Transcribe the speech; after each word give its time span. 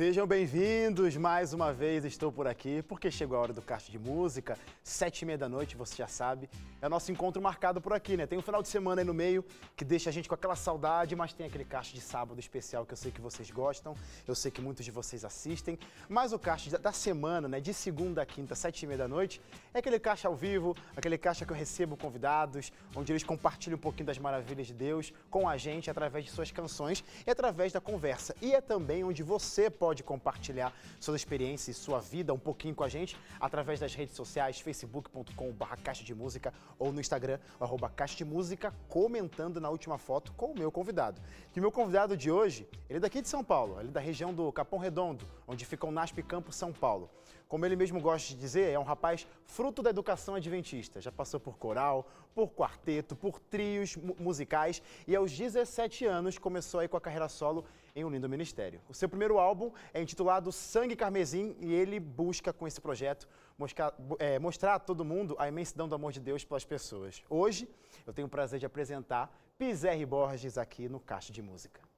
Sejam 0.00 0.26
bem-vindos 0.26 1.14
mais 1.18 1.52
uma 1.52 1.74
vez, 1.74 2.06
estou 2.06 2.32
por 2.32 2.46
aqui 2.46 2.82
porque 2.84 3.10
chegou 3.10 3.36
a 3.36 3.40
hora 3.42 3.52
do 3.52 3.60
Caixa 3.60 3.92
de 3.92 3.98
Música, 3.98 4.56
sete 4.82 5.20
e 5.20 5.26
meia 5.26 5.36
da 5.36 5.46
noite, 5.46 5.76
você 5.76 5.94
já 5.94 6.06
sabe. 6.06 6.48
É 6.80 6.86
o 6.86 6.88
nosso 6.88 7.12
encontro 7.12 7.42
marcado 7.42 7.82
por 7.82 7.92
aqui, 7.92 8.16
né? 8.16 8.26
Tem 8.26 8.38
um 8.38 8.40
final 8.40 8.62
de 8.62 8.68
semana 8.68 9.02
aí 9.02 9.04
no 9.04 9.12
meio 9.12 9.44
que 9.76 9.84
deixa 9.84 10.08
a 10.08 10.12
gente 10.12 10.26
com 10.26 10.34
aquela 10.34 10.56
saudade, 10.56 11.14
mas 11.14 11.34
tem 11.34 11.46
aquele 11.46 11.66
caixa 11.66 11.92
de 11.92 12.00
sábado 12.00 12.40
especial 12.40 12.86
que 12.86 12.94
eu 12.94 12.96
sei 12.96 13.12
que 13.12 13.20
vocês 13.20 13.50
gostam, 13.50 13.94
eu 14.26 14.34
sei 14.34 14.50
que 14.50 14.62
muitos 14.62 14.86
de 14.86 14.90
vocês 14.90 15.22
assistem. 15.22 15.78
Mas 16.08 16.32
o 16.32 16.38
caixa 16.38 16.78
da 16.78 16.92
semana, 16.92 17.46
né, 17.46 17.60
de 17.60 17.74
segunda 17.74 18.22
a 18.22 18.24
quinta, 18.24 18.54
sete 18.54 18.84
e 18.84 18.86
meia 18.86 18.96
da 18.96 19.06
noite, 19.06 19.38
é 19.74 19.80
aquele 19.80 20.00
caixa 20.00 20.28
ao 20.28 20.34
vivo, 20.34 20.74
aquele 20.96 21.18
caixa 21.18 21.44
que 21.44 21.52
eu 21.52 21.56
recebo 21.56 21.94
convidados, 21.94 22.72
onde 22.96 23.12
eles 23.12 23.22
compartilham 23.22 23.76
um 23.76 23.80
pouquinho 23.82 24.06
das 24.06 24.18
maravilhas 24.18 24.66
de 24.66 24.72
Deus 24.72 25.12
com 25.28 25.46
a 25.46 25.58
gente 25.58 25.90
através 25.90 26.24
de 26.24 26.30
suas 26.30 26.50
canções 26.50 27.04
e 27.26 27.30
através 27.30 27.70
da 27.70 27.82
conversa. 27.82 28.34
E 28.40 28.54
é 28.54 28.62
também 28.62 29.04
onde 29.04 29.22
você 29.22 29.68
pode 29.68 29.89
compartilhar 30.02 30.72
suas 30.98 31.20
experiências 31.20 31.76
e 31.76 31.80
sua 31.80 32.00
vida 32.00 32.32
um 32.32 32.38
pouquinho 32.38 32.74
com 32.74 32.84
a 32.84 32.88
gente 32.88 33.16
através 33.40 33.80
das 33.80 33.94
redes 33.94 34.14
sociais, 34.14 34.60
facebook.com.br 34.60 35.76
Caixa 35.82 36.04
de 36.04 36.14
Música 36.14 36.52
ou 36.78 36.92
no 36.92 37.00
Instagram, 37.00 37.38
arroba 37.58 37.88
Caixa 37.88 38.16
de 38.16 38.24
Música, 38.24 38.74
comentando 38.88 39.60
na 39.60 39.68
última 39.70 39.98
foto 39.98 40.32
com 40.32 40.52
o 40.52 40.58
meu 40.58 40.70
convidado. 40.70 41.20
E 41.54 41.60
meu 41.60 41.72
convidado 41.72 42.16
de 42.16 42.30
hoje, 42.30 42.68
ele 42.88 42.98
é 42.98 43.00
daqui 43.00 43.20
de 43.20 43.28
São 43.28 43.42
Paulo, 43.42 43.78
ele 43.80 43.88
é 43.88 43.92
da 43.92 44.00
região 44.00 44.32
do 44.32 44.52
Capão 44.52 44.78
Redondo, 44.78 45.26
onde 45.46 45.64
fica 45.64 45.86
o 45.86 45.90
NASP 45.90 46.22
Campo 46.22 46.52
São 46.52 46.72
Paulo. 46.72 47.10
Como 47.50 47.66
ele 47.66 47.74
mesmo 47.74 48.00
gosta 48.00 48.28
de 48.28 48.38
dizer, 48.38 48.70
é 48.70 48.78
um 48.78 48.84
rapaz 48.84 49.26
fruto 49.44 49.82
da 49.82 49.90
educação 49.90 50.36
adventista. 50.36 51.00
Já 51.00 51.10
passou 51.10 51.40
por 51.40 51.58
coral, 51.58 52.08
por 52.32 52.50
quarteto, 52.50 53.16
por 53.16 53.40
trios 53.40 53.96
musicais 53.96 54.80
e 55.04 55.16
aos 55.16 55.36
17 55.36 56.04
anos 56.06 56.38
começou 56.38 56.78
aí 56.78 56.86
com 56.86 56.96
a 56.96 57.00
carreira 57.00 57.28
solo 57.28 57.64
em 57.94 58.04
um 58.04 58.10
lindo 58.10 58.28
ministério. 58.28 58.80
O 58.88 58.94
seu 58.94 59.08
primeiro 59.08 59.38
álbum 59.38 59.72
é 59.92 60.00
intitulado 60.00 60.52
Sangue 60.52 60.96
Carmesim 60.96 61.56
e 61.60 61.72
ele 61.72 61.98
busca 61.98 62.52
com 62.52 62.66
esse 62.66 62.80
projeto 62.80 63.28
mostrar, 63.58 63.94
é, 64.18 64.38
mostrar 64.38 64.74
a 64.74 64.78
todo 64.78 65.04
mundo 65.04 65.36
a 65.38 65.48
imensidão 65.48 65.88
do 65.88 65.94
amor 65.94 66.12
de 66.12 66.20
Deus 66.20 66.44
pelas 66.44 66.64
pessoas. 66.64 67.22
Hoje 67.28 67.68
eu 68.06 68.12
tenho 68.12 68.26
o 68.26 68.30
prazer 68.30 68.58
de 68.58 68.66
apresentar 68.66 69.34
Pizerre 69.58 70.06
Borges 70.06 70.56
aqui 70.56 70.88
no 70.88 70.98
Caixa 71.00 71.32
de 71.32 71.42
Música. 71.42 71.89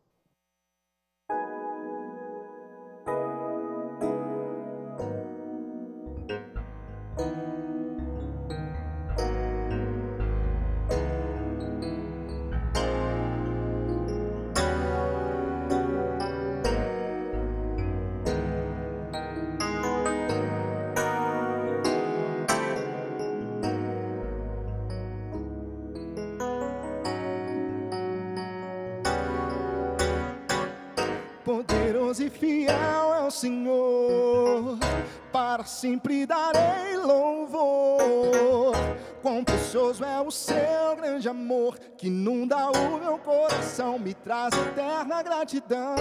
Poderoso 32.12 32.24
e 32.24 32.30
fiel 32.30 33.14
é 33.14 33.22
o 33.22 33.30
Senhor, 33.30 34.78
para 35.32 35.64
sempre 35.64 36.26
darei 36.26 36.98
louvor. 36.98 38.75
Quão 39.22 39.42
precioso 39.42 40.04
é 40.04 40.20
o 40.20 40.31
seu 40.31 40.94
grande 40.94 41.26
amor, 41.26 41.78
que 41.97 42.09
inunda 42.09 42.70
o 42.70 42.98
meu 42.98 43.16
coração, 43.16 43.98
me 43.98 44.12
traz 44.12 44.53
eterna 44.53 45.22
gratidão. 45.22 45.97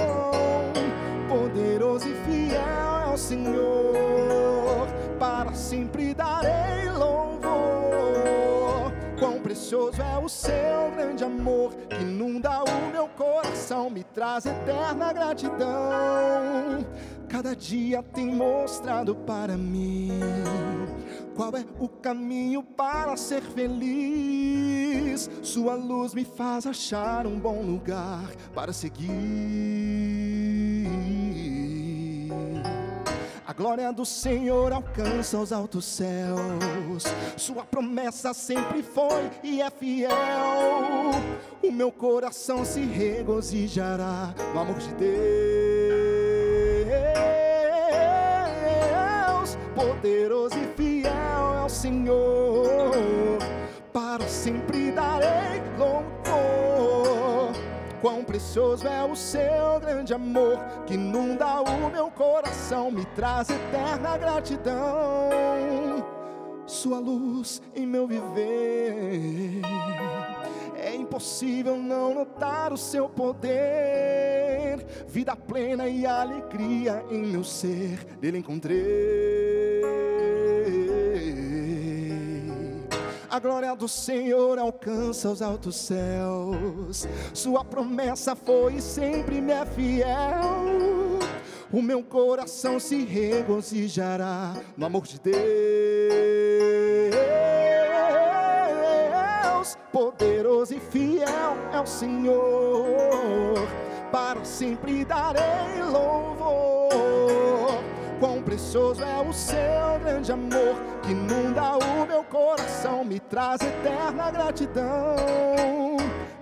Poderoso 1.30 2.10
e 2.10 2.14
fiel 2.26 3.10
é 3.10 3.14
o 3.14 3.18
Senhor, 3.18 4.88
para 5.18 5.54
sempre 5.54 6.14
darei 6.14 6.91
precioso 9.52 10.02
é 10.02 10.18
o 10.18 10.30
seu 10.30 10.92
grande 10.96 11.26
amor, 11.26 11.74
que 11.90 12.02
inunda 12.02 12.64
o 12.64 12.92
meu 12.92 13.10
coração, 13.10 13.90
me 13.90 14.02
traz 14.02 14.46
eterna 14.46 15.12
gratidão. 15.12 16.86
Cada 17.28 17.54
dia 17.54 18.02
tem 18.02 18.28
mostrado 18.28 19.14
para 19.14 19.58
mim 19.58 20.22
qual 21.36 21.52
é 21.58 21.66
o 21.80 21.90
caminho 21.90 22.64
para 22.64 23.18
ser 23.18 23.42
feliz. 23.42 25.30
Sua 25.42 25.76
luz 25.76 26.14
me 26.14 26.24
faz 26.24 26.66
achar 26.66 27.28
um 27.28 27.38
bom 27.38 27.62
lugar 27.62 28.32
para 28.56 28.72
seguir. 28.72 29.12
A 33.52 33.54
glória 33.54 33.92
do 33.92 34.06
Senhor 34.06 34.72
alcança 34.72 35.38
os 35.38 35.52
altos 35.52 35.84
céus. 35.84 37.04
Sua 37.36 37.66
promessa 37.66 38.34
sempre 38.34 38.82
foi 38.82 39.30
e 39.44 39.62
é 39.62 39.70
fiel. 39.70 40.10
O 41.62 41.70
meu 41.70 41.92
coração 41.92 42.64
se 42.64 42.80
regozijará 42.80 44.34
no 44.54 44.60
amor 44.62 44.78
de 44.78 44.94
Deus. 44.94 45.12
Poderoso 49.76 50.56
e 50.58 50.68
fiel 50.78 51.54
é 51.60 51.66
o 51.66 51.70
Senhor. 51.70 52.94
Para 53.92 54.26
sempre 54.30 54.92
darei. 54.94 55.41
Quão 58.02 58.24
precioso 58.24 58.88
é 58.88 59.04
o 59.04 59.16
seu 59.16 59.80
grande 59.80 60.12
amor, 60.12 60.58
que 60.88 60.96
inunda 60.96 61.62
o 61.62 61.92
meu 61.92 62.10
coração, 62.10 62.90
me 62.90 63.06
traz 63.06 63.48
eterna 63.48 64.18
gratidão. 64.18 65.30
Sua 66.66 67.00
luz 67.00 67.62
em 67.76 67.86
meu 67.86 68.08
viver. 68.08 69.62
É 70.76 70.96
impossível 70.96 71.78
não 71.78 72.16
notar 72.16 72.74
o 72.74 72.78
seu 72.78 73.08
poder. 73.08 74.84
Vida 75.08 75.36
plena 75.36 75.88
e 75.88 76.04
alegria 76.04 77.06
em 77.12 77.22
meu 77.28 77.44
ser, 77.44 78.04
dele 78.20 78.40
encontrei. 78.40 79.51
A 83.32 83.40
glória 83.40 83.74
do 83.78 83.88
Senhor 83.88 84.60
alcança 84.60 85.30
os 85.30 85.42
altos 85.42 85.78
céus. 85.78 87.08
Sua 87.34 87.64
promessa 87.64 88.36
foi 88.36 88.74
e 88.74 88.82
sempre 88.82 89.40
me 89.40 89.54
é 89.54 89.66
fiel. 89.66 91.18
O 91.72 91.82
meu 91.82 92.04
coração 92.04 92.78
se 92.78 93.06
regozijará 93.06 94.54
no 94.76 94.86
amor 94.86 95.04
de 95.04 95.18
Deus. 95.18 95.40
Poderoso 99.94 100.74
e 100.74 100.82
fiel 100.82 101.56
é 101.72 101.80
o 101.80 101.86
Senhor. 101.86 103.66
Para 104.12 104.44
sempre 104.44 105.06
darei 105.06 105.82
louvor. 105.90 107.41
Precioso 108.52 109.02
é 109.02 109.18
o 109.22 109.32
seu 109.32 109.98
grande 110.04 110.30
amor, 110.30 110.76
que 111.02 111.12
inunda 111.12 111.78
o 111.78 112.06
meu 112.06 112.22
coração, 112.26 113.06
me 113.06 113.18
traz 113.18 113.62
eterna 113.62 114.30
gratidão. 114.30 115.96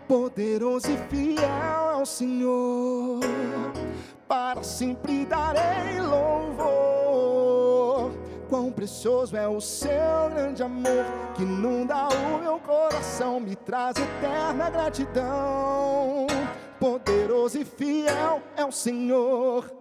Poderoso 0.08 0.90
e 0.90 0.98
fiel 1.08 1.92
é 1.92 2.02
o 2.02 2.06
Senhor, 2.08 3.20
para 4.28 4.64
sempre 4.64 5.24
darei 5.24 6.02
louvor. 6.02 6.50
Quão 8.50 8.72
precioso 8.72 9.38
é 9.38 9.48
o 9.48 9.62
seu 9.62 10.32
grande 10.34 10.64
amor, 10.64 11.06
que 11.36 11.44
inunda 11.44 12.08
o 12.08 12.40
meu 12.42 12.58
coração, 12.58 13.40
me 13.40 13.56
traz 13.56 13.96
eterna 13.96 14.68
gratidão. 14.72 16.26
Poderoso 16.80 17.60
e 17.60 17.66
fiel 17.66 18.42
é 18.58 18.66
o 18.66 18.72
Senhor. 18.72 19.79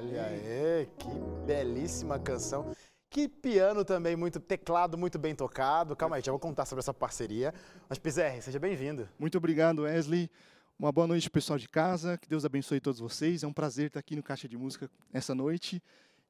Olha 0.00 0.26
aí, 0.26 0.88
que 0.96 1.08
belíssima 1.44 2.20
canção. 2.20 2.72
Que 3.10 3.26
piano 3.26 3.84
também, 3.84 4.14
muito 4.14 4.38
teclado, 4.38 4.96
muito 4.96 5.18
bem 5.18 5.34
tocado. 5.34 5.96
Calma 5.96 6.14
aí, 6.14 6.22
já 6.22 6.30
vou 6.30 6.38
contar 6.38 6.66
sobre 6.66 6.78
essa 6.78 6.94
parceria. 6.94 7.52
Mas, 7.88 7.98
Pizerre, 7.98 8.40
seja 8.40 8.60
bem-vindo. 8.60 9.08
Muito 9.18 9.36
obrigado, 9.36 9.82
Wesley. 9.82 10.30
Uma 10.78 10.92
boa 10.92 11.08
noite, 11.08 11.28
pessoal 11.28 11.58
de 11.58 11.68
casa. 11.68 12.16
Que 12.16 12.28
Deus 12.28 12.44
abençoe 12.44 12.78
todos 12.80 13.00
vocês. 13.00 13.42
É 13.42 13.46
um 13.48 13.52
prazer 13.52 13.88
estar 13.88 13.98
aqui 13.98 14.14
no 14.14 14.22
Caixa 14.22 14.48
de 14.48 14.56
Música 14.56 14.88
essa 15.12 15.34
noite 15.34 15.82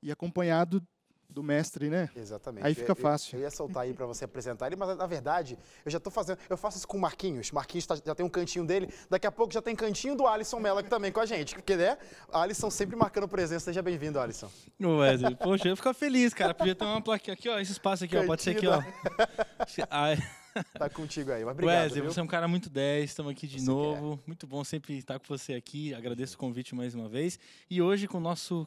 e 0.02 0.10
acompanhado 0.10 0.82
do 1.28 1.42
mestre, 1.42 1.90
né? 1.90 2.08
Exatamente. 2.16 2.66
Aí 2.66 2.74
fica 2.74 2.92
eu, 2.92 2.96
fácil. 2.96 3.36
Eu, 3.36 3.40
eu 3.40 3.44
ia 3.44 3.50
soltar 3.50 3.82
aí 3.82 3.92
para 3.92 4.06
você 4.06 4.24
apresentar 4.24 4.66
ele, 4.66 4.76
mas 4.76 4.96
na 4.96 5.06
verdade, 5.06 5.58
eu 5.84 5.90
já 5.90 6.00
tô 6.00 6.10
fazendo, 6.10 6.38
eu 6.48 6.56
faço 6.56 6.78
isso 6.78 6.88
com 6.88 6.96
o 6.96 7.00
Marquinhos. 7.00 7.50
Marquinhos 7.52 7.86
tá, 7.86 7.96
já 7.96 8.14
tem 8.14 8.24
um 8.24 8.30
cantinho 8.30 8.64
dele, 8.64 8.88
daqui 9.10 9.26
a 9.26 9.32
pouco 9.32 9.52
já 9.52 9.60
tem 9.60 9.76
cantinho 9.76 10.16
do 10.16 10.26
Alisson 10.26 10.58
Mello 10.58 10.78
aqui 10.78 10.88
também 10.88 11.12
com 11.12 11.20
a 11.20 11.26
gente, 11.26 11.54
porque 11.54 11.76
né? 11.76 11.98
Alisson 12.32 12.70
sempre 12.70 12.96
marcando 12.96 13.28
presença. 13.28 13.66
Seja 13.66 13.82
bem-vindo, 13.82 14.18
Alisson. 14.18 14.50
Wesley, 14.80 15.36
poxa, 15.36 15.68
eu 15.68 15.76
fico 15.76 15.92
feliz, 15.92 16.32
cara. 16.32 16.54
Podia 16.54 16.74
ter 16.74 16.84
uma 16.84 17.02
plaquinha 17.02 17.34
aqui, 17.34 17.48
ó, 17.48 17.58
esse 17.58 17.72
espaço 17.72 18.04
aqui, 18.04 18.16
ó, 18.16 18.24
pode 18.24 18.42
ser 18.42 18.56
aqui, 18.56 18.66
ó. 18.66 18.82
tá 20.78 20.88
contigo 20.88 21.30
aí. 21.30 21.44
Mas 21.44 21.52
obrigado. 21.52 21.82
Wesley, 21.82 22.02
viu? 22.02 22.12
você 22.12 22.20
é 22.20 22.22
um 22.22 22.26
cara 22.26 22.48
muito 22.48 22.70
10, 22.70 23.10
estamos 23.10 23.32
aqui 23.32 23.46
de 23.46 23.60
Você 23.60 23.66
novo. 23.66 24.18
Muito 24.26 24.46
bom 24.46 24.64
sempre 24.64 24.96
estar 24.96 25.18
com 25.18 25.26
você 25.28 25.54
aqui. 25.54 25.94
Agradeço 25.94 26.36
o 26.36 26.38
convite 26.38 26.74
mais 26.74 26.94
uma 26.94 27.08
vez. 27.08 27.38
E 27.70 27.82
hoje 27.82 28.08
com 28.08 28.18
o 28.18 28.20
nosso 28.20 28.66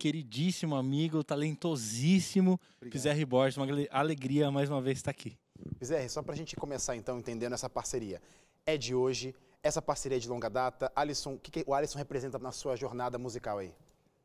queridíssimo 0.00 0.74
amigo, 0.74 1.22
talentosíssimo. 1.22 2.58
Pizarri 2.90 3.24
Borges. 3.26 3.58
Uma 3.58 3.66
ale- 3.66 3.88
alegria 3.90 4.50
mais 4.50 4.70
uma 4.70 4.80
vez 4.80 4.98
estar 4.98 5.10
aqui. 5.10 5.36
Zé, 5.84 6.08
só 6.08 6.22
pra 6.22 6.34
gente 6.34 6.56
começar 6.56 6.96
então 6.96 7.18
entendendo 7.18 7.52
essa 7.52 7.68
parceria. 7.68 8.20
É 8.64 8.78
de 8.78 8.94
hoje, 8.94 9.34
essa 9.62 9.82
parceria 9.82 10.16
é 10.16 10.18
de 10.20 10.26
longa 10.26 10.48
data. 10.48 10.90
Alisson, 10.96 11.34
o 11.34 11.38
que, 11.38 11.50
que 11.50 11.64
o 11.66 11.74
Alisson 11.74 11.98
representa 11.98 12.38
na 12.38 12.50
sua 12.50 12.76
jornada 12.76 13.18
musical 13.18 13.58
aí? 13.58 13.74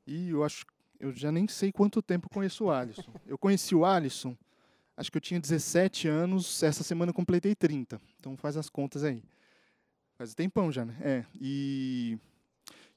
E 0.07 0.29
eu 0.29 0.45
acho, 0.45 0.65
eu 0.97 1.11
já 1.13 1.29
nem 1.29 1.45
sei 1.47 1.73
quanto 1.73 2.01
tempo 2.01 2.29
conheço 2.29 2.65
o 2.65 2.71
Alisson. 2.71 3.03
Eu 3.27 3.37
conheci 3.37 3.75
o 3.75 3.83
Alisson, 3.83 4.37
acho 4.95 5.11
que 5.11 5.17
eu 5.17 5.21
tinha 5.21 5.39
17 5.41 6.07
anos, 6.07 6.63
essa 6.63 6.83
semana 6.83 7.09
eu 7.09 7.13
completei 7.13 7.53
30. 7.53 7.99
Então 8.19 8.37
faz 8.37 8.55
as 8.55 8.69
contas 8.69 9.03
aí. 9.03 9.21
Faz 10.17 10.33
tempão 10.33 10.71
já, 10.71 10.85
né? 10.85 10.95
É. 11.01 11.25
E, 11.41 12.17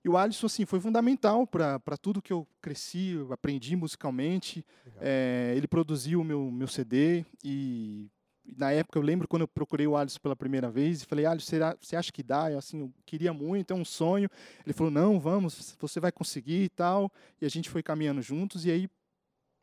e 0.04 0.08
o 0.08 0.16
Alisson, 0.16 0.46
assim, 0.46 0.64
foi 0.64 0.80
fundamental 0.80 1.46
para 1.46 1.96
tudo 2.00 2.22
que 2.22 2.32
eu 2.32 2.46
cresci, 2.62 3.10
eu 3.10 3.32
aprendi 3.32 3.74
musicalmente. 3.76 4.64
É, 5.00 5.52
ele 5.56 5.66
produziu 5.66 6.20
o 6.20 6.24
meu, 6.24 6.50
meu 6.50 6.68
CD 6.68 7.24
e 7.42 8.08
e 8.48 8.54
na 8.56 8.72
época 8.72 8.98
eu 8.98 9.02
lembro 9.02 9.28
quando 9.28 9.42
eu 9.42 9.48
procurei 9.48 9.86
o 9.86 9.94
Alisson 9.94 10.18
pela 10.20 10.34
primeira 10.34 10.70
vez 10.70 11.02
e 11.02 11.04
falei, 11.04 11.26
Alisson, 11.26 11.50
será, 11.50 11.76
você 11.78 11.94
acha 11.94 12.10
que 12.10 12.22
dá? 12.22 12.50
Eu, 12.50 12.58
assim, 12.58 12.80
eu 12.80 12.92
queria 13.04 13.32
muito, 13.32 13.72
é 13.72 13.76
um 13.76 13.84
sonho. 13.84 14.28
Ele 14.64 14.72
falou, 14.72 14.90
não, 14.90 15.20
vamos, 15.20 15.76
você 15.78 16.00
vai 16.00 16.10
conseguir 16.10 16.64
e 16.64 16.68
tal. 16.70 17.12
E 17.40 17.44
a 17.44 17.48
gente 17.48 17.68
foi 17.68 17.82
caminhando 17.82 18.22
juntos 18.22 18.64
e 18.64 18.70
aí 18.70 18.88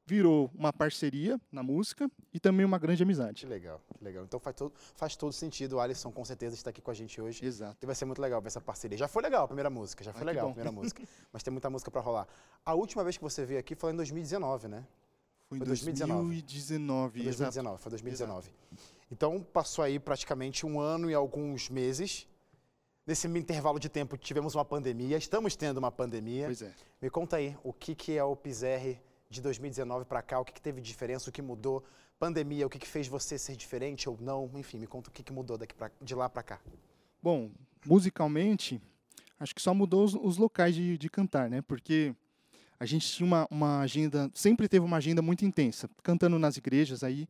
virou 0.06 0.52
uma 0.54 0.72
parceria 0.72 1.40
na 1.52 1.64
música 1.64 2.10
e 2.34 2.40
também 2.40 2.66
uma 2.66 2.78
grande 2.78 2.98
Que 2.98 3.04
amizade. 3.04 3.46
legal, 3.46 3.82
que 3.98 4.04
legal. 4.04 4.24
Então 4.24 4.40
faz 4.40 4.56
todo, 4.56 4.74
faz 4.96 5.16
todo 5.16 5.34
sentido. 5.34 5.74
O 5.74 5.80
Alisson 5.80 6.12
com 6.12 6.24
certeza 6.24 6.54
está 6.56 6.70
aqui 6.70 6.82
com 6.82 6.92
a 6.92 6.94
gente 6.94 7.20
hoje. 7.20 7.44
Exato. 7.44 7.78
E 7.82 7.86
vai 7.86 7.96
ser 7.96 8.06
muito 8.06 8.22
legal 8.22 8.40
ver 8.42 8.48
essa 8.48 8.62
parceria. 8.62 8.98
Já 8.98 9.08
foi 9.08 9.24
legal 9.24 9.44
a 9.46 9.48
primeira 9.48 9.70
música, 9.70 10.04
já 10.04 10.12
foi 10.14 10.20
Ah, 10.22 10.26
que 10.26 10.26
legal 10.28 10.46
a 10.50 10.52
primeira 10.54 10.72
música. 10.72 11.02
Mas 11.34 11.42
tem 11.42 11.52
muita 11.52 11.70
música 11.70 11.90
pra 11.90 12.02
rolar. 12.02 12.28
A 12.64 12.74
última 12.74 13.04
vez 13.04 13.18
que 13.18 13.24
você 13.24 13.44
veio 13.46 13.60
aqui 13.60 13.74
foi 13.76 13.92
em 13.94 13.96
2019, 13.96 14.68
né? 14.68 14.86
Foi 15.48 15.58
em 15.58 15.60
Foi 15.60 15.68
2019. 15.68 16.22
2019, 16.42 17.12
Foi 17.12 17.28
exato. 17.30 17.38
2019, 17.54 17.82
foi 17.82 17.90
2019. 17.92 18.52
Então 19.12 19.42
passou 19.42 19.84
aí 19.84 20.00
praticamente 20.00 20.66
um 20.66 20.80
ano 20.80 21.10
e 21.10 21.14
alguns 21.14 21.70
meses. 21.70 22.28
Nesse 23.08 23.28
intervalo 23.28 23.80
de 23.80 23.88
tempo 23.88 24.18
tivemos 24.18 24.56
uma 24.56 24.66
pandemia, 24.66 25.18
estamos 25.18 25.56
tendo 25.56 25.78
uma 25.78 25.92
pandemia. 25.92 26.46
Pois 26.46 26.62
é. 26.64 26.74
Me 27.02 27.10
conta 27.10 27.38
aí, 27.38 27.56
o 27.64 27.72
que, 27.72 27.94
que 27.94 28.18
é 28.18 28.24
o 28.24 28.36
Pizerre 28.36 29.00
de 29.30 29.42
2019 29.42 30.06
para 30.06 30.22
cá, 30.22 30.40
o 30.40 30.46
que, 30.46 30.54
que 30.54 30.62
teve 30.62 30.82
de 30.82 30.88
diferença, 30.88 31.30
o 31.30 31.34
que 31.34 31.42
mudou, 31.42 31.84
pandemia, 32.20 32.66
o 32.66 32.70
que, 32.70 32.80
que 32.80 32.88
fez 32.88 33.08
você 33.08 33.38
ser 33.38 33.56
diferente 33.56 34.10
ou 34.10 34.18
não, 34.22 34.50
enfim, 34.56 34.80
me 34.80 34.88
conta 34.88 35.10
o 35.10 35.14
que, 35.14 35.24
que 35.24 35.34
mudou 35.34 35.58
daqui 35.58 35.74
pra, 35.74 35.92
de 36.02 36.16
lá 36.16 36.30
para 36.30 36.44
cá. 36.44 36.60
Bom, 37.22 37.52
musicalmente, 37.86 38.82
acho 39.40 39.54
que 39.54 39.62
só 39.62 39.74
mudou 39.74 40.04
os, 40.04 40.14
os 40.14 40.38
locais 40.38 40.76
de, 40.76 40.98
de 40.98 41.10
cantar, 41.10 41.50
né? 41.50 41.62
Porque 41.62 42.16
a 42.80 42.86
gente 42.86 43.08
tinha 43.08 43.26
uma, 43.26 43.48
uma 43.50 43.80
agenda, 43.80 44.30
sempre 44.34 44.68
teve 44.68 44.86
uma 44.86 44.98
agenda 44.98 45.22
muito 45.22 45.46
intensa, 45.46 45.90
cantando 46.04 46.38
nas 46.38 46.58
igrejas 46.58 47.04
aí. 47.04 47.28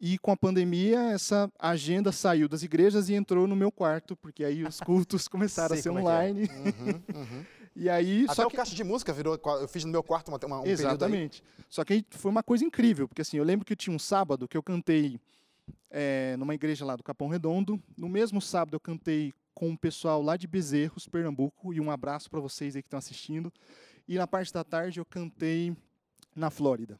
E 0.00 0.16
com 0.18 0.30
a 0.30 0.36
pandemia, 0.36 1.10
essa 1.10 1.50
agenda 1.58 2.12
saiu 2.12 2.48
das 2.48 2.62
igrejas 2.62 3.08
e 3.08 3.14
entrou 3.14 3.48
no 3.48 3.56
meu 3.56 3.72
quarto, 3.72 4.16
porque 4.16 4.44
aí 4.44 4.62
os 4.62 4.80
cultos 4.80 5.26
começaram 5.28 5.74
Sei 5.76 5.80
a 5.80 5.82
ser 5.82 5.88
é 5.88 5.92
é. 5.92 5.94
online. 5.94 6.42
Uhum, 6.42 7.20
uhum. 7.20 7.44
E 7.80 7.88
aí, 7.88 8.24
Até 8.24 8.34
só 8.34 8.46
o 8.48 8.50
que... 8.50 8.56
caixa 8.56 8.74
de 8.74 8.82
música 8.82 9.12
virou, 9.12 9.40
eu 9.60 9.68
fiz 9.68 9.84
no 9.84 9.92
meu 9.92 10.02
quarto 10.02 10.28
uma, 10.30 10.38
uma, 10.44 10.60
um. 10.62 10.66
Exatamente. 10.66 11.44
Só 11.68 11.84
que 11.84 11.92
aí 11.92 12.04
foi 12.10 12.28
uma 12.28 12.42
coisa 12.42 12.64
incrível, 12.64 13.06
porque 13.06 13.22
assim, 13.22 13.36
eu 13.36 13.44
lembro 13.44 13.64
que 13.64 13.76
tinha 13.76 13.94
um 13.94 14.00
sábado 14.00 14.48
que 14.48 14.56
eu 14.56 14.62
cantei 14.64 15.20
eh, 15.88 16.34
numa 16.38 16.56
igreja 16.56 16.84
lá 16.84 16.96
do 16.96 17.04
Capão 17.04 17.28
Redondo. 17.28 17.80
No 17.96 18.08
mesmo 18.08 18.42
sábado 18.42 18.74
eu 18.74 18.80
cantei 18.80 19.32
com 19.54 19.70
o 19.70 19.78
pessoal 19.78 20.20
lá 20.20 20.36
de 20.36 20.48
Bezerros, 20.48 21.06
Pernambuco, 21.06 21.72
e 21.72 21.80
um 21.80 21.88
abraço 21.88 22.28
para 22.28 22.40
vocês 22.40 22.74
aí 22.74 22.82
que 22.82 22.88
estão 22.88 22.98
assistindo. 22.98 23.52
E 24.08 24.16
na 24.18 24.26
parte 24.26 24.52
da 24.52 24.64
tarde 24.64 24.98
eu 24.98 25.04
cantei 25.04 25.76
na 26.34 26.50
Flórida. 26.50 26.98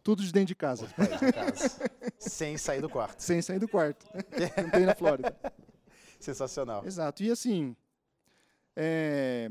Tudo 0.00 0.22
de 0.22 0.32
dentro 0.32 0.48
de 0.48 0.54
casa, 0.54 0.86
no 0.96 1.32
caso. 1.32 1.80
Sem 2.20 2.56
sair 2.56 2.80
do 2.80 2.88
quarto. 2.88 3.20
sem 3.20 3.42
sair 3.42 3.58
do 3.58 3.66
quarto. 3.66 4.06
cantei 4.54 4.84
na 4.86 4.94
Flórida. 4.94 5.36
Sensacional. 6.20 6.86
Exato. 6.86 7.24
E 7.24 7.32
assim, 7.32 7.74
é, 8.76 9.50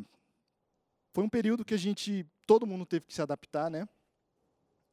foi 1.14 1.24
um 1.24 1.30
período 1.30 1.66
que 1.66 1.74
a 1.74 1.78
gente, 1.78 2.26
todo 2.46 2.68
mundo 2.68 2.86
teve 2.86 3.06
que 3.06 3.14
se 3.14 3.22
adaptar, 3.22 3.70
né? 3.70 3.88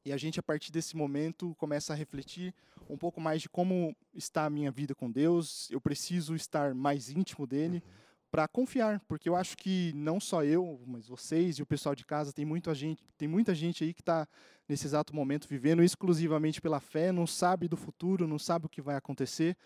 E 0.04 0.12
a 0.12 0.16
gente, 0.16 0.38
a 0.38 0.42
partir 0.42 0.70
desse 0.70 0.96
momento, 0.96 1.54
começa 1.56 1.92
a 1.92 1.96
refletir 1.96 2.54
um 2.88 2.96
pouco 2.96 3.20
mais 3.20 3.42
de 3.42 3.48
como 3.48 3.94
está 4.14 4.44
a 4.44 4.50
minha 4.50 4.70
vida 4.70 4.94
com 4.94 5.10
Deus. 5.10 5.68
Eu 5.70 5.80
preciso 5.80 6.36
estar 6.36 6.74
mais 6.74 7.10
íntimo 7.10 7.46
dele 7.46 7.82
para 8.30 8.46
confiar, 8.46 9.00
porque 9.08 9.28
eu 9.28 9.34
acho 9.34 9.56
que 9.56 9.92
não 9.94 10.20
só 10.20 10.44
eu, 10.44 10.80
mas 10.86 11.08
vocês 11.08 11.58
e 11.58 11.62
o 11.62 11.66
pessoal 11.66 11.94
de 11.94 12.04
casa 12.04 12.32
tem 12.32 12.44
muita 12.44 12.74
gente, 12.74 13.02
tem 13.16 13.26
muita 13.26 13.54
gente 13.54 13.82
aí 13.82 13.94
que 13.94 14.02
está 14.02 14.28
nesse 14.68 14.86
exato 14.86 15.14
momento 15.14 15.48
vivendo 15.48 15.82
exclusivamente 15.82 16.60
pela 16.60 16.80
fé, 16.80 17.12
não 17.12 17.26
sabe 17.26 17.66
do 17.66 17.76
futuro, 17.76 18.26
não 18.28 18.38
sabe 18.38 18.66
o 18.66 18.68
que 18.68 18.82
vai 18.82 18.96
acontecer, 18.96 19.56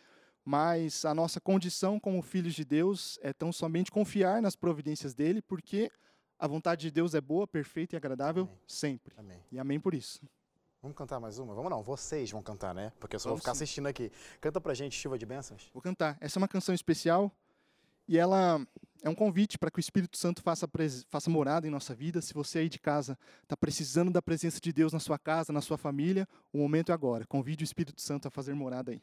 mas 0.44 1.04
a 1.04 1.14
nossa 1.14 1.40
condição 1.40 1.98
como 1.98 2.22
filhos 2.22 2.54
de 2.54 2.64
Deus 2.64 3.18
é 3.22 3.32
tão 3.32 3.52
somente 3.52 3.90
confiar 3.90 4.40
nas 4.40 4.56
providências 4.56 5.14
dele, 5.14 5.42
porque 5.42 5.90
a 6.40 6.46
vontade 6.46 6.80
de 6.80 6.90
Deus 6.90 7.14
é 7.14 7.20
boa, 7.20 7.46
perfeita 7.46 7.94
e 7.94 7.98
agradável 7.98 8.44
Amém. 8.44 8.58
sempre. 8.66 9.14
Amém. 9.16 9.38
E 9.52 9.58
amém 9.58 9.78
por 9.78 9.92
isso. 9.94 10.20
Vamos 10.82 10.96
cantar 10.96 11.20
mais 11.20 11.38
uma? 11.38 11.54
Vamos 11.54 11.70
não, 11.70 11.82
vocês 11.82 12.30
vão 12.30 12.42
cantar, 12.42 12.74
né? 12.74 12.90
Porque 12.98 13.14
eu 13.14 13.20
só 13.20 13.28
vou 13.28 13.34
Vamos 13.34 13.42
ficar 13.42 13.54
sim. 13.54 13.64
assistindo 13.64 13.86
aqui. 13.86 14.10
Canta 14.40 14.58
pra 14.58 14.72
gente 14.72 14.96
Chuva 14.96 15.18
de 15.18 15.26
Bênçãos. 15.26 15.70
Vou 15.74 15.82
cantar. 15.82 16.16
Essa 16.18 16.38
é 16.38 16.40
uma 16.40 16.48
canção 16.48 16.74
especial 16.74 17.30
e 18.08 18.16
ela 18.16 18.66
é 19.02 19.08
um 19.10 19.14
convite 19.14 19.58
para 19.58 19.70
que 19.70 19.78
o 19.78 19.80
Espírito 19.80 20.16
Santo 20.16 20.42
faça, 20.42 20.66
faça 21.08 21.28
morada 21.28 21.66
em 21.66 21.70
nossa 21.70 21.94
vida. 21.94 22.22
Se 22.22 22.32
você 22.32 22.60
aí 22.60 22.68
de 22.70 22.78
casa 22.78 23.18
está 23.42 23.54
precisando 23.54 24.10
da 24.10 24.22
presença 24.22 24.58
de 24.58 24.72
Deus 24.72 24.94
na 24.94 24.98
sua 24.98 25.18
casa, 25.18 25.52
na 25.52 25.60
sua 25.60 25.76
família, 25.76 26.26
o 26.50 26.58
momento 26.58 26.90
é 26.90 26.94
agora. 26.94 27.26
Convide 27.26 27.62
o 27.62 27.66
Espírito 27.66 28.00
Santo 28.00 28.26
a 28.26 28.30
fazer 28.30 28.54
morada 28.54 28.92
aí. 28.92 29.02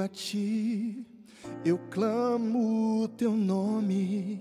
A 0.00 0.08
ti, 0.08 1.06
eu 1.64 1.78
clamo 1.90 3.02
o 3.02 3.08
teu 3.08 3.32
nome. 3.32 4.40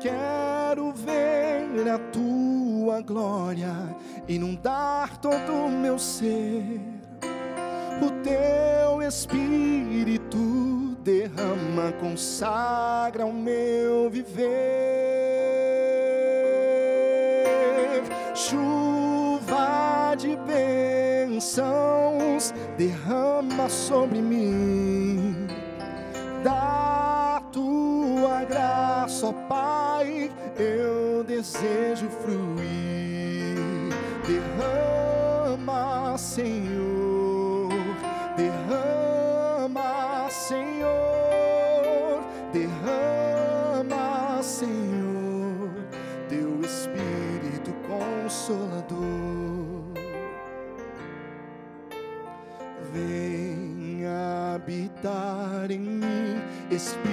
Quero 0.00 0.92
ver 0.92 1.88
a 1.88 1.98
tua 1.98 3.00
glória 3.02 3.96
inundar 4.26 5.18
todo 5.18 5.52
o 5.52 5.70
meu 5.70 5.98
ser. 5.98 6.80
O 8.00 8.10
teu 8.22 9.02
espírito 9.02 10.96
derrama, 11.02 11.92
consagra 12.00 13.24
o 13.24 13.32
meu 13.32 14.10
viver. 14.10 14.42
Chuva 18.34 20.14
de 20.16 20.36
derrama 22.76 23.68
sobre 23.68 24.20
mim. 24.20 25.46
Da 26.42 27.42
tua 27.52 28.44
graça, 28.44 29.26
ó 29.26 29.32
Pai, 29.48 30.30
eu 30.58 31.22
desejo 31.22 32.08
fluir. 32.08 33.56
Derrama, 34.26 36.16
Senhor, 36.18 37.68
derrama, 38.36 40.28
Senhor, 40.30 41.01
mim, 56.82 57.11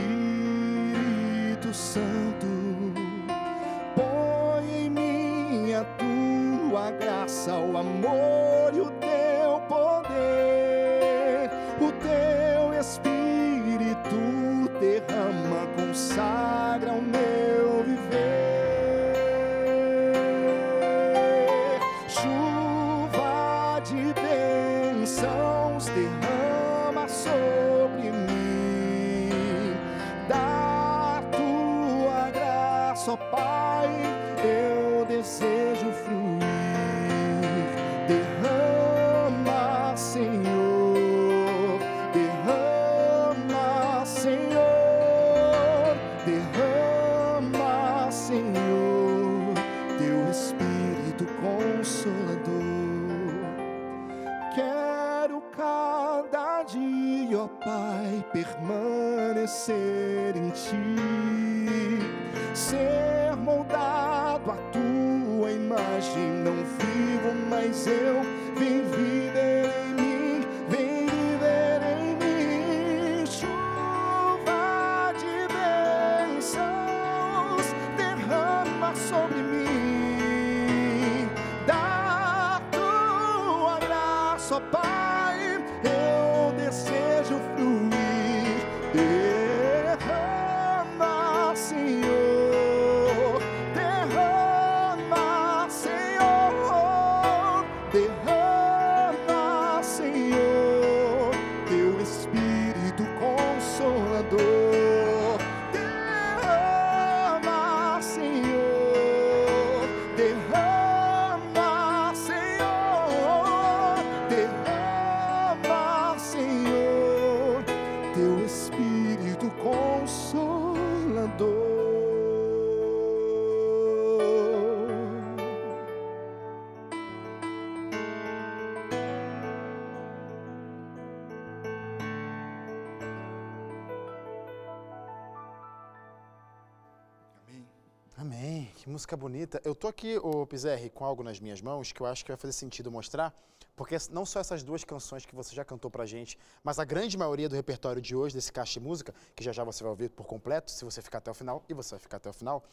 música 139.10 139.18
bonita. 139.18 139.62
Eu 139.66 139.74
tô 139.74 139.88
aqui, 139.88 140.18
ô 140.18 140.46
Pizerri, 140.46 140.90
com 140.90 141.04
algo 141.04 141.24
nas 141.24 141.40
minhas 141.40 141.62
mãos 141.62 141.92
que 141.92 142.00
eu 142.00 142.06
acho 142.06 142.24
que 142.24 142.30
vai 142.30 142.38
fazer 142.38 142.54
sentido 142.54 142.92
mostrar, 142.92 143.34
porque 143.76 143.96
não 144.12 144.24
só 144.24 144.40
essas 144.40 144.62
duas 144.62 144.84
canções 144.84 145.26
que 145.26 145.34
você 145.34 145.56
já 145.56 145.66
cantou 145.66 145.90
pra 145.90 146.06
gente, 146.06 146.38
mas 146.64 146.78
a 146.78 146.86
grande 146.86 147.18
maioria 147.18 147.50
do 147.50 147.56
repertório 147.56 148.00
de 148.02 148.16
hoje, 148.16 148.36
desse 148.36 148.52
caixa 148.52 148.80
de 148.80 148.86
música, 148.86 149.14
que 149.36 149.44
já 149.44 149.52
já 149.52 149.64
você 149.64 149.84
vai 149.84 149.90
ouvir 149.90 150.10
por 150.10 150.28
completo, 150.28 150.70
se 150.70 150.86
você 150.86 151.02
ficar 151.02 151.18
até 151.18 151.32
o 151.32 151.34
final, 151.34 151.64
e 151.68 151.74
você 151.74 151.92
vai 151.92 152.00
ficar 152.00 152.18
até 152.18 152.30
o 152.30 152.34
final, 152.34 152.64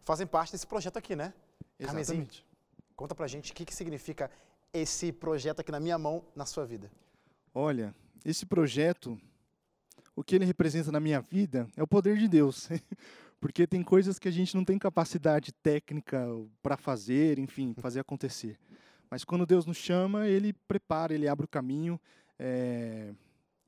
fazem 0.00 0.26
parte 0.26 0.50
desse 0.50 0.66
projeto 0.66 0.96
aqui, 0.96 1.14
né? 1.14 1.32
Exatamente. 1.78 2.44
conta 2.96 3.14
pra 3.14 3.28
gente 3.28 3.52
o 3.52 3.54
que, 3.54 3.64
que 3.64 3.74
significa 3.74 4.28
esse 4.72 5.12
projeto 5.12 5.60
aqui 5.60 5.70
na 5.70 5.78
minha 5.78 5.98
mão, 5.98 6.24
na 6.34 6.44
sua 6.44 6.66
vida. 6.66 6.90
Olha, 7.54 7.94
esse 8.24 8.44
projeto, 8.44 9.16
o 10.16 10.24
que 10.24 10.34
ele 10.34 10.44
representa 10.44 10.90
na 10.90 10.98
minha 10.98 11.20
vida 11.20 11.68
é 11.76 11.82
o 11.82 11.86
poder 11.86 12.16
de 12.18 12.26
Deus. 12.26 12.68
Porque 13.44 13.66
tem 13.66 13.82
coisas 13.82 14.18
que 14.18 14.26
a 14.26 14.30
gente 14.30 14.56
não 14.56 14.64
tem 14.64 14.78
capacidade 14.78 15.52
técnica 15.52 16.26
para 16.62 16.78
fazer, 16.78 17.38
enfim, 17.38 17.74
fazer 17.76 18.00
acontecer. 18.00 18.58
Mas 19.10 19.22
quando 19.22 19.44
Deus 19.44 19.66
nos 19.66 19.76
chama, 19.76 20.26
Ele 20.26 20.54
prepara, 20.66 21.12
Ele 21.12 21.28
abre 21.28 21.44
o 21.44 21.48
caminho. 21.48 22.00
é, 22.38 23.12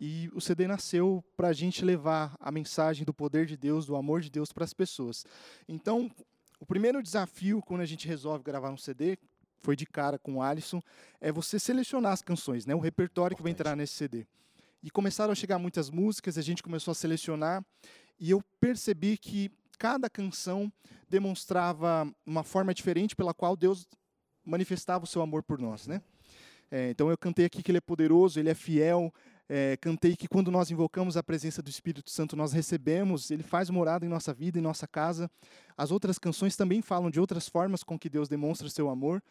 E 0.00 0.30
o 0.32 0.40
CD 0.40 0.66
nasceu 0.66 1.22
para 1.36 1.48
a 1.48 1.52
gente 1.52 1.84
levar 1.84 2.34
a 2.40 2.50
mensagem 2.50 3.04
do 3.04 3.12
poder 3.12 3.44
de 3.44 3.54
Deus, 3.54 3.84
do 3.84 3.96
amor 3.96 4.22
de 4.22 4.30
Deus 4.30 4.50
para 4.50 4.64
as 4.64 4.72
pessoas. 4.72 5.26
Então, 5.68 6.10
o 6.58 6.64
primeiro 6.64 7.02
desafio 7.02 7.60
quando 7.60 7.82
a 7.82 7.86
gente 7.86 8.08
resolve 8.08 8.42
gravar 8.42 8.70
um 8.70 8.78
CD, 8.78 9.18
foi 9.58 9.76
de 9.76 9.84
cara 9.84 10.18
com 10.18 10.36
o 10.36 10.42
Alisson, 10.42 10.80
é 11.20 11.30
você 11.30 11.58
selecionar 11.58 12.12
as 12.12 12.22
canções, 12.22 12.64
né? 12.64 12.74
o 12.74 12.80
repertório 12.80 13.36
que 13.36 13.42
vai 13.42 13.52
entrar 13.52 13.76
nesse 13.76 13.92
CD. 13.92 14.26
E 14.82 14.90
começaram 14.90 15.32
a 15.32 15.34
chegar 15.34 15.58
muitas 15.58 15.90
músicas, 15.90 16.38
a 16.38 16.42
gente 16.42 16.62
começou 16.62 16.92
a 16.92 16.94
selecionar, 16.94 17.62
e 18.18 18.30
eu 18.30 18.42
percebi 18.58 19.18
que 19.18 19.50
cada 19.78 20.08
canção 20.10 20.72
demonstrava 21.08 22.08
uma 22.24 22.42
forma 22.42 22.74
diferente 22.74 23.14
pela 23.14 23.34
qual 23.34 23.56
Deus 23.56 23.86
manifestava 24.44 25.04
o 25.04 25.06
seu 25.06 25.22
amor 25.22 25.42
por 25.42 25.58
nós, 25.58 25.86
né? 25.86 26.00
É, 26.70 26.90
então 26.90 27.10
eu 27.10 27.16
cantei 27.18 27.44
aqui 27.44 27.62
que 27.62 27.70
ele 27.70 27.78
é 27.78 27.80
poderoso, 27.80 28.40
ele 28.40 28.50
é 28.50 28.54
fiel. 28.54 29.12
é, 29.48 29.76
cantei 29.76 30.16
que 30.16 30.26
quando 30.26 30.50
nós 30.50 30.70
invocamos 30.70 31.16
a 31.16 31.22
presença 31.22 31.62
do 31.62 31.70
Espírito 31.70 32.10
Santo, 32.10 32.34
nós 32.36 32.52
recebemos, 32.52 33.30
ele 33.30 33.42
faz 33.42 33.70
morada 33.70 34.04
em 34.04 34.08
nossa 34.08 34.34
vida, 34.34 34.58
em 34.58 34.62
nossa 34.62 34.86
casa. 34.88 35.30
As 35.76 35.90
outras 35.90 36.18
canções 36.18 36.56
também 36.56 36.82
falam 36.82 37.10
de 37.10 37.20
outras 37.20 37.48
formas 37.48 37.84
com 37.84 37.98
que 37.98 38.08
Deus 38.08 38.28
demonstra 38.28 38.66
o 38.66 38.70
seu 38.70 38.88
amor. 38.88 39.22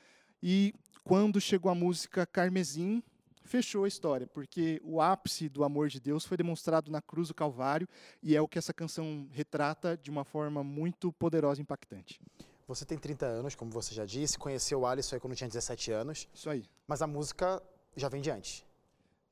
E 0.41 0.73
quando 1.03 1.41
chegou 1.41 1.69
a 1.69 1.75
música 1.75 2.25
Carmesim, 2.25 3.03
fechou 3.45 3.85
a 3.85 3.87
história, 3.87 4.27
porque 4.27 4.81
o 4.83 4.99
ápice 4.99 5.47
do 5.47 5.63
amor 5.63 5.87
de 5.87 5.99
Deus 5.99 6.25
foi 6.25 6.35
demonstrado 6.35 6.91
na 6.91 7.01
cruz 7.01 7.27
do 7.29 7.33
Calvário 7.33 7.87
e 8.21 8.35
é 8.35 8.41
o 8.41 8.47
que 8.47 8.57
essa 8.57 8.73
canção 8.73 9.27
retrata 9.31 9.97
de 9.97 10.09
uma 10.09 10.25
forma 10.25 10.63
muito 10.63 11.11
poderosa 11.13 11.61
e 11.61 11.63
impactante. 11.63 12.19
Você 12.67 12.83
tem 12.83 12.97
30 12.97 13.25
anos, 13.25 13.53
como 13.53 13.69
você 13.71 13.93
já 13.93 14.05
disse, 14.05 14.39
conheceu 14.39 14.79
o 14.79 14.87
Alisson 14.87 15.15
aí 15.15 15.19
quando 15.19 15.35
tinha 15.35 15.47
17 15.47 15.91
anos, 15.91 16.27
Isso 16.33 16.49
aí. 16.49 16.65
mas 16.87 17.01
a 17.01 17.07
música 17.07 17.61
já 17.95 18.09
vem 18.09 18.21
de 18.21 18.31
antes. 18.31 18.65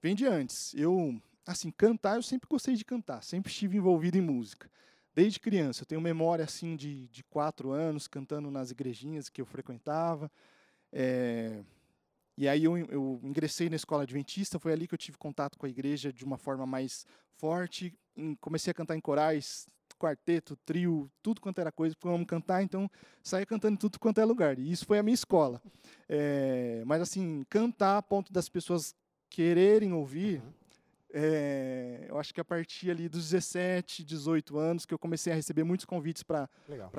Vem 0.02 0.14
de 0.16 0.26
antes. 0.28 0.74
Eu, 0.76 1.20
assim, 1.46 1.72
cantar, 1.72 2.16
eu 2.18 2.24
sempre 2.24 2.48
gostei 2.48 2.76
de 2.76 2.86
cantar, 2.86 3.24
sempre 3.24 3.52
estive 3.52 3.78
envolvido 3.78 4.18
em 4.18 4.22
música. 4.22 4.70
Desde 5.16 5.40
criança, 5.40 5.82
eu 5.82 5.86
tenho 5.86 6.02
memória, 6.02 6.44
assim, 6.44 6.76
de, 6.76 7.08
de 7.08 7.24
quatro 7.24 7.72
anos, 7.72 8.08
cantando 8.08 8.52
nas 8.52 8.70
igrejinhas 8.70 9.30
que 9.30 9.42
eu 9.42 9.46
frequentava. 9.46 10.32
É, 10.92 11.64
e 12.38 12.48
aí 12.48 12.64
eu, 12.64 12.78
eu 12.78 13.20
ingressei 13.24 13.70
na 13.70 13.76
escola 13.76 14.04
adventista, 14.04 14.60
foi 14.60 14.74
ali 14.74 14.88
que 14.88 14.94
eu 14.94 14.98
tive 14.98 15.18
contato 15.18 15.58
com 15.58 15.66
a 15.66 15.70
igreja 15.70 16.12
de 16.12 16.26
uma 16.26 16.38
forma 16.38 16.66
mais 16.66 17.06
forte. 17.38 17.94
Comecei 18.40 18.72
a 18.72 18.74
cantar 18.74 18.96
em 18.96 19.02
corais, 19.02 19.68
quarteto, 20.04 20.58
trio, 20.66 21.10
tudo 21.22 21.40
quanto 21.40 21.62
era 21.62 21.72
coisa, 21.72 21.96
porque 21.96 22.08
eu 22.08 22.16
amo 22.16 22.26
cantar, 22.26 22.62
então 22.62 22.90
saía 23.22 23.46
cantando 23.46 23.76
em 23.76 23.78
tudo 23.78 24.00
quanto 24.00 24.20
é 24.20 24.26
lugar. 24.26 24.60
E 24.60 24.72
isso 24.72 24.86
foi 24.86 25.00
a 25.00 25.04
minha 25.04 25.14
escola. 25.14 25.62
É, 26.10 26.84
mas 26.86 27.02
assim, 27.02 27.46
cantar 27.50 27.98
a 27.98 28.02
ponto 28.02 28.34
das 28.34 28.50
pessoas 28.50 28.94
quererem 29.30 29.94
ouvir, 29.94 30.42
Uhum. 30.42 30.63
É, 31.14 32.08
eu 32.10 32.18
acho 32.18 32.34
que 32.34 32.42
a 32.42 32.46
partir 32.46 32.90
ali 32.90 33.08
dos 33.08 33.30
17, 33.30 34.04
18 34.04 34.58
anos 34.58 34.86
que 34.86 34.94
eu 34.94 34.98
comecei 34.98 35.32
a 35.32 35.36
receber 35.36 35.64
muitos 35.64 35.86
convites 35.86 36.24
para 36.24 36.50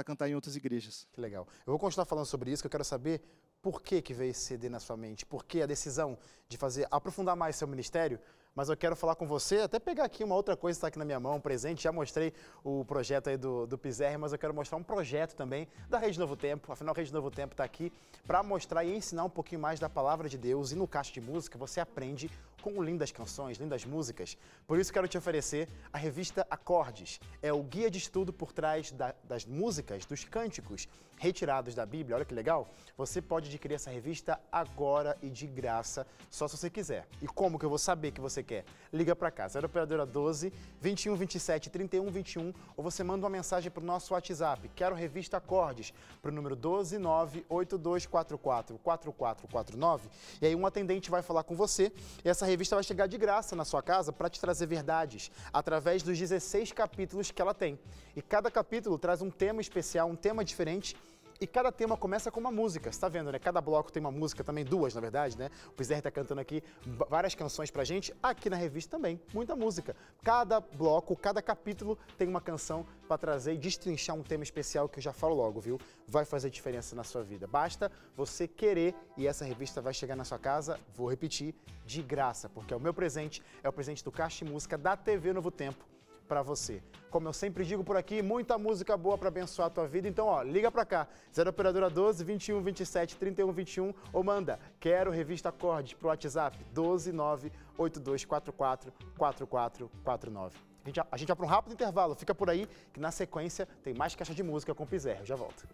cantar 0.04 0.28
em 0.28 0.36
outras 0.36 0.54
igrejas. 0.54 1.08
Que 1.12 1.20
legal. 1.20 1.48
Eu 1.66 1.72
vou 1.72 1.78
continuar 1.78 2.04
falando 2.04 2.26
sobre 2.26 2.52
isso, 2.52 2.62
que 2.62 2.66
eu 2.68 2.70
quero 2.70 2.84
saber 2.84 3.20
por 3.60 3.82
que, 3.82 4.00
que 4.00 4.14
veio 4.14 4.30
esse 4.30 4.40
CD 4.40 4.68
na 4.68 4.78
sua 4.78 4.96
mente, 4.96 5.26
por 5.26 5.44
que 5.44 5.62
a 5.62 5.66
decisão 5.66 6.16
de 6.48 6.56
fazer, 6.56 6.86
aprofundar 6.90 7.34
mais 7.34 7.56
seu 7.56 7.66
ministério, 7.66 8.20
mas 8.54 8.68
eu 8.68 8.76
quero 8.76 8.94
falar 8.94 9.16
com 9.16 9.26
você, 9.26 9.60
até 9.60 9.80
pegar 9.80 10.04
aqui 10.04 10.22
uma 10.22 10.36
outra 10.36 10.56
coisa 10.56 10.76
que 10.76 10.78
está 10.78 10.88
aqui 10.88 10.98
na 10.98 11.04
minha 11.04 11.18
mão, 11.18 11.36
um 11.36 11.40
presente, 11.40 11.82
já 11.82 11.90
mostrei 11.90 12.32
o 12.62 12.84
projeto 12.84 13.30
aí 13.30 13.36
do, 13.36 13.66
do 13.66 13.76
Pizerri, 13.76 14.16
mas 14.16 14.32
eu 14.32 14.38
quero 14.38 14.54
mostrar 14.54 14.78
um 14.78 14.82
projeto 14.82 15.34
também 15.34 15.66
da 15.88 15.98
Rede 15.98 16.20
Novo 16.20 16.36
Tempo, 16.36 16.70
afinal 16.70 16.94
a 16.94 16.96
Rede 16.96 17.12
Novo 17.12 17.30
Tempo 17.30 17.54
está 17.54 17.64
aqui 17.64 17.92
para 18.24 18.42
mostrar 18.42 18.84
e 18.84 18.94
ensinar 18.94 19.24
um 19.24 19.30
pouquinho 19.30 19.60
mais 19.60 19.80
da 19.80 19.88
palavra 19.88 20.28
de 20.28 20.38
Deus 20.38 20.70
e 20.70 20.76
no 20.76 20.86
Caixa 20.86 21.12
de 21.12 21.20
Música 21.20 21.58
você 21.58 21.80
aprende 21.80 22.30
com 22.64 22.82
lindas 22.82 23.12
canções, 23.12 23.58
lindas 23.58 23.84
músicas. 23.84 24.38
Por 24.66 24.78
isso 24.78 24.90
quero 24.90 25.06
te 25.06 25.18
oferecer 25.18 25.68
a 25.92 25.98
revista 25.98 26.46
Acordes. 26.48 27.20
É 27.42 27.52
o 27.52 27.62
guia 27.62 27.90
de 27.90 27.98
estudo 27.98 28.32
por 28.32 28.52
trás 28.54 28.90
da- 28.90 29.14
das 29.24 29.44
músicas, 29.44 30.06
dos 30.06 30.24
cânticos 30.24 30.88
retirados 31.18 31.74
da 31.74 31.84
Bíblia. 31.86 32.16
Olha 32.16 32.24
que 32.24 32.34
legal. 32.34 32.68
Você 32.96 33.20
pode 33.20 33.48
adquirir 33.48 33.74
essa 33.74 33.90
revista 33.90 34.40
agora 34.50 35.16
e 35.22 35.28
de 35.28 35.46
graça, 35.46 36.06
só 36.30 36.46
se 36.46 36.56
você 36.56 36.70
quiser. 36.70 37.06
E 37.20 37.26
como 37.26 37.58
que 37.58 37.64
eu 37.64 37.68
vou 37.68 37.78
saber 37.78 38.12
que 38.12 38.20
você 38.20 38.42
quer? 38.42 38.64
Liga 38.92 39.16
para 39.16 39.30
cá, 39.30 39.48
0 39.48 39.66
operadora 39.66 40.06
12 40.06 40.52
21 40.80 41.16
27 41.16 41.70
31 41.70 42.10
21 42.10 42.52
ou 42.76 42.84
você 42.84 43.02
manda 43.02 43.24
uma 43.24 43.30
mensagem 43.30 43.70
para 43.70 43.82
o 43.82 43.86
nosso 43.86 44.14
WhatsApp. 44.14 44.70
Quero 44.74 44.94
revista 44.94 45.36
Acordes 45.38 45.92
para 46.22 46.30
o 46.30 46.34
número 46.34 46.54
12 46.54 46.98
9 46.98 47.44
8244 47.48 48.78
4449 48.78 50.08
e 50.40 50.46
aí 50.46 50.54
um 50.54 50.66
atendente 50.66 51.10
vai 51.10 51.22
falar 51.22 51.44
com 51.44 51.54
você. 51.54 51.92
E 52.24 52.28
essa 52.28 52.46
revista 52.46 52.76
vai 52.76 52.84
chegar 52.84 53.06
de 53.06 53.18
graça 53.18 53.56
na 53.56 53.64
sua 53.64 53.82
casa 53.82 54.12
para 54.12 54.28
te 54.28 54.40
trazer 54.40 54.66
verdades, 54.66 55.30
através 55.52 56.02
dos 56.02 56.18
16 56.18 56.72
capítulos 56.72 57.30
que 57.30 57.40
ela 57.40 57.54
tem. 57.54 57.78
E 58.14 58.22
cada 58.22 58.50
capítulo 58.50 58.98
traz 58.98 59.22
um 59.22 59.30
tema 59.30 59.60
especial, 59.60 60.08
um 60.08 60.16
tema 60.16 60.44
diferente 60.44 60.96
e 61.44 61.46
cada 61.46 61.70
tema 61.70 61.94
começa 61.94 62.30
com 62.30 62.40
uma 62.40 62.50
música, 62.50 62.90
você 62.90 62.98
tá 62.98 63.06
vendo, 63.06 63.30
né? 63.30 63.38
Cada 63.38 63.60
bloco 63.60 63.92
tem 63.92 64.00
uma 64.00 64.10
música 64.10 64.42
também, 64.42 64.64
duas, 64.64 64.94
na 64.94 65.00
verdade, 65.02 65.36
né? 65.36 65.50
O 65.68 65.72
Pizer 65.72 66.00
tá 66.00 66.10
cantando 66.10 66.40
aqui 66.40 66.62
várias 67.10 67.34
canções 67.34 67.70
pra 67.70 67.84
gente, 67.84 68.14
aqui 68.22 68.48
na 68.48 68.56
revista 68.56 68.96
também, 68.96 69.20
muita 69.34 69.54
música. 69.54 69.94
Cada 70.22 70.58
bloco, 70.58 71.14
cada 71.14 71.42
capítulo 71.42 71.98
tem 72.16 72.26
uma 72.26 72.40
canção 72.40 72.86
para 73.06 73.18
trazer 73.18 73.52
e 73.52 73.58
destrinchar 73.58 74.16
um 74.16 74.22
tema 74.22 74.42
especial 74.42 74.88
que 74.88 74.98
eu 75.00 75.02
já 75.02 75.12
falo 75.12 75.34
logo, 75.34 75.60
viu? 75.60 75.78
Vai 76.08 76.24
fazer 76.24 76.48
diferença 76.48 76.96
na 76.96 77.04
sua 77.04 77.22
vida. 77.22 77.46
Basta 77.46 77.92
você 78.16 78.48
querer 78.48 78.94
e 79.14 79.26
essa 79.26 79.44
revista 79.44 79.82
vai 79.82 79.92
chegar 79.92 80.16
na 80.16 80.24
sua 80.24 80.38
casa, 80.38 80.80
vou 80.94 81.10
repetir, 81.10 81.54
de 81.84 82.00
graça, 82.00 82.48
porque 82.48 82.72
é 82.72 82.76
o 82.76 82.80
meu 82.80 82.94
presente, 82.94 83.42
é 83.62 83.68
o 83.68 83.72
presente 83.72 84.02
do 84.02 84.10
Caixa 84.10 84.46
Música 84.46 84.78
da 84.78 84.96
TV 84.96 85.34
Novo 85.34 85.50
Tempo 85.50 85.93
para 86.26 86.42
você. 86.42 86.82
Como 87.10 87.28
eu 87.28 87.32
sempre 87.32 87.64
digo 87.64 87.84
por 87.84 87.96
aqui, 87.96 88.22
muita 88.22 88.58
música 88.58 88.96
boa 88.96 89.16
para 89.16 89.28
abençoar 89.28 89.68
a 89.68 89.70
tua 89.70 89.86
vida. 89.86 90.08
Então, 90.08 90.26
ó, 90.26 90.42
liga 90.42 90.70
para 90.70 90.84
cá. 90.84 91.06
0 91.32 91.50
operadora 91.50 91.88
12 91.88 92.24
21 92.24 92.60
27 92.60 93.16
31 93.16 93.52
21 93.52 93.94
ou 94.12 94.24
manda 94.24 94.58
quero 94.80 95.10
revista 95.10 95.48
Acordes 95.48 95.94
pro 95.94 96.08
WhatsApp 96.08 96.58
12 96.72 97.12
9 97.12 97.52
8244 97.78 98.92
4449. 99.16 100.58
A 100.84 100.88
gente, 100.88 101.00
a 101.12 101.16
gente 101.16 101.28
vai 101.28 101.36
para 101.36 101.46
um 101.46 101.48
rápido 101.48 101.72
intervalo. 101.72 102.14
Fica 102.14 102.34
por 102.34 102.50
aí 102.50 102.66
que 102.92 103.00
na 103.00 103.10
sequência 103.10 103.66
tem 103.82 103.94
mais 103.94 104.14
caixa 104.14 104.34
de 104.34 104.42
música 104.42 104.74
com 104.74 104.84
o 104.84 104.86
Pizer. 104.86 105.18
Eu 105.20 105.26
já 105.26 105.36
volto. 105.36 105.66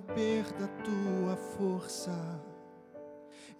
Beber 0.00 0.44
da 0.54 0.66
tua 0.66 1.36
força 1.36 2.42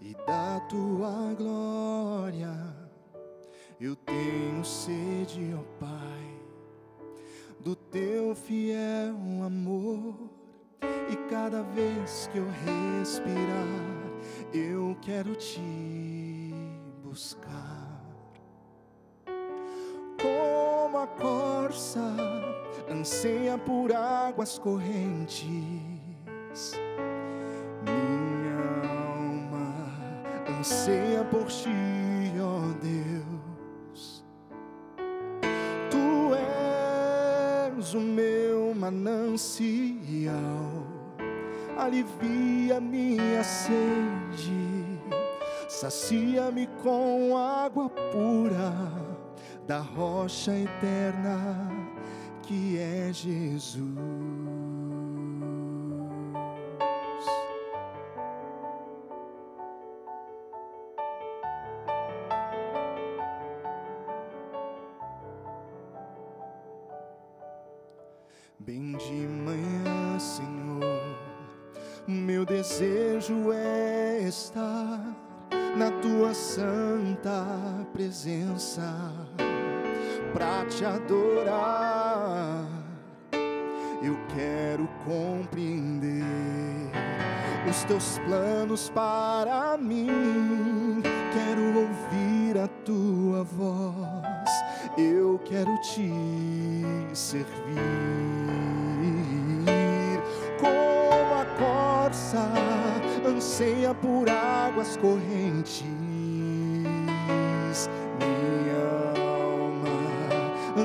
e 0.01 0.15
da 0.27 0.59
tua 0.69 1.33
glória. 1.35 2.53
Eu 3.81 3.95
tenho 3.95 4.65
sede, 4.65 5.55
ó 5.57 5.63
Pai, 5.79 6.41
do 7.61 7.77
teu 7.77 8.35
fiel 8.35 9.15
amor, 9.45 10.31
e 11.11 11.17
cada 11.29 11.63
vez 11.63 12.29
que 12.33 12.39
eu 12.39 12.47
respirar, 12.65 13.33
eu 14.53 14.97
quero 15.03 15.37
te 15.37 16.53
buscar. 17.03 17.85
a 21.05 21.07
corça 21.07 22.01
anseia 22.89 23.59
por 23.59 23.93
águas 23.93 24.59
correntes. 24.59 25.94
Minha 27.83 28.61
alma 28.89 29.75
anseia 30.57 31.25
por 31.25 31.47
ti, 31.47 31.69
ó 32.41 32.61
Deus. 32.81 34.25
Tu 35.91 36.35
és 37.77 37.95
o 37.95 38.01
meu 38.01 38.73
manancial, 38.73 39.51
alivia 41.77 42.81
minha 42.81 43.43
sede, 43.43 45.01
sacia-me 45.69 46.69
com 46.85 47.37
água 47.37 47.91
pura 47.91 48.73
da 49.67 49.81
rocha 49.81 50.53
eterna 50.57 51.69
que 52.43 52.79
é 52.79 53.13
Jesus. 53.13 54.74
Presença 78.15 79.13
para 80.33 80.65
te 80.67 80.85
adorar. 80.85 82.65
Eu 84.01 84.17
quero 84.37 84.89
compreender 85.05 86.23
os 87.69 87.83
teus 87.83 88.21
planos 88.21 88.89
para 88.91 89.77
mim. 89.77 91.03
Quero 91.33 91.81
ouvir 91.81 92.57
a 92.57 92.69
tua 92.85 93.43
voz. 93.43 94.51
Eu 94.97 95.41
quero 95.45 95.77
te 95.81 96.13
servir. 97.13 97.51
Como 100.61 101.35
a 101.35 101.45
corça 101.59 102.49
anseia 103.27 103.93
por 103.93 104.31
águas 104.31 104.97
correntes 104.99 105.85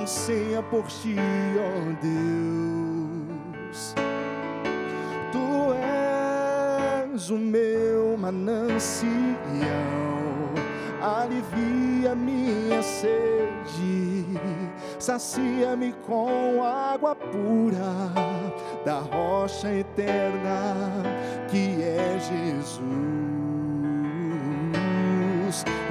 anseia 0.09 0.63
por 0.63 0.87
ti, 0.87 1.15
ó 1.59 1.93
Deus. 2.01 3.93
Tu 5.31 5.73
és 7.13 7.29
o 7.29 7.37
meu 7.37 8.17
manancial, 8.17 9.05
alivia 10.99 12.15
minha 12.15 12.81
sede, 12.81 14.25
sacia-me 14.97 15.93
com 16.07 16.63
água 16.63 17.15
pura 17.15 18.11
da 18.83 19.01
rocha 19.01 19.71
eterna 19.71 21.03
que 21.51 21.83
é 21.83 22.17
Jesus. 22.19 23.48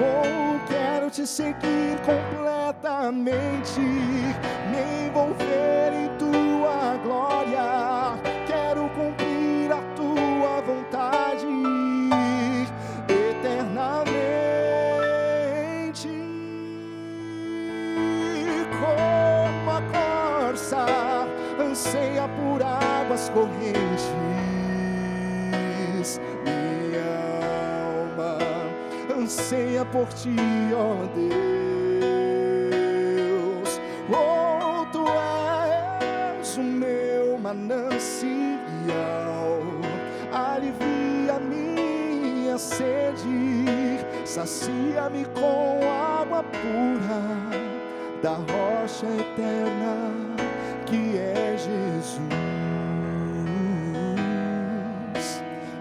Oh, 0.00 0.60
quero 0.68 1.10
te 1.10 1.26
seguir 1.26 1.98
completamente, 2.06 3.80
me 3.80 5.08
envolver 5.08 5.92
em 5.92 6.16
por 29.92 30.06
ti, 30.08 30.36
ó 30.74 31.06
Deus. 31.14 31.38
Oh, 34.10 34.86
tu 34.92 35.04
és 36.40 36.56
o 36.56 36.62
meu 36.62 37.38
manancial, 37.38 38.88
alivia 40.32 41.38
minha 41.38 42.58
sede, 42.58 43.98
sacia-me 44.24 45.24
com 45.26 45.80
água 46.20 46.42
pura 46.42 47.22
da 48.22 48.34
rocha 48.34 49.06
eterna 49.06 49.96
que 50.86 51.16
é 51.18 51.56
Jesus. 51.56 52.18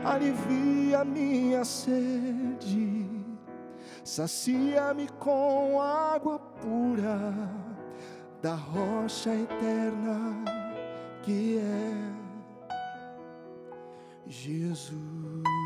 Alivia 0.04 1.04
minha 1.04 1.66
sede 1.66 2.27
sacia-me 4.18 5.08
com 5.20 5.80
água 5.80 6.40
pura 6.40 7.36
da 8.42 8.56
rocha 8.56 9.30
eterna 9.30 10.44
que 11.22 11.60
é 11.60 11.94
Jesus. 14.26 15.57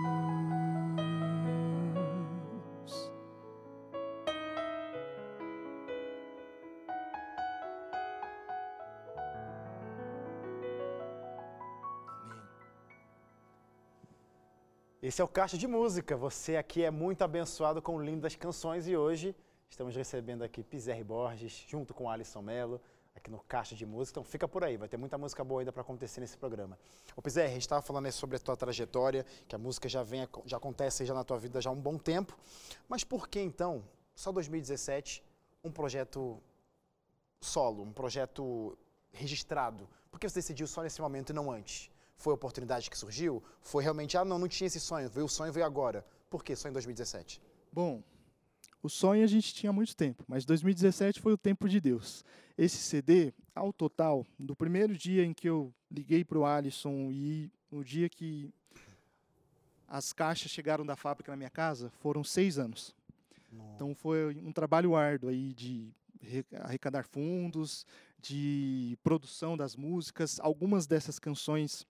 Esse 15.11 15.21
é 15.21 15.25
o 15.25 15.27
Caixa 15.27 15.57
de 15.57 15.67
Música. 15.67 16.15
Você 16.15 16.55
aqui 16.55 16.85
é 16.85 16.89
muito 16.89 17.21
abençoado 17.21 17.81
com 17.81 18.01
lindas 18.01 18.33
canções 18.33 18.87
e 18.87 18.95
hoje 18.95 19.35
estamos 19.69 19.93
recebendo 19.93 20.41
aqui 20.41 20.63
Pizerre 20.63 21.03
Borges 21.03 21.65
junto 21.67 21.93
com 21.93 22.09
Alisson 22.09 22.41
Melo 22.41 22.79
aqui 23.13 23.29
no 23.29 23.41
Caixa 23.41 23.75
de 23.75 23.85
Música. 23.85 24.21
Então 24.21 24.23
fica 24.23 24.47
por 24.47 24.63
aí, 24.63 24.77
vai 24.77 24.87
ter 24.87 24.95
muita 24.95 25.17
música 25.17 25.43
boa 25.43 25.59
ainda 25.59 25.73
para 25.73 25.81
acontecer 25.81 26.21
nesse 26.21 26.37
programa. 26.37 26.79
Ô 27.13 27.21
Pizerre, 27.21 27.49
a 27.49 27.51
gente 27.51 27.63
estava 27.63 27.81
falando 27.81 28.09
sobre 28.13 28.37
a 28.37 28.39
tua 28.39 28.55
trajetória, 28.55 29.25
que 29.49 29.53
a 29.53 29.57
música 29.57 29.89
já 29.89 30.01
vem, 30.01 30.25
já 30.45 30.55
acontece 30.55 31.05
já 31.05 31.13
na 31.13 31.25
tua 31.25 31.37
vida 31.37 31.59
já 31.59 31.69
há 31.69 31.73
um 31.73 31.81
bom 31.81 31.97
tempo. 31.97 32.39
Mas 32.87 33.03
por 33.03 33.27
que 33.27 33.41
então, 33.41 33.83
só 34.15 34.31
2017, 34.31 35.21
um 35.61 35.73
projeto 35.73 36.41
solo, 37.41 37.83
um 37.83 37.91
projeto 37.91 38.77
registrado? 39.11 39.89
Por 40.09 40.21
que 40.21 40.29
você 40.29 40.35
decidiu 40.35 40.67
só 40.67 40.81
nesse 40.81 41.01
momento 41.01 41.31
e 41.31 41.33
não 41.33 41.51
antes? 41.51 41.90
Foi 42.21 42.33
a 42.33 42.35
oportunidade 42.35 42.87
que 42.87 42.97
surgiu? 42.97 43.43
Foi 43.61 43.81
realmente, 43.81 44.15
ah, 44.15 44.23
não, 44.23 44.37
não 44.37 44.47
tinha 44.47 44.67
esse 44.67 44.79
sonho, 44.79 45.09
veio 45.09 45.25
o 45.25 45.29
sonho, 45.29 45.51
veio 45.51 45.65
agora. 45.65 46.05
Por 46.29 46.43
que 46.43 46.55
só 46.55 46.69
em 46.69 46.71
2017? 46.71 47.41
Bom, 47.73 48.03
o 48.83 48.89
sonho 48.89 49.23
a 49.23 49.27
gente 49.27 49.51
tinha 49.55 49.71
há 49.71 49.73
muito 49.73 49.95
tempo, 49.95 50.23
mas 50.27 50.45
2017 50.45 51.19
foi 51.19 51.33
o 51.33 51.37
tempo 51.37 51.67
de 51.67 51.81
Deus. 51.81 52.23
Esse 52.55 52.77
CD, 52.77 53.33
ao 53.55 53.73
total, 53.73 54.23
do 54.37 54.55
primeiro 54.55 54.95
dia 54.95 55.25
em 55.25 55.33
que 55.33 55.49
eu 55.49 55.73
liguei 55.89 56.23
para 56.23 56.37
o 56.37 56.45
Alisson 56.45 57.09
e 57.11 57.51
no 57.71 57.83
dia 57.83 58.07
que 58.07 58.53
as 59.87 60.13
caixas 60.13 60.51
chegaram 60.51 60.85
da 60.85 60.95
fábrica 60.95 61.31
na 61.31 61.35
minha 61.35 61.49
casa, 61.49 61.89
foram 62.01 62.23
seis 62.23 62.59
anos. 62.59 62.95
Nossa. 63.51 63.73
Então 63.73 63.95
foi 63.95 64.35
um 64.35 64.53
trabalho 64.53 64.95
árduo 64.95 65.29
aí 65.29 65.53
de 65.53 65.91
arrecadar 66.63 67.03
fundos, 67.03 67.83
de 68.19 68.95
produção 69.01 69.57
das 69.57 69.75
músicas. 69.75 70.39
Algumas 70.39 70.85
dessas 70.85 71.17
canções 71.17 71.87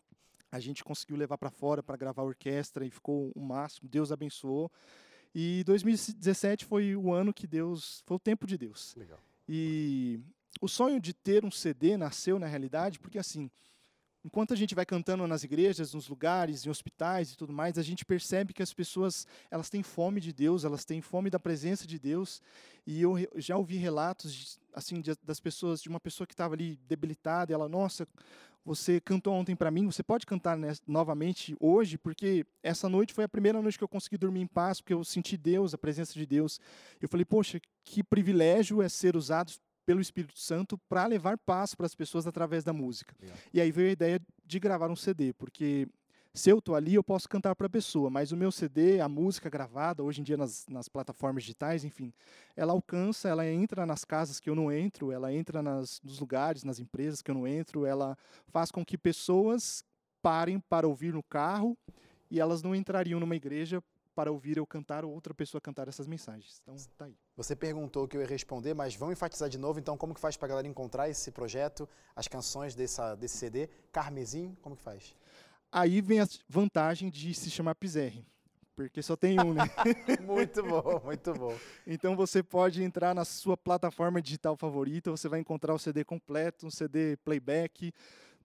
a 0.51 0.59
gente 0.59 0.83
conseguiu 0.83 1.15
levar 1.15 1.37
para 1.37 1.49
fora 1.49 1.81
para 1.81 1.95
gravar 1.95 2.23
orquestra 2.23 2.85
e 2.85 2.91
ficou 2.91 3.31
o 3.33 3.39
um 3.39 3.45
máximo. 3.45 3.87
Deus 3.87 4.11
abençoou. 4.11 4.71
E 5.33 5.63
2017 5.63 6.65
foi 6.65 6.95
o 6.95 7.13
ano 7.13 7.33
que 7.33 7.47
Deus, 7.47 8.03
foi 8.05 8.17
o 8.17 8.19
tempo 8.19 8.45
de 8.45 8.57
Deus. 8.57 8.93
Legal. 8.95 9.17
E 9.47 10.19
o 10.59 10.67
sonho 10.67 10.99
de 10.99 11.13
ter 11.13 11.45
um 11.45 11.51
CD 11.51 11.95
nasceu 11.95 12.37
na 12.37 12.47
realidade 12.47 12.99
porque 12.99 13.17
assim, 13.17 13.49
enquanto 14.23 14.53
a 14.53 14.57
gente 14.57 14.75
vai 14.75 14.85
cantando 14.85 15.25
nas 15.25 15.43
igrejas, 15.43 15.93
nos 15.93 16.07
lugares, 16.07 16.65
em 16.65 16.69
hospitais 16.69 17.31
e 17.31 17.37
tudo 17.37 17.53
mais, 17.53 17.77
a 17.77 17.83
gente 17.83 18.05
percebe 18.05 18.53
que 18.53 18.61
as 18.61 18.73
pessoas 18.73 19.25
elas 19.49 19.69
têm 19.69 19.81
fome 19.81 20.19
de 20.19 20.33
Deus, 20.33 20.65
elas 20.65 20.85
têm 20.85 21.01
fome 21.01 21.29
da 21.29 21.39
presença 21.39 21.87
de 21.87 21.97
Deus. 21.97 22.41
E 22.85 23.01
eu 23.01 23.15
já 23.35 23.57
ouvi 23.57 23.77
relatos 23.77 24.59
assim 24.73 25.01
de, 25.01 25.11
das 25.23 25.39
pessoas, 25.39 25.81
de 25.81 25.89
uma 25.89 25.99
pessoa 25.99 26.27
que 26.27 26.33
estava 26.33 26.53
ali 26.53 26.77
debilitada, 26.87 27.51
e 27.51 27.53
ela, 27.53 27.67
nossa, 27.67 28.07
você 28.63 29.01
cantou 29.01 29.33
ontem 29.33 29.55
para 29.55 29.71
mim, 29.71 29.85
você 29.85 30.03
pode 30.03 30.25
cantar 30.25 30.57
novamente 30.87 31.55
hoje, 31.59 31.97
porque 31.97 32.45
essa 32.61 32.87
noite 32.87 33.13
foi 33.13 33.23
a 33.23 33.29
primeira 33.29 33.61
noite 33.61 33.77
que 33.77 33.83
eu 33.83 33.87
consegui 33.87 34.17
dormir 34.17 34.41
em 34.41 34.47
paz, 34.47 34.79
porque 34.81 34.93
eu 34.93 35.03
senti 35.03 35.35
Deus, 35.35 35.73
a 35.73 35.77
presença 35.77 36.13
de 36.13 36.25
Deus. 36.25 36.59
Eu 37.01 37.09
falei, 37.09 37.25
poxa, 37.25 37.59
que 37.83 38.03
privilégio 38.03 38.81
é 38.81 38.87
ser 38.89 39.15
usado 39.15 39.51
pelo 39.85 39.99
Espírito 39.99 40.37
Santo 40.39 40.77
para 40.87 41.05
levar 41.07 41.37
paz 41.39 41.73
para 41.73 41.87
as 41.87 41.95
pessoas 41.95 42.27
através 42.27 42.63
da 42.63 42.71
música. 42.71 43.15
E 43.51 43.59
aí 43.59 43.71
veio 43.71 43.89
a 43.89 43.93
ideia 43.93 44.21
de 44.45 44.59
gravar 44.59 44.89
um 44.89 44.95
CD, 44.95 45.33
porque 45.33 45.87
se 46.33 46.49
eu 46.49 46.59
estou 46.59 46.75
ali, 46.75 46.95
eu 46.95 47.03
posso 47.03 47.27
cantar 47.27 47.55
para 47.55 47.67
a 47.67 47.69
pessoa, 47.69 48.09
mas 48.09 48.31
o 48.31 48.37
meu 48.37 48.51
CD, 48.51 49.01
a 49.01 49.09
música 49.09 49.49
gravada, 49.49 50.01
hoje 50.01 50.21
em 50.21 50.23
dia 50.23 50.37
nas, 50.37 50.65
nas, 50.67 50.87
plataformas 50.87 51.43
digitais, 51.43 51.83
enfim, 51.83 52.13
ela 52.55 52.71
alcança, 52.71 53.27
ela 53.27 53.45
entra 53.45 53.85
nas 53.85 54.05
casas 54.05 54.39
que 54.39 54.49
eu 54.49 54.55
não 54.55 54.71
entro, 54.71 55.11
ela 55.11 55.33
entra 55.33 55.61
nas, 55.61 55.99
nos 56.01 56.19
lugares, 56.19 56.63
nas 56.63 56.79
empresas 56.79 57.21
que 57.21 57.29
eu 57.29 57.35
não 57.35 57.45
entro, 57.45 57.85
ela 57.85 58.17
faz 58.47 58.71
com 58.71 58.85
que 58.85 58.97
pessoas 58.97 59.83
parem 60.21 60.59
para 60.59 60.87
ouvir 60.87 61.13
no 61.13 61.23
carro 61.23 61.77
e 62.29 62.39
elas 62.39 62.63
não 62.63 62.73
entrariam 62.73 63.19
numa 63.19 63.35
igreja 63.35 63.83
para 64.15 64.31
ouvir 64.31 64.57
eu 64.57 64.65
cantar 64.65 65.03
ou 65.03 65.11
outra 65.11 65.33
pessoa 65.33 65.59
cantar 65.59 65.87
essas 65.87 66.07
mensagens. 66.07 66.61
Então, 66.61 66.75
tá 66.97 67.05
aí. 67.05 67.17
Você 67.35 67.55
perguntou 67.55 68.05
o 68.05 68.07
que 68.07 68.15
eu 68.15 68.21
ia 68.21 68.27
responder, 68.27 68.73
mas 68.73 68.95
vamos 68.95 69.13
enfatizar 69.13 69.49
de 69.49 69.57
novo, 69.57 69.79
então, 69.79 69.97
como 69.97 70.13
que 70.13 70.19
faz 70.19 70.37
para 70.37 70.47
a 70.47 70.49
galera 70.49 70.67
encontrar 70.67 71.09
esse 71.09 71.31
projeto, 71.31 71.87
as 72.15 72.27
canções 72.27 72.75
dessa, 72.75 73.15
desse 73.15 73.37
CD? 73.37 73.67
Carmesim, 73.91 74.55
como 74.61 74.75
que 74.75 74.83
faz? 74.83 75.15
Aí 75.71 76.01
vem 76.01 76.19
a 76.19 76.27
vantagem 76.49 77.09
de 77.09 77.33
se 77.33 77.49
chamar 77.49 77.75
Pizerre, 77.75 78.25
porque 78.75 79.01
só 79.01 79.15
tem 79.15 79.39
um, 79.39 79.53
né? 79.53 79.63
muito 80.21 80.61
bom, 80.63 81.01
muito 81.05 81.33
bom. 81.33 81.55
Então 81.87 82.13
você 82.15 82.43
pode 82.43 82.83
entrar 82.83 83.15
na 83.15 83.23
sua 83.23 83.55
plataforma 83.55 84.21
digital 84.21 84.57
favorita, 84.57 85.09
você 85.09 85.29
vai 85.29 85.39
encontrar 85.39 85.73
o 85.73 85.79
CD 85.79 86.03
completo, 86.03 86.67
um 86.67 86.71
CD 86.71 87.15
playback. 87.17 87.93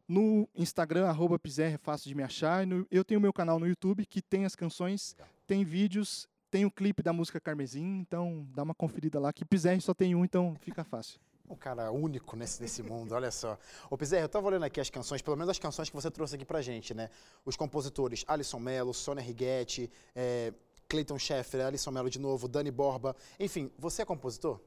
No 0.06 0.48
Instagram, 0.54 1.08
arroba 1.08 1.36
Pizerre, 1.36 1.74
é 1.74 1.78
fácil 1.78 2.08
de 2.08 2.14
me 2.14 2.22
achar. 2.22 2.64
Eu 2.92 3.04
tenho 3.04 3.20
meu 3.20 3.32
canal 3.32 3.58
no 3.58 3.66
YouTube 3.66 4.06
que 4.06 4.22
tem 4.22 4.44
as 4.44 4.54
canções, 4.54 5.16
tem 5.48 5.64
vídeos, 5.64 6.28
tem 6.48 6.64
o 6.64 6.70
clipe 6.70 7.02
da 7.02 7.12
música 7.12 7.40
Carmesim, 7.40 7.98
então 7.98 8.46
dá 8.54 8.62
uma 8.62 8.74
conferida 8.74 9.18
lá, 9.18 9.32
que 9.32 9.44
Pizerre 9.44 9.80
só 9.80 9.92
tem 9.92 10.14
um, 10.14 10.24
então 10.24 10.54
fica 10.60 10.84
fácil 10.84 11.18
um 11.48 11.56
cara 11.56 11.90
único 11.90 12.36
nesse, 12.36 12.60
nesse 12.60 12.82
mundo, 12.82 13.12
olha 13.12 13.30
só. 13.30 13.58
Ô 13.90 13.96
Pizerra, 13.96 14.22
eu 14.22 14.26
estava 14.26 14.46
olhando 14.46 14.64
aqui 14.64 14.80
as 14.80 14.90
canções, 14.90 15.22
pelo 15.22 15.36
menos 15.36 15.50
as 15.50 15.58
canções 15.58 15.88
que 15.88 15.96
você 15.96 16.10
trouxe 16.10 16.34
aqui 16.36 16.44
pra 16.44 16.60
gente, 16.60 16.94
né? 16.94 17.10
Os 17.44 17.56
compositores 17.56 18.24
Alisson 18.26 18.58
Mello, 18.58 18.92
Sônia 18.92 19.22
Righetti, 19.22 19.90
é, 20.14 20.52
Clayton 20.88 21.18
Scheffer, 21.18 21.66
Alisson 21.66 21.90
Mello 21.90 22.10
de 22.10 22.18
novo, 22.18 22.48
Dani 22.48 22.70
Borba. 22.70 23.14
Enfim, 23.38 23.70
você 23.78 24.02
é 24.02 24.04
compositor? 24.04 24.60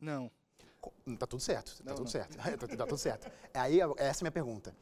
Não. 0.00 0.30
Tá 1.18 1.26
tudo 1.26 1.40
certo, 1.40 1.76
tá 1.78 1.84
não, 1.84 1.94
tudo 1.94 2.04
não. 2.04 2.10
certo. 2.10 2.36
Tá, 2.58 2.76
tá 2.76 2.86
tudo 2.86 2.98
certo. 2.98 3.30
Aí, 3.52 3.80
essa 3.96 4.20
é 4.20 4.22
a 4.22 4.24
minha 4.24 4.32
pergunta. 4.32 4.74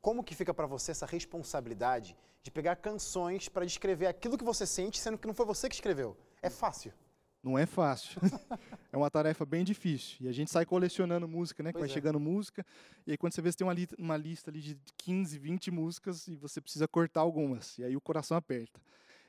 Como 0.00 0.22
que 0.22 0.34
fica 0.34 0.52
para 0.52 0.66
você 0.66 0.90
essa 0.90 1.06
responsabilidade 1.06 2.16
de 2.42 2.50
pegar 2.50 2.76
canções 2.76 3.48
para 3.48 3.64
descrever 3.64 4.06
aquilo 4.06 4.36
que 4.36 4.44
você 4.44 4.66
sente, 4.66 4.98
sendo 4.98 5.16
que 5.16 5.26
não 5.26 5.32
foi 5.32 5.46
você 5.46 5.68
que 5.68 5.74
escreveu? 5.74 6.16
É 6.42 6.50
fácil? 6.50 6.92
Não 7.44 7.58
é 7.58 7.66
fácil. 7.66 8.18
é 8.90 8.96
uma 8.96 9.10
tarefa 9.10 9.44
bem 9.44 9.62
difícil. 9.62 10.16
E 10.20 10.28
a 10.28 10.32
gente 10.32 10.50
sai 10.50 10.64
colecionando 10.64 11.28
música, 11.28 11.62
né? 11.62 11.72
Pois 11.72 11.82
vai 11.82 11.90
é. 11.90 11.92
chegando 11.92 12.18
música. 12.18 12.64
E 13.06 13.10
aí 13.10 13.18
quando 13.18 13.34
você 13.34 13.42
vê, 13.42 13.52
você 13.52 13.58
tem 13.58 13.66
uma, 13.66 13.74
li 13.74 13.86
uma 13.98 14.16
lista 14.16 14.50
ali 14.50 14.62
de 14.62 14.78
15, 14.96 15.38
20 15.38 15.70
músicas 15.70 16.26
e 16.26 16.36
você 16.36 16.58
precisa 16.58 16.88
cortar 16.88 17.20
algumas. 17.20 17.76
E 17.76 17.84
aí 17.84 17.94
o 17.94 18.00
coração 18.00 18.34
aperta. 18.34 18.80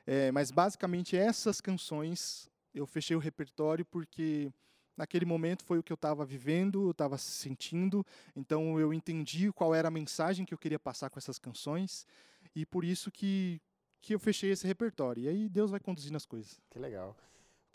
É, 0.06 0.32
mas 0.32 0.50
basicamente 0.50 1.14
essas 1.14 1.60
canções 1.60 2.48
eu 2.72 2.86
fechei 2.86 3.14
o 3.14 3.18
repertório 3.20 3.84
porque 3.84 4.50
naquele 4.96 5.26
momento 5.26 5.62
foi 5.62 5.78
o 5.78 5.82
que 5.82 5.92
eu 5.92 5.96
estava 5.96 6.24
vivendo, 6.24 6.86
eu 6.86 6.92
estava 6.92 7.18
sentindo. 7.18 8.04
Então 8.34 8.80
eu 8.80 8.94
entendi 8.94 9.52
qual 9.52 9.74
era 9.74 9.88
a 9.88 9.90
mensagem 9.90 10.46
que 10.46 10.54
eu 10.54 10.58
queria 10.58 10.78
passar 10.78 11.10
com 11.10 11.18
essas 11.18 11.38
canções. 11.38 12.06
E 12.54 12.64
por 12.64 12.82
isso 12.82 13.10
que, 13.10 13.60
que 14.00 14.14
eu 14.14 14.18
fechei 14.18 14.52
esse 14.52 14.66
repertório. 14.66 15.24
E 15.24 15.28
aí 15.28 15.48
Deus 15.50 15.70
vai 15.70 15.80
conduzindo 15.80 16.16
as 16.16 16.24
coisas. 16.24 16.58
Que 16.70 16.78
legal. 16.78 17.14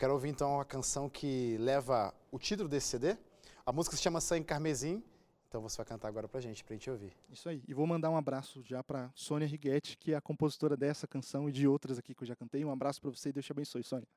Quero 0.02 0.14
ouvir 0.14 0.30
então 0.30 0.60
a 0.60 0.64
canção 0.64 1.08
que 1.08 1.56
leva 1.58 2.12
o 2.32 2.36
título 2.36 2.68
desse 2.68 2.88
CD. 2.88 3.16
A 3.64 3.72
música 3.72 3.94
se 3.94 4.02
chama 4.02 4.20
Sangue 4.20 4.44
Carmesim. 4.44 5.00
Então 5.46 5.62
você 5.62 5.76
vai 5.76 5.86
cantar 5.86 6.08
agora 6.08 6.26
pra 6.26 6.40
gente, 6.40 6.64
pra 6.64 6.74
gente 6.74 6.90
ouvir. 6.90 7.12
Isso 7.30 7.48
aí. 7.48 7.62
E 7.68 7.72
vou 7.72 7.86
mandar 7.86 8.10
um 8.10 8.16
abraço 8.16 8.64
já 8.64 8.82
pra 8.82 9.12
Sônia 9.14 9.46
Righetti, 9.46 9.96
que 9.96 10.12
é 10.12 10.16
a 10.16 10.20
compositora 10.20 10.76
dessa 10.76 11.06
canção 11.06 11.48
e 11.48 11.52
de 11.52 11.68
outras 11.68 12.00
aqui 12.00 12.16
que 12.16 12.24
eu 12.24 12.26
já 12.26 12.34
cantei. 12.34 12.64
Um 12.64 12.72
abraço 12.72 13.00
para 13.00 13.10
você 13.10 13.28
e 13.28 13.32
Deus 13.32 13.46
te 13.46 13.52
abençoe, 13.52 13.84
Sônia. 13.84 14.08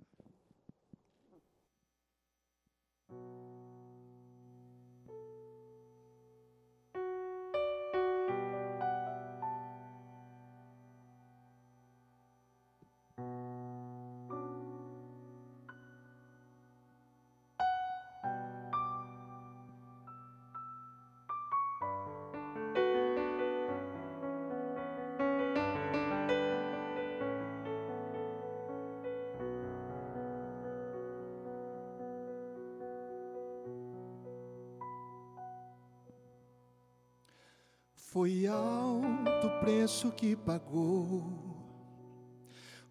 Foi 38.26 38.48
alto 38.48 39.46
o 39.46 39.60
preço 39.60 40.12
que 40.12 40.36
pagou 40.36 41.24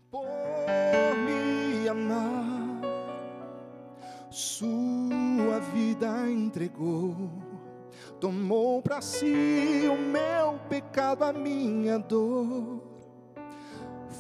por 0.08 0.22
me 1.26 1.88
amar, 1.88 2.80
sua 4.30 5.58
vida 5.74 6.30
entregou, 6.30 7.16
tomou 8.20 8.80
para 8.80 9.00
si 9.00 9.82
o 9.90 9.98
meu 9.98 10.60
pecado, 10.68 11.24
a 11.24 11.32
minha 11.32 11.98
dor. 11.98 12.80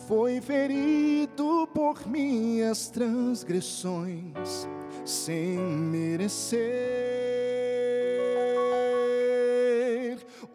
Foi 0.08 0.40
ferido 0.40 1.68
por 1.72 2.08
minhas 2.08 2.88
transgressões, 2.88 4.68
sem 5.04 5.58
merecer 5.60 7.03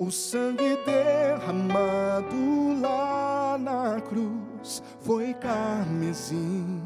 O 0.02 0.10
sangue 0.10 0.78
derramado 0.86 2.80
lá 2.82 3.58
na 3.60 4.00
cruz 4.00 4.82
foi 5.02 5.34
carmesim 5.34 6.82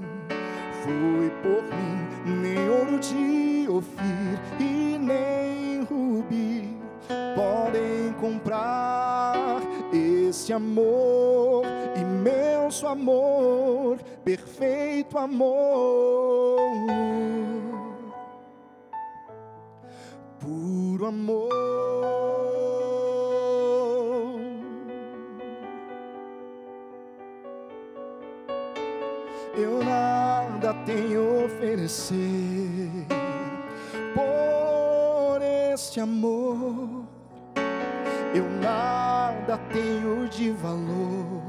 foi 0.84 1.30
por 1.44 1.62
mim, 1.64 2.42
nem 2.42 2.70
ouro 2.70 2.98
de 2.98 3.70
Ofir 3.70 4.42
e 4.60 4.98
nem 4.98 5.84
rubi 5.84 6.76
podem 7.36 8.14
comprar 8.20 9.62
esse 9.94 10.52
amor 10.52 11.64
imenso 11.96 12.88
amor, 12.88 14.00
perfeito 14.26 15.20
amor, 15.20 16.60
puro 20.40 21.06
amor. 21.06 22.43
Tenho 30.86 31.42
a 31.42 31.46
oferecer 31.46 32.90
por 34.14 35.42
este 35.74 36.00
amor. 36.00 37.06
Eu 38.34 38.50
nada 38.62 39.60
tenho 39.72 40.28
de 40.28 40.52
valor. 40.52 41.42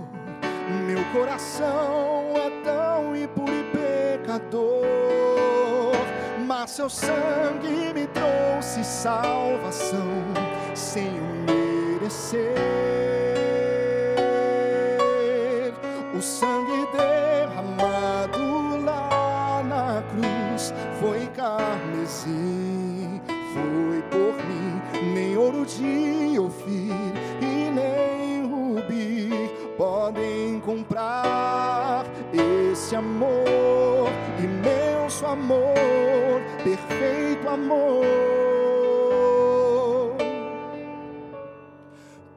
Meu 0.86 1.04
coração 1.12 2.32
é 2.36 2.50
tão 2.62 3.16
impuro 3.16 3.52
e 3.52 3.64
pecador, 4.18 4.72
mas 6.46 6.70
seu 6.70 6.88
sangue 6.88 7.92
me 7.94 8.06
trouxe 8.08 8.84
salvação 8.84 10.24
sem 10.74 11.08
o 11.08 11.34
merecer. 11.46 12.54
O 16.16 16.22
sangue 16.22 16.86
derramado 16.92 17.33
cruz 20.64 20.72
foi 21.00 21.26
carmesim, 21.34 23.20
foi 23.52 24.02
por 24.10 24.34
mim, 24.46 25.12
nem 25.12 25.36
ouro 25.36 25.66
de 25.66 26.38
Ofir 26.38 26.92
e 27.40 27.70
nem 27.70 28.46
rubi 28.46 29.30
podem 29.76 30.60
comprar 30.60 32.06
esse 32.32 32.94
amor, 32.96 34.08
imenso 34.38 35.26
amor, 35.26 36.40
perfeito 36.62 37.48
amor, 37.48 38.04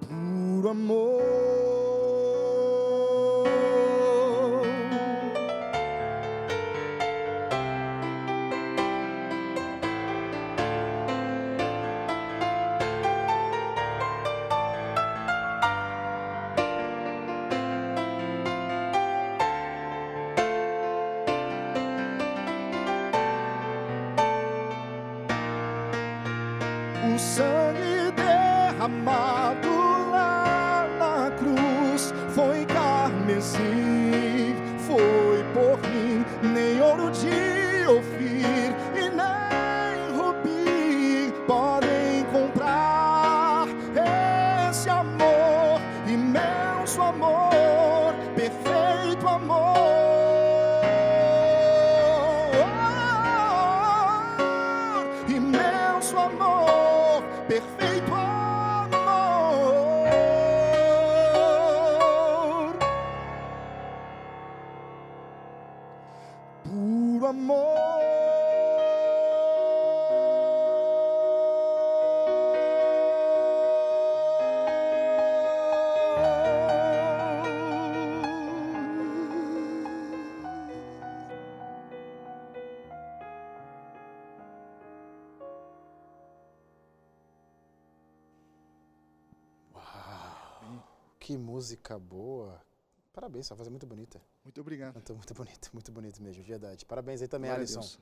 puro 0.08 0.70
amor. 0.70 1.37
Derramado 28.88 29.37
Parabéns, 93.48 93.58
voz 93.58 93.68
é 93.68 93.72
muito 93.72 93.88
bonita. 93.88 94.22
Muito 94.44 94.62
obrigado. 94.62 94.94
Cantou 94.94 95.16
muito 95.16 95.34
bonito, 95.34 95.70
muito 95.74 95.92
bonito 95.92 96.22
mesmo, 96.22 96.44
de 96.44 96.50
verdade. 96.50 96.86
Parabéns 96.86 97.22
aí 97.22 97.28
também, 97.28 97.50
Glória 97.50 97.64
Alisson. 97.64 98.00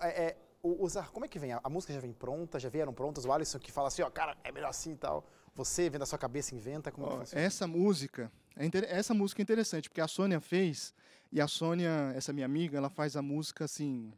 É, 0.00 0.24
é, 0.24 0.36
o, 0.62 0.84
o 0.84 0.88
Zar, 0.88 1.10
como 1.10 1.24
é 1.24 1.28
que 1.28 1.38
vem? 1.38 1.52
A, 1.52 1.60
a 1.62 1.68
música 1.68 1.92
já 1.92 2.00
vem 2.00 2.12
pronta, 2.12 2.58
já 2.58 2.68
vieram 2.68 2.92
prontas? 2.92 3.24
O 3.24 3.32
Alisson 3.32 3.58
que 3.58 3.70
fala 3.70 3.88
assim, 3.88 4.02
ó, 4.02 4.10
cara, 4.10 4.36
é 4.42 4.50
melhor 4.50 4.70
assim 4.70 4.92
e 4.92 4.96
tal. 4.96 5.26
Você, 5.54 5.90
vendo 5.90 6.02
a 6.02 6.06
sua 6.06 6.18
cabeça, 6.18 6.54
inventa? 6.54 6.90
Como 6.90 7.06
é 7.06 7.10
que 7.10 7.16
Ó, 7.16 7.18
funciona? 7.20 7.44
essa 7.44 7.66
música, 7.66 8.32
é 8.56 8.64
inter- 8.64 8.86
essa 8.88 9.14
música 9.14 9.40
é 9.40 9.44
interessante, 9.44 9.88
porque 9.88 10.00
a 10.00 10.08
Sônia 10.08 10.40
fez, 10.40 10.94
e 11.30 11.40
a 11.40 11.48
Sônia, 11.48 12.12
essa 12.14 12.32
minha 12.32 12.46
amiga, 12.46 12.76
ela 12.76 12.90
faz 12.90 13.16
a 13.16 13.22
música 13.22 13.64
assim, 13.64 14.12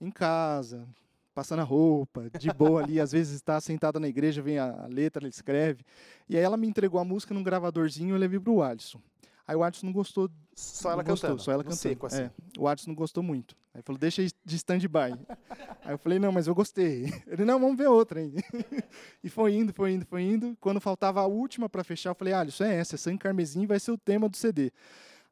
em 0.00 0.10
casa, 0.10 0.86
passando 1.34 1.60
a 1.60 1.64
roupa, 1.64 2.30
de 2.38 2.50
boa 2.52 2.82
ali, 2.82 2.98
às 2.98 3.12
vezes 3.12 3.34
está 3.34 3.60
sentada 3.60 4.00
na 4.00 4.08
igreja, 4.08 4.42
vem 4.42 4.58
a, 4.58 4.86
letra, 4.86 5.22
ela 5.22 5.28
escreve, 5.28 5.84
e 6.28 6.36
aí 6.36 6.42
ela 6.42 6.56
me 6.56 6.66
entregou 6.66 7.00
a 7.00 7.04
música 7.04 7.34
num 7.34 7.42
gravadorzinho, 7.42 8.14
eu 8.14 8.18
levei 8.18 8.40
pro 8.40 8.62
Alisson. 8.62 9.00
Aí 9.50 9.56
o 9.56 9.64
Alisson 9.64 9.86
não 9.86 9.92
gostou 9.92 10.30
Só 10.54 10.92
ela 10.92 11.02
gostou, 11.02 11.30
cantando. 11.30 11.42
Só 11.42 11.50
ela 11.50 11.64
cantando. 11.64 11.80
seco, 11.80 12.06
assim. 12.06 12.22
É, 12.22 12.30
o 12.56 12.68
Adson 12.68 12.90
não 12.90 12.94
gostou 12.94 13.20
muito. 13.20 13.56
Aí 13.74 13.82
falou, 13.82 13.98
deixa 13.98 14.24
de 14.44 14.56
stand-by. 14.56 15.10
aí 15.84 15.92
eu 15.92 15.98
falei, 15.98 16.20
não, 16.20 16.30
mas 16.30 16.46
eu 16.46 16.54
gostei. 16.54 17.12
Ele, 17.26 17.44
não, 17.44 17.58
vamos 17.58 17.76
ver 17.76 17.88
outra 17.88 18.20
aí. 18.20 18.32
e 19.24 19.28
foi 19.28 19.56
indo, 19.56 19.72
foi 19.74 19.94
indo, 19.94 20.06
foi 20.06 20.22
indo. 20.22 20.56
Quando 20.60 20.80
faltava 20.80 21.20
a 21.20 21.26
última 21.26 21.68
para 21.68 21.82
fechar, 21.82 22.10
eu 22.10 22.14
falei, 22.14 22.32
ah, 22.32 22.44
isso 22.44 22.62
é 22.62 22.76
essa, 22.76 22.94
é 22.94 22.98
Sangue 22.98 23.18
Carmesim 23.18 23.66
vai 23.66 23.80
ser 23.80 23.90
o 23.90 23.98
tema 23.98 24.28
do 24.28 24.36
CD. 24.36 24.70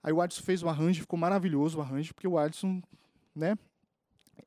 Aí 0.03 0.13
o 0.13 0.21
Adson 0.21 0.43
fez 0.43 0.65
o 0.65 0.69
arranjo, 0.69 1.03
ficou 1.03 1.17
maravilhoso 1.17 1.79
o 1.79 1.81
arranjo, 1.81 2.13
porque 2.13 2.27
o 2.27 2.37
Adson, 2.37 2.83
né? 3.37 3.57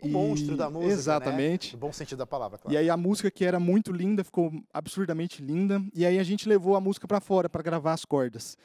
O 0.03 0.07
monstro 0.09 0.57
da 0.57 0.69
música, 0.69 0.87
né? 0.87 0.93
Exatamente. 0.93 1.73
No 1.75 1.79
bom 1.79 1.93
sentido 1.93 2.17
da 2.17 2.27
palavra, 2.27 2.57
claro. 2.57 2.73
E 2.73 2.77
aí 2.77 2.89
a 2.89 2.97
música 2.97 3.31
que 3.31 3.45
era 3.45 3.59
muito 3.59 3.93
linda 3.93 4.21
ficou 4.21 4.51
absurdamente 4.73 5.41
linda. 5.41 5.81
E 5.93 6.05
aí 6.05 6.19
a 6.19 6.23
gente 6.23 6.49
levou 6.49 6.75
a 6.75 6.81
música 6.81 7.07
para 7.07 7.21
fora 7.21 7.47
para 7.47 7.63
gravar 7.63 7.93
as 7.93 8.03
cordas. 8.03 8.57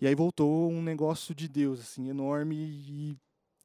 E 0.00 0.06
aí 0.06 0.14
voltou 0.14 0.70
um 0.70 0.82
negócio 0.82 1.34
de 1.34 1.46
Deus 1.46 1.80
assim 1.80 2.08
enorme 2.08 2.56
e, 2.56 3.16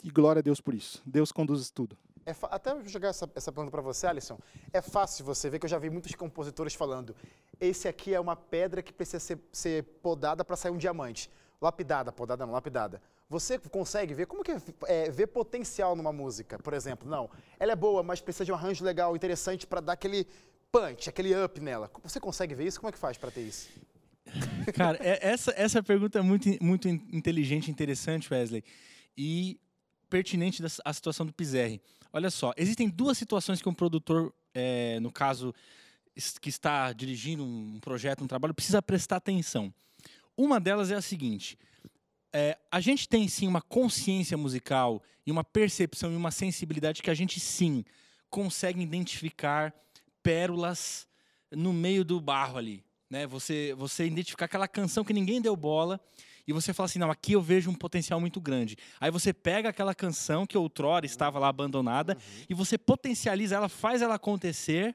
e 0.04 0.10
glória 0.10 0.39
a 0.39 0.43
Deus 0.43 0.60
por 0.60 0.74
isso. 0.74 1.02
Deus 1.06 1.32
conduz 1.32 1.69
tudo. 1.69 1.98
É 2.26 2.36
até 2.50 2.74
vou 2.74 2.86
jogar 2.88 3.10
essa, 3.10 3.30
essa 3.36 3.52
pergunta 3.52 3.71
para 3.71 3.82
você, 3.82 4.06
Alisson. 4.08 4.38
É 4.74 4.82
fácil 4.82 5.24
você 5.24 5.50
ver 5.50 5.60
que 5.60 5.65
eu 5.65 5.69
já 5.69 5.78
vi 5.78 5.89
muitos 5.89 6.13
compositores 6.15 6.74
falando: 6.74 7.15
esse 7.60 7.88
aqui 7.88 8.13
é 8.13 8.19
uma 8.19 8.36
pedra 8.36 8.82
que 8.82 8.91
precisa 8.91 9.19
ser, 9.19 9.39
ser 9.52 9.84
podada 10.02 10.43
para 10.43 10.58
sair 10.58 10.71
um 10.71 10.78
diamante. 10.78 11.30
Lapidada, 11.62 12.12
podada 12.12 12.45
não, 12.45 12.52
lapidada. 12.52 13.02
Você 13.30 13.58
consegue 13.58 14.13
ver 14.13 14.26
como 14.26 14.43
que 14.43 14.52
é, 14.52 14.62
é, 14.88 15.10
ver 15.10 15.28
potencial 15.28 15.95
numa 15.95 16.12
música, 16.12 16.60
por 16.60 16.74
exemplo? 16.74 17.10
Não, 17.10 17.30
ela 17.58 17.71
é 17.71 17.76
boa, 17.76 18.04
mas 18.04 18.19
precisa 18.19 18.43
de 18.43 18.52
um 18.52 18.56
arranjo 18.56 18.84
legal, 18.84 19.15
interessante 19.15 19.65
para 19.65 19.80
dar 19.80 19.93
aquele 19.93 20.28
punch, 20.69 21.10
aquele 21.10 21.34
up 21.43 21.62
nela. 21.62 21.89
Você 22.04 22.19
consegue 22.19 22.54
ver 22.54 22.65
isso? 22.65 22.80
Como 22.80 22.89
é 22.89 22.91
que 22.91 23.00
faz 23.00 23.17
para 23.17 23.32
ter 23.32 23.41
isso? 23.41 23.69
Cara, 24.74 24.98
é- 25.02 25.20
essa, 25.22 25.54
essa 25.56 25.84
pergunta 25.84 26.20
é 26.20 26.22
muito, 26.22 26.50
muito 26.64 26.88
in- 26.88 27.02
inteligente 27.12 27.70
interessante, 27.70 28.32
Wesley. 28.34 28.64
E 29.18 29.60
pertinente 30.10 30.64
à 30.84 30.94
situação 30.94 31.26
do 31.26 31.34
Pizerri. 31.34 31.82
Olha 32.12 32.30
só, 32.30 32.54
existem 32.58 32.88
duas 32.90 33.18
situações 33.18 33.62
que 33.62 33.70
um 33.70 33.74
produtor, 33.74 34.34
é, 34.54 35.00
no 35.00 35.12
caso, 35.12 35.54
que 36.42 36.50
está 36.50 36.94
dirigindo 36.94 37.44
um 37.44 37.80
projeto, 37.80 38.24
um 38.24 38.28
trabalho, 38.28 38.54
precisa 38.54 38.82
prestar 38.82 39.18
atenção. 39.18 39.74
Uma 40.38 40.60
delas 40.60 40.92
é 40.92 40.96
a 40.96 41.02
seguinte: 41.02 41.58
é, 42.32 42.58
a 42.72 42.80
gente 42.80 43.08
tem 43.08 43.28
sim 43.28 43.48
uma 43.48 43.62
consciência 43.62 44.38
musical 44.38 45.02
e 45.26 45.32
uma 45.32 45.44
percepção 45.44 46.12
e 46.12 46.16
uma 46.16 46.32
sensibilidade 46.32 47.02
que 47.02 47.10
a 47.10 47.14
gente 47.16 47.40
sim 47.40 47.84
consegue 48.30 48.82
identificar 48.82 49.74
pérolas 50.24 51.08
no 51.52 51.72
meio 51.74 52.04
do 52.04 52.20
barro 52.20 52.58
ali, 52.58 52.84
né? 53.15 53.25
Você 53.28 53.73
você 53.78 54.06
identificar 54.06 54.45
aquela 54.45 54.67
canção 54.67 55.04
que 55.04 55.13
ninguém 55.13 55.41
deu 55.41 55.56
bola 55.56 55.99
e 56.47 56.51
você 56.54 56.73
fala 56.73 56.86
assim: 56.86 56.99
não, 56.99 57.10
aqui 57.10 57.32
eu 57.34 57.41
vejo 57.41 57.69
um 57.69 57.73
potencial 57.73 58.19
muito 58.19 58.41
grande. 58.41 58.75
Aí 58.99 59.10
você 59.10 59.32
pega 59.34 59.69
aquela 59.69 59.95
canção 59.95 60.45
que 60.45 60.58
outrora 60.58 61.06
estava 61.06 61.39
lá 61.39 61.47
abandonada 61.47 62.13
Uhum. 62.13 62.45
e 62.49 62.54
você 62.54 62.78
potencializa 62.78 63.56
ela, 63.56 63.69
faz 63.69 64.01
ela 64.01 64.15
acontecer. 64.15 64.93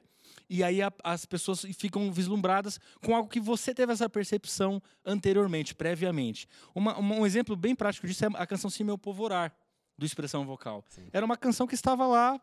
E 0.49 0.63
aí 0.63 0.81
a- 0.81 0.91
as 1.03 1.25
pessoas 1.25 1.65
ficam 1.77 2.11
vislumbradas 2.11 2.79
com 3.03 3.15
algo 3.15 3.27
que 3.29 3.39
você 3.39 3.73
teve 3.73 3.91
essa 3.93 4.09
percepção 4.09 4.81
anteriormente, 5.05 5.73
previamente. 5.73 6.47
Uma- 6.75 6.95
uma- 6.97 7.15
um 7.15 7.25
exemplo 7.25 7.55
bem 7.55 7.73
prático 7.73 8.05
disso 8.05 8.25
é 8.25 8.29
a 8.35 8.45
canção 8.45 8.69
Se 8.69 8.83
Meu 8.83 8.97
Povo 8.97 9.23
Orar, 9.23 9.53
do 9.97 10.05
Expressão 10.05 10.45
Vocal. 10.45 10.83
Sim. 10.89 11.07
Era 11.11 11.25
uma 11.25 11.37
canção 11.37 11.65
que 11.65 11.73
estava 11.75 12.05
lá 12.05 12.39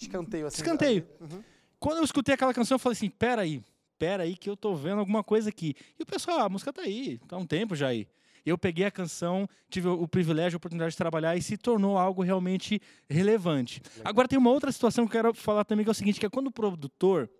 Escanteio 0.00 0.46
assim. 0.46 0.62
Escanteio. 0.62 1.06
Uhum. 1.20 1.42
quando 1.78 1.98
eu 1.98 2.04
escutei 2.04 2.34
aquela 2.34 2.54
canção, 2.54 2.76
eu 2.76 2.78
falei 2.80 2.94
assim: 2.96 3.10
peraí, 3.10 3.62
peraí, 4.02 4.36
que 4.36 4.50
eu 4.50 4.56
tô 4.56 4.74
vendo 4.74 4.98
alguma 4.98 5.22
coisa 5.22 5.48
aqui. 5.48 5.76
E 5.96 6.02
o 6.02 6.06
pessoal, 6.06 6.40
ah, 6.40 6.44
a 6.46 6.48
música 6.48 6.72
tá 6.72 6.82
aí, 6.82 7.18
tá 7.28 7.36
um 7.36 7.46
tempo 7.46 7.76
já 7.76 7.86
aí. 7.86 8.08
Eu 8.44 8.58
peguei 8.58 8.84
a 8.84 8.90
canção, 8.90 9.48
tive 9.70 9.86
o 9.86 10.08
privilégio, 10.08 10.56
a 10.56 10.58
oportunidade 10.58 10.90
de 10.90 10.96
trabalhar 10.96 11.36
e 11.36 11.40
se 11.40 11.56
tornou 11.56 11.96
algo 11.96 12.20
realmente 12.20 12.82
relevante. 13.08 13.80
Agora 14.04 14.26
tem 14.26 14.36
uma 14.36 14.50
outra 14.50 14.72
situação 14.72 15.06
que 15.06 15.16
eu 15.16 15.22
quero 15.22 15.34
falar 15.34 15.64
também, 15.64 15.84
que 15.84 15.88
é 15.88 15.92
o 15.92 15.94
seguinte: 15.94 16.18
que 16.18 16.26
é 16.26 16.28
quando 16.28 16.48
o 16.48 16.50
produtor, 16.50 17.30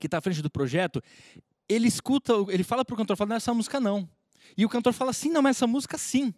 que 0.00 0.06
está 0.06 0.16
à 0.16 0.20
frente 0.22 0.40
do 0.40 0.48
projeto, 0.48 1.02
ele 1.68 1.88
escuta, 1.88 2.32
ele 2.48 2.64
fala 2.64 2.86
pro 2.86 2.96
cantor, 2.96 3.14
fala, 3.14 3.28
não, 3.28 3.36
essa 3.36 3.52
música 3.52 3.78
não. 3.78 4.08
E 4.56 4.64
o 4.64 4.70
cantor 4.70 4.94
fala 4.94 5.10
assim, 5.10 5.28
não, 5.28 5.42
mas 5.42 5.58
essa 5.58 5.66
música 5.66 5.98
sim. 5.98 6.32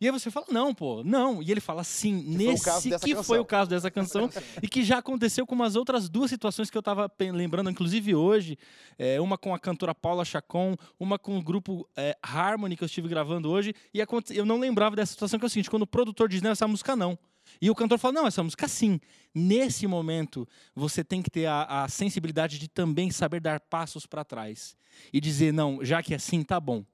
E 0.00 0.06
aí 0.06 0.12
você 0.12 0.30
fala, 0.30 0.46
não, 0.50 0.72
pô, 0.72 1.02
não. 1.02 1.42
E 1.42 1.50
ele 1.50 1.60
fala 1.60 1.82
sim, 1.82 2.22
foi 2.22 2.34
o 2.34 2.38
nesse 2.38 2.64
dessa 2.64 3.04
que 3.04 3.14
canção. 3.14 3.24
foi 3.24 3.38
o 3.40 3.44
caso 3.44 3.68
dessa 3.68 3.90
canção 3.90 4.30
e 4.62 4.68
que 4.68 4.84
já 4.84 4.98
aconteceu 4.98 5.44
com 5.44 5.56
umas 5.56 5.74
outras 5.74 6.08
duas 6.08 6.30
situações 6.30 6.70
que 6.70 6.76
eu 6.76 6.80
estava 6.80 7.10
lembrando, 7.18 7.68
inclusive 7.68 8.14
hoje, 8.14 8.56
é, 8.96 9.20
uma 9.20 9.36
com 9.36 9.52
a 9.52 9.58
cantora 9.58 9.94
Paula 9.94 10.24
Chacon, 10.24 10.76
uma 11.00 11.18
com 11.18 11.36
o 11.36 11.42
grupo 11.42 11.88
é, 11.96 12.16
Harmony 12.22 12.76
que 12.76 12.84
eu 12.84 12.86
estive 12.86 13.08
gravando 13.08 13.50
hoje, 13.50 13.74
e 13.92 14.00
eu 14.34 14.46
não 14.46 14.60
lembrava 14.60 14.94
dessa 14.94 15.12
situação 15.12 15.38
que 15.38 15.44
é 15.44 15.48
o 15.48 15.50
seguinte, 15.50 15.70
quando 15.70 15.82
o 15.82 15.86
produtor 15.86 16.28
diz, 16.28 16.42
não, 16.42 16.52
essa 16.52 16.68
música 16.68 16.94
não. 16.94 17.18
E 17.60 17.70
o 17.70 17.74
cantor 17.74 17.98
fala, 17.98 18.14
não, 18.14 18.26
essa 18.26 18.42
música 18.42 18.68
sim. 18.68 19.00
Nesse 19.34 19.86
momento, 19.86 20.46
você 20.74 21.02
tem 21.02 21.22
que 21.22 21.30
ter 21.30 21.46
a, 21.46 21.84
a 21.84 21.88
sensibilidade 21.88 22.58
de 22.58 22.68
também 22.68 23.10
saber 23.10 23.40
dar 23.40 23.58
passos 23.58 24.06
para 24.06 24.24
trás. 24.24 24.76
E 25.12 25.20
dizer, 25.20 25.52
não, 25.52 25.84
já 25.84 26.02
que 26.02 26.12
é 26.12 26.16
assim, 26.16 26.42
tá 26.42 26.60
bom. 26.60 26.84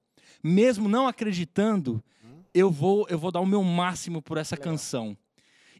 Mesmo 0.43 0.87
não 0.87 1.07
acreditando, 1.07 2.03
eu 2.55 2.71
vou, 2.71 3.05
eu 3.09 3.19
vou 3.19 3.31
dar 3.31 3.41
o 3.41 3.45
meu 3.45 3.61
máximo 3.61 4.21
por 4.21 4.37
essa 4.37 4.55
Legal. 4.55 4.71
canção. 4.71 5.17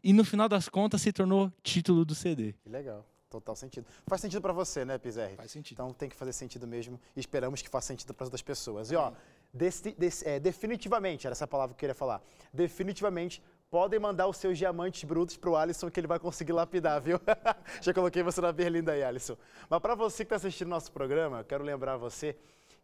E 0.04 0.12
no 0.12 0.24
final 0.24 0.48
das 0.48 0.68
contas, 0.68 1.00
se 1.00 1.10
tornou 1.12 1.50
título 1.62 2.04
do 2.04 2.14
CD. 2.14 2.52
Que 2.62 2.68
legal. 2.68 3.04
Total 3.30 3.56
sentido. 3.56 3.86
Faz 4.06 4.20
sentido 4.20 4.40
pra 4.40 4.52
você, 4.52 4.84
né, 4.84 4.98
Pizerri? 4.98 5.34
Faz 5.36 5.50
sentido. 5.50 5.74
Então 5.82 5.92
tem 5.92 6.08
que 6.08 6.14
fazer 6.14 6.32
sentido 6.32 6.66
mesmo 6.66 7.00
e 7.16 7.20
esperamos 7.20 7.60
que 7.60 7.68
faça 7.68 7.88
sentido 7.88 8.14
para 8.14 8.24
as 8.24 8.28
outras 8.28 8.42
pessoas. 8.42 8.90
E 8.92 8.96
ó, 8.96 9.12
desti- 9.52 9.94
des- 9.98 10.22
é, 10.24 10.38
definitivamente, 10.38 11.26
era 11.26 11.32
essa 11.32 11.46
palavra 11.46 11.74
que 11.74 11.78
eu 11.78 11.80
queria 11.80 11.94
falar. 11.94 12.22
Definitivamente 12.52 13.42
podem 13.68 13.98
mandar 13.98 14.28
os 14.28 14.36
seus 14.36 14.56
diamantes 14.56 15.02
brutos 15.04 15.36
pro 15.36 15.56
Alisson 15.56 15.90
que 15.90 15.98
ele 15.98 16.06
vai 16.06 16.18
conseguir 16.20 16.52
lapidar, 16.52 17.00
viu? 17.00 17.18
Já 17.82 17.92
coloquei 17.92 18.22
você 18.22 18.40
na 18.40 18.52
berlinda 18.52 18.92
aí, 18.92 19.02
Alisson. 19.02 19.36
Mas 19.68 19.80
para 19.80 19.94
você 19.96 20.18
que 20.18 20.26
está 20.32 20.36
assistindo 20.36 20.68
nosso 20.68 20.92
programa, 20.92 21.40
eu 21.40 21.44
quero 21.44 21.64
lembrar 21.64 21.96
você 21.96 22.36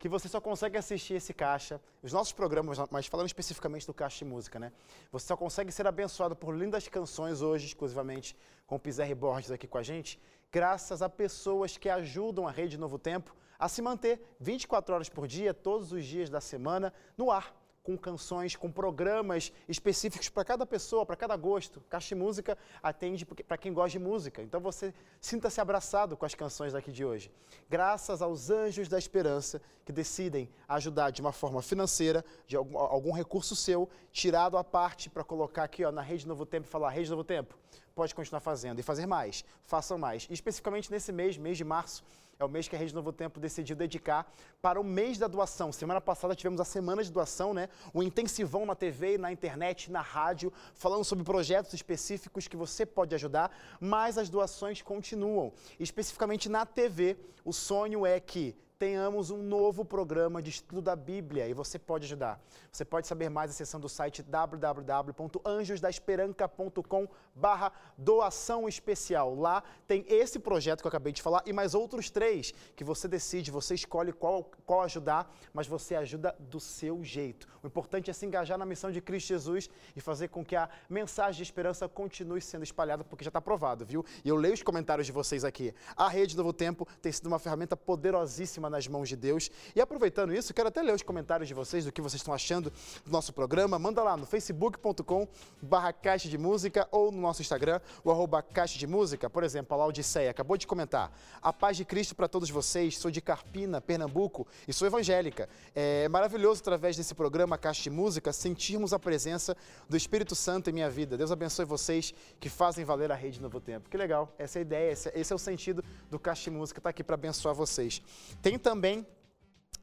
que 0.03 0.09
você 0.09 0.29
só 0.29 0.41
consegue 0.41 0.77
assistir 0.77 1.15
esse 1.15 1.33
caixa, 1.33 1.81
os 2.03 2.13
nossos 2.13 2.33
programas, 2.33 2.77
mas 2.91 3.07
falando 3.07 3.29
especificamente 3.29 3.87
do 3.87 3.95
Caixa 3.95 4.19
de 4.19 4.25
Música, 4.25 4.59
né? 4.59 4.73
Você 5.13 5.29
só 5.29 5.37
consegue 5.37 5.71
ser 5.71 5.87
abençoado 5.87 6.35
por 6.35 6.57
lindas 6.57 6.89
canções 6.89 7.41
hoje, 7.41 7.67
exclusivamente 7.67 8.37
com 8.67 8.75
o 8.75 8.81
Pizarre 8.81 9.15
Borges 9.15 9.53
aqui 9.53 9.69
com 9.69 9.79
a 9.79 9.83
gente, 9.85 10.21
graças 10.51 11.03
a 11.03 11.09
pessoas 11.09 11.77
que 11.77 11.89
ajudam 11.89 12.49
a 12.49 12.51
Rede 12.51 12.77
Novo 12.77 12.99
Tempo 12.99 13.33
a 13.57 13.69
se 13.69 13.81
manter 13.81 14.21
24 14.41 14.93
horas 14.93 15.09
por 15.09 15.29
dia, 15.29 15.55
todos 15.55 15.93
os 15.93 16.05
dias 16.05 16.29
da 16.29 16.41
semana, 16.41 16.93
no 17.17 17.31
ar 17.31 17.55
com 17.83 17.97
canções, 17.97 18.55
com 18.55 18.71
programas 18.71 19.53
específicos 19.69 20.29
para 20.29 20.45
cada 20.45 20.65
pessoa, 20.65 21.05
para 21.05 21.17
cada 21.17 21.37
gosto. 21.37 21.81
Caixa 21.89 22.15
de 22.15 22.15
Música 22.15 22.57
atende 22.83 23.27
para 23.27 23.59
quem 23.59 23.73
gosta 23.73 23.99
de 23.99 23.99
música. 23.99 24.41
Então 24.41 24.61
você 24.61 24.95
sinta-se 25.21 25.61
abraçado 25.61 26.17
com 26.17 26.25
as 26.25 26.35
canções 26.35 26.73
daqui 26.73 26.93
de 26.93 27.05
hoje. 27.05 27.31
Graças 27.69 28.23
aos 28.23 28.51
anjos 28.51 28.89
da 28.89 28.99
esperança 28.99 29.61
que 29.85 29.93
decidem 29.93 30.49
ajudar 30.69 31.11
de 31.11 31.21
uma 31.21 31.33
forma 31.33 31.61
financeira, 31.61 32.25
de 32.47 32.57
algum, 32.57 32.79
algum 32.79 33.13
recurso 33.13 33.57
seu, 33.57 33.89
tirado 34.13 34.57
à 34.57 34.63
parte 34.63 35.11
para 35.11 35.25
colocar 35.25 35.65
aqui 35.65 35.85
ó, 35.85 35.91
na 35.91 36.03
Rede 36.03 36.27
Novo 36.27 36.47
Tempo 36.47 36.67
e 36.67 36.71
falar, 36.71 36.91
Rede 36.91 37.11
Novo 37.11 37.25
Tempo, 37.25 37.59
pode 37.95 38.15
continuar 38.15 38.41
fazendo 38.41 38.79
e 38.79 38.83
fazer 38.83 39.07
mais, 39.07 39.45
façam 39.65 39.99
mais. 39.99 40.27
E 40.31 40.35
especificamente 40.35 40.91
nesse 40.91 41.11
mês, 41.11 41.37
mês 41.37 41.57
de 41.57 41.65
março, 41.65 42.05
é 42.43 42.45
o 42.45 42.49
mês 42.49 42.67
que 42.67 42.75
a 42.75 42.79
Rede 42.79 42.95
Novo 42.95 43.13
Tempo 43.13 43.39
decidiu 43.39 43.77
dedicar 43.77 44.31
para 44.61 44.81
o 44.81 44.85
mês 44.85 45.17
da 45.17 45.29
doação. 45.29 45.71
Semana 45.73 46.01
passada 46.01 46.35
tivemos 46.35 46.61
a 46.61 46.65
semana 46.65 47.03
de 47.03 47.11
doação, 47.11 47.55
né? 47.55 47.69
Um 47.95 48.03
intensivão 48.03 48.67
na 48.67 48.75
TV, 48.75 49.17
na 49.17 49.31
internet, 49.31 49.91
na 49.91 50.01
rádio, 50.01 50.53
falando 50.75 51.05
sobre 51.05 51.25
projetos 51.25 51.73
específicos 51.73 52.49
que 52.49 52.57
você 52.57 52.85
pode 52.85 53.15
ajudar, 53.15 53.57
mas 53.81 54.19
as 54.19 54.29
doações 54.29 54.83
continuam. 54.83 55.53
Especificamente 55.79 56.49
na 56.49 56.67
TV, 56.67 57.17
o 57.45 57.53
sonho 57.53 58.05
é 58.05 58.19
que 58.19 58.57
tenhamos 58.83 59.31
um 59.31 59.41
novo 59.41 59.85
programa 59.85 60.43
de 60.43 60.51
estudo 60.51 60.83
da 60.83 60.97
Bíblia 60.97 61.47
e 61.47 61.55
você 61.55 61.79
pode 61.79 62.07
ajudar. 62.07 62.43
Você 62.73 62.85
pode 62.85 63.07
saber 63.07 63.29
mais 63.29 63.53
acessando 63.53 63.87
o 63.87 63.89
site 63.89 64.25
www.anjosdaesperanca.com 64.25 67.07
barra 67.33 67.73
doação 67.97 68.69
especial. 68.69 69.37
Lá 69.37 69.63
tem 69.87 70.05
esse 70.09 70.41
projeto 70.41 70.81
que 70.81 70.87
eu 70.89 70.89
acabei 70.89 71.13
de 71.13 71.23
falar 71.23 71.45
e 71.47 71.53
mais 71.53 71.77
outros 71.77 72.11
três 72.11 72.53
que 72.75 72.83
você 72.83 73.07
decide, 73.07 73.53
você 73.53 73.77
escolhe 73.77 74.13
qual, 74.13 74.51
qual 74.67 74.83
ajudar, 74.83 75.33
mas 75.55 75.69
você 75.69 75.95
ajuda 75.95 76.35
do 76.41 76.59
seu 76.59 77.05
jeito. 77.05 77.47
O 77.63 77.69
importante 77.69 78.11
é 78.11 78.13
se 78.13 78.27
engajar 78.27 78.59
na 78.59 78.67
missão 78.67 78.91
de 78.91 79.01
Cristo 79.01 79.29
Jesus 79.29 79.71
e 79.95 80.01
fazer 80.01 80.27
com 80.27 80.45
que 80.45 80.57
a 80.57 80.69
mensagem 80.91 81.37
de 81.37 81.45
esperança 81.45 81.89
continue 81.89 82.41
sendo 82.41 82.65
espalhada, 82.65 83.05
porque 83.05 83.25
já 83.25 83.29
está 83.29 83.41
provado, 83.41 83.87
viu? 83.87 84.05
E 84.25 84.29
eu 84.29 84.35
leio 84.35 84.55
os 84.55 84.63
comentários 84.65 85.07
de 85.07 85.13
vocês 85.13 85.45
aqui. 85.45 85.73
A 85.97 86.09
Rede 86.09 86.37
Novo 86.37 86.53
Tempo 86.53 86.85
tem 87.01 87.13
sido 87.13 87.29
uma 87.29 87.39
ferramenta 87.39 87.77
poderosíssima 87.77 88.72
nas 88.73 88.89
mãos 88.89 89.09
de 89.09 89.17
Deus. 89.17 89.51
E 89.77 89.81
aproveitando 89.81 90.35
isso, 90.35 90.53
quero 90.53 90.69
até 90.69 90.83
ler 90.83 90.95
os 90.95 91.03
comentários 91.03 91.47
de 91.47 91.55
vocês, 91.55 91.85
do 91.85 91.93
que 91.93 92.01
vocês 92.01 92.21
estão 92.21 92.35
achando 92.35 92.73
do 93.05 93.13
nosso 93.13 93.33
programa. 93.33 93.79
Manda 93.79 94.03
lá 94.03 94.17
no 94.17 94.27
facebook.com 94.27 95.29
barra 95.61 95.93
caixa 95.93 96.29
de 96.29 96.37
música 96.37 96.89
ou 96.91 97.13
no 97.13 97.21
nosso 97.21 97.43
Instagram, 97.43 97.81
o 98.03 98.11
arroba 98.11 98.43
caixa 98.43 98.79
de 98.79 98.87
música. 98.87 99.31
Por 99.31 99.45
exemplo, 99.45 99.75
a 99.75 99.77
Laudiceia 99.77 100.31
acabou 100.31 100.57
de 100.57 100.67
comentar. 100.67 101.13
A 101.41 101.53
paz 101.53 101.77
de 101.77 101.85
Cristo 101.85 102.15
para 102.15 102.27
todos 102.27 102.51
vocês. 102.51 102.99
Sou 102.99 103.11
de 103.11 103.21
Carpina, 103.21 103.81
Pernambuco 103.81 104.47
e 104.67 104.73
sou 104.73 104.87
evangélica. 104.87 105.49
É 105.75 106.09
maravilhoso, 106.09 106.61
através 106.61 106.97
desse 106.97 107.15
programa 107.15 107.59
Caixa 107.59 107.83
de 107.83 107.91
Música, 107.91 108.33
sentirmos 108.33 108.93
a 108.93 108.99
presença 108.99 109.57
do 109.89 109.97
Espírito 109.97 110.35
Santo 110.35 110.71
em 110.71 110.73
minha 110.73 110.91
vida. 110.91 111.17
Deus 111.17 111.31
abençoe 111.31 111.65
vocês 111.65 112.15
que 112.41 112.49
fazem 112.49 112.85
valer 112.85 113.13
a 113.13 113.15
rede 113.15 113.41
Novo 113.41 113.61
Tempo. 113.61 113.89
Que 113.89 113.97
legal, 113.97 114.35
essa 114.39 114.59
é 114.59 114.61
a 114.61 114.63
ideia, 114.63 114.93
esse, 114.93 115.13
esse 115.15 115.33
é 115.33 115.37
o 115.37 115.39
sentido 115.39 115.85
do 116.11 116.19
Caixa 116.19 116.45
de 116.45 116.51
Música, 116.51 116.79
está 116.79 116.91
aqui 116.91 117.05
para 117.05 117.15
abençoar 117.15 117.55
vocês. 117.55 118.03
Tem 118.41 118.59
também 118.63 119.07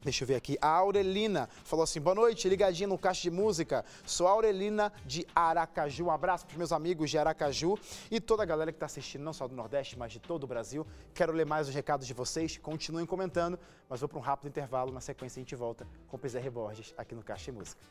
Deixa 0.02 0.24
eu 0.24 0.28
ver 0.28 0.36
aqui. 0.36 0.58
A 0.62 0.70
Aurelina 0.70 1.50
falou 1.66 1.84
assim: 1.84 2.00
boa 2.00 2.16
noite, 2.16 2.48
ligadinha 2.48 2.88
no 2.88 2.98
Caixa 2.98 3.24
de 3.24 3.32
Música. 3.32 3.84
Sou 4.06 4.28
a 4.28 4.32
Aurelina 4.32 4.94
de 5.06 5.28
Aracaju. 5.36 6.06
Um 6.06 6.12
abraço 6.12 6.46
para 6.46 6.54
os 6.54 6.58
meus 6.58 6.72
amigos 6.72 7.10
de 7.10 7.18
Aracaju 7.18 7.78
e 8.10 8.22
toda 8.22 8.44
a 8.44 8.46
galera 8.46 8.72
que 8.72 8.78
está 8.78 8.86
assistindo, 8.86 9.24
não 9.24 9.34
só 9.34 9.46
do 9.48 9.56
Nordeste, 9.56 10.00
mas 10.00 10.14
de 10.14 10.20
todo 10.20 10.46
o 10.46 10.48
Brasil. 10.48 10.88
Quero 11.14 11.34
ler 11.34 11.46
mais 11.46 11.68
os 11.68 11.76
recados 11.76 12.08
de 12.08 12.14
vocês. 12.14 12.58
Continuem 12.58 13.06
comentando, 13.06 13.60
mas 13.90 14.00
vou 14.00 14.08
para 14.08 14.18
um 14.18 14.22
rápido 14.22 14.48
intervalo. 14.48 14.92
Na 14.94 15.02
sequência, 15.02 15.42
a 15.42 15.44
gente 15.44 15.56
volta 15.56 15.86
com 16.08 16.16
o 16.16 16.20
Pizarre 16.20 16.50
Borges 16.50 16.94
aqui 16.98 17.14
no 17.14 17.22
Caixa 17.22 17.52
de 17.52 17.58
Música. 17.58 17.82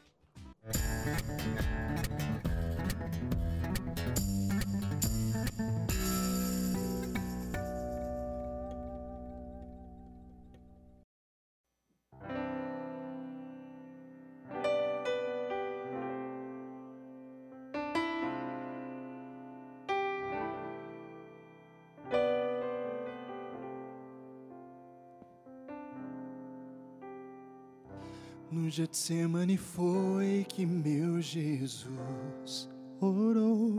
Getsemane 28.79 29.57
foi 29.57 30.47
que 30.49 30.65
meu 30.65 31.21
Jesus 31.21 32.69
orou, 33.01 33.75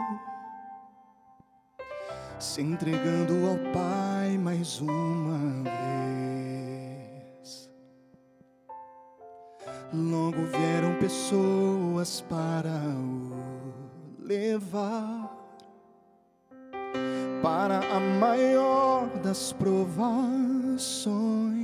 se 2.37 2.61
entregando 2.61 3.47
ao 3.47 3.55
Pai 3.71 4.37
mais 4.37 4.81
uma 4.81 5.63
vez. 5.63 7.69
Logo 9.93 10.43
vieram 10.47 10.93
pessoas 10.99 12.19
para 12.19 12.67
o 12.67 13.31
levar 14.21 15.33
para 17.41 17.79
a 17.95 18.01
maior 18.19 19.07
das 19.23 19.53
provações. 19.53 21.58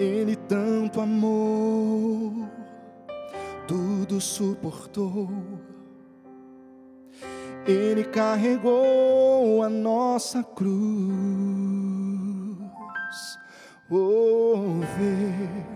Ele 0.00 0.34
tanto 0.34 0.98
amou, 0.98 2.48
tudo 3.68 4.18
suportou. 4.18 5.28
Ele 7.66 8.04
carregou 8.04 9.62
a 9.62 9.68
nossa 9.68 10.42
cruz. 10.42 10.72
Oh, 13.90 14.80
ver 14.96 15.66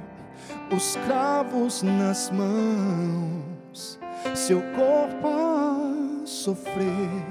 os 0.75 0.97
cravos 1.05 1.83
nas 1.83 2.31
mãos, 2.31 4.01
seu 4.35 4.63
corpo 4.75 5.29
a 5.29 6.25
sofrer 6.25 7.27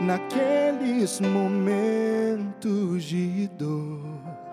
naqueles 0.00 1.20
momentos 1.20 3.04
de 3.04 3.46
dor. 3.48 4.47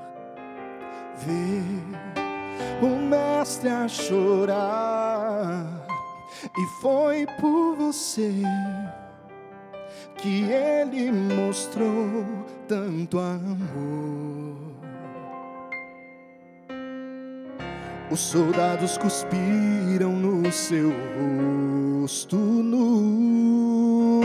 Ver 1.17 1.83
o 2.81 2.97
mestre 2.97 3.69
a 3.69 3.87
chorar, 3.87 5.65
e 6.57 6.81
foi 6.81 7.27
por 7.39 7.75
você 7.75 8.33
que 10.17 10.43
ele 10.43 11.11
mostrou 11.11 12.25
tanto 12.67 13.19
amor. 13.19 14.55
Os 18.11 18.19
soldados 18.19 18.97
cuspiram 18.97 20.11
no 20.11 20.51
seu 20.51 20.91
rosto 22.01 22.35
nu. 22.35 24.21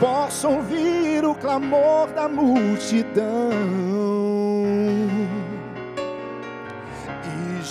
Posso 0.00 0.48
ouvir 0.48 1.24
o 1.24 1.34
clamor 1.34 2.08
da 2.12 2.28
multidão. 2.28 4.33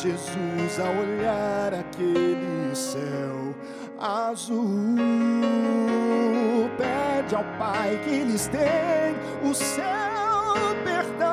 Jesus, 0.03 0.81
a 0.81 0.89
olhar 0.99 1.73
aquele 1.73 2.75
céu 2.75 3.55
azul, 3.97 4.97
pede 6.77 7.33
ao 7.33 7.45
Pai 7.57 7.97
que 8.03 8.25
lhes 8.25 8.47
dê 8.47 9.15
o 9.49 9.53
seu 9.53 9.81
perdão. 10.83 11.29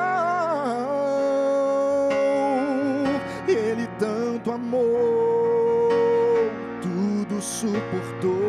Ele 3.45 3.89
tanto 3.99 4.53
amou, 4.53 5.89
tudo 6.81 7.41
suportou. 7.41 8.39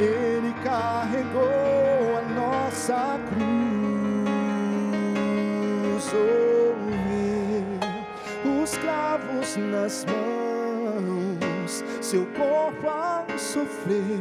Ele 0.00 0.54
carregou 0.64 2.16
a 2.16 2.22
nossa 2.32 3.20
cruz. 3.28 3.46
Oh, 6.14 6.45
cravos 9.46 9.56
nas 9.56 10.04
mãos, 10.04 11.84
seu 12.00 12.26
corpo 12.26 12.88
a 12.88 13.24
sofrer 13.38 14.20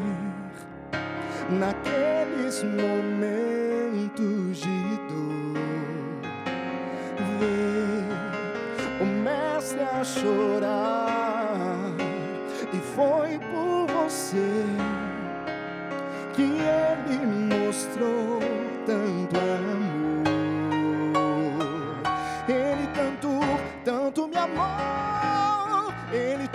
naqueles 1.50 2.64
momentos 2.64 4.58
de 4.58 5.00
dor. 5.10 5.56
Ver 7.40 8.06
o 9.02 9.06
mestre 9.06 9.82
a 9.82 10.04
chorar, 10.04 11.92
e 12.72 12.78
foi 12.96 13.40
por 13.40 13.88
você 13.94 14.66
que 16.34 16.44
ele 16.44 17.18
mostrou 17.26 18.40
tanto 18.86 19.38
amor. 19.38 20.26
Ele 22.48 22.88
tanto, 22.94 23.40
tanto 23.84 24.28
me 24.28 24.38
amou, 24.38 25.05
ele 26.16 26.55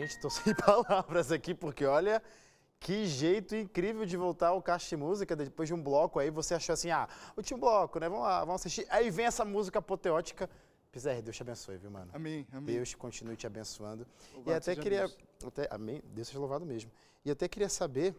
Gente, 0.00 0.10
estou 0.10 0.30
sem 0.30 0.54
palavras 0.54 1.30
aqui, 1.30 1.54
porque 1.54 1.84
olha 1.84 2.22
que 2.78 3.06
jeito 3.06 3.54
incrível 3.54 4.06
de 4.06 4.16
voltar 4.16 4.48
ao 4.48 4.62
Caixa 4.62 4.88
de 4.88 4.96
Música 4.96 5.36
depois 5.36 5.68
de 5.68 5.74
um 5.74 5.82
bloco 5.82 6.18
aí. 6.18 6.30
Você 6.30 6.54
achou 6.54 6.72
assim, 6.72 6.90
ah, 6.90 7.06
último 7.36 7.60
bloco, 7.60 7.98
né? 7.98 8.08
Vamos 8.08 8.24
lá, 8.24 8.40
vamos 8.40 8.62
assistir. 8.62 8.86
Aí 8.88 9.10
vem 9.10 9.26
essa 9.26 9.44
música 9.44 9.78
apoteótica. 9.78 10.48
Pizarre, 10.90 11.20
Deus 11.22 11.36
te 11.36 11.42
abençoe, 11.42 11.76
viu, 11.76 11.90
mano? 11.90 12.10
Amém, 12.14 12.46
amém. 12.50 12.74
Deus 12.74 12.94
continue 12.94 13.36
te 13.36 13.46
abençoando. 13.46 14.06
Louvado 14.32 14.50
e 14.50 14.54
até 14.54 14.74
queria. 14.74 15.00
Deus. 15.00 15.18
Até, 15.46 15.68
amém? 15.70 16.02
Deus 16.06 16.28
seja 16.28 16.40
louvado 16.40 16.64
mesmo. 16.64 16.90
E 17.24 17.30
até 17.30 17.46
queria 17.46 17.68
saber. 17.68 18.14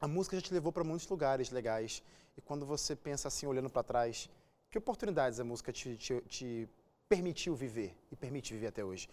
A 0.00 0.08
música 0.08 0.36
já 0.36 0.42
te 0.42 0.54
levou 0.54 0.72
para 0.72 0.82
muitos 0.82 1.06
lugares 1.08 1.50
legais. 1.50 2.02
E 2.36 2.40
quando 2.40 2.64
você 2.64 2.96
pensa 2.96 3.28
assim, 3.28 3.46
olhando 3.46 3.68
para 3.68 3.82
trás, 3.82 4.30
que 4.70 4.78
oportunidades 4.78 5.38
a 5.38 5.44
música 5.44 5.70
te, 5.70 5.96
te, 5.96 6.20
te 6.22 6.68
permitiu 7.08 7.54
viver 7.54 7.94
e 8.10 8.16
permite 8.16 8.54
viver 8.54 8.68
até 8.68 8.82
hoje? 8.82 9.08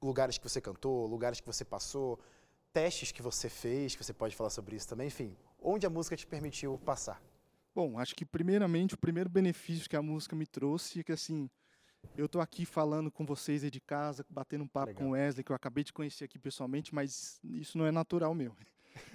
Lugares 0.00 0.38
que 0.38 0.48
você 0.48 0.60
cantou, 0.60 1.06
lugares 1.06 1.40
que 1.40 1.46
você 1.46 1.64
passou, 1.64 2.18
testes 2.72 3.10
que 3.10 3.22
você 3.22 3.48
fez, 3.48 3.96
que 3.96 4.04
você 4.04 4.12
pode 4.12 4.36
falar 4.36 4.50
sobre 4.50 4.76
isso 4.76 4.88
também, 4.88 5.08
enfim. 5.08 5.36
Onde 5.60 5.86
a 5.86 5.90
música 5.90 6.16
te 6.16 6.26
permitiu 6.26 6.78
passar? 6.78 7.20
Bom, 7.74 7.98
acho 7.98 8.14
que 8.14 8.24
primeiramente 8.24 8.94
o 8.94 8.98
primeiro 8.98 9.28
benefício 9.28 9.88
que 9.88 9.96
a 9.96 10.02
música 10.02 10.34
me 10.36 10.46
trouxe 10.46 11.00
é 11.00 11.02
que 11.02 11.12
assim, 11.12 11.50
eu 12.16 12.28
tô 12.28 12.40
aqui 12.40 12.64
falando 12.64 13.10
com 13.10 13.24
vocês 13.24 13.64
aí 13.64 13.70
de 13.70 13.80
casa, 13.80 14.24
batendo 14.28 14.64
um 14.64 14.68
papo 14.68 14.88
Legal. 14.88 15.02
com 15.02 15.08
o 15.10 15.12
Wesley, 15.12 15.44
que 15.44 15.52
eu 15.52 15.56
acabei 15.56 15.84
de 15.84 15.92
conhecer 15.92 16.24
aqui 16.24 16.38
pessoalmente, 16.38 16.94
mas 16.94 17.40
isso 17.44 17.76
não 17.78 17.86
é 17.86 17.90
natural 17.90 18.34
meu. 18.34 18.54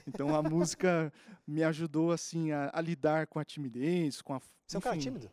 Então 0.08 0.34
a 0.34 0.42
música 0.42 1.12
me 1.46 1.62
ajudou 1.62 2.14
assim 2.14 2.54
a, 2.54 2.72
a 2.74 2.80
lidar 2.80 3.28
com 3.28 3.38
a 3.38 3.44
timidez, 3.44 4.22
com 4.22 4.34
a 4.34 4.40
Você 4.66 4.78
é 4.78 4.80
um 4.80 4.82
cara 4.82 4.98
tímido? 4.98 5.30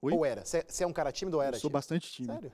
Oi? 0.00 0.14
Ou 0.14 0.24
era? 0.24 0.42
Você 0.46 0.64
é 0.82 0.86
um 0.86 0.92
cara 0.94 1.12
tímido 1.12 1.36
ou 1.36 1.42
Eu 1.42 1.48
era 1.48 1.56
sou 1.56 1.62
tímido? 1.62 1.72
bastante 1.74 2.10
tímido. 2.10 2.32
Sério? 2.32 2.52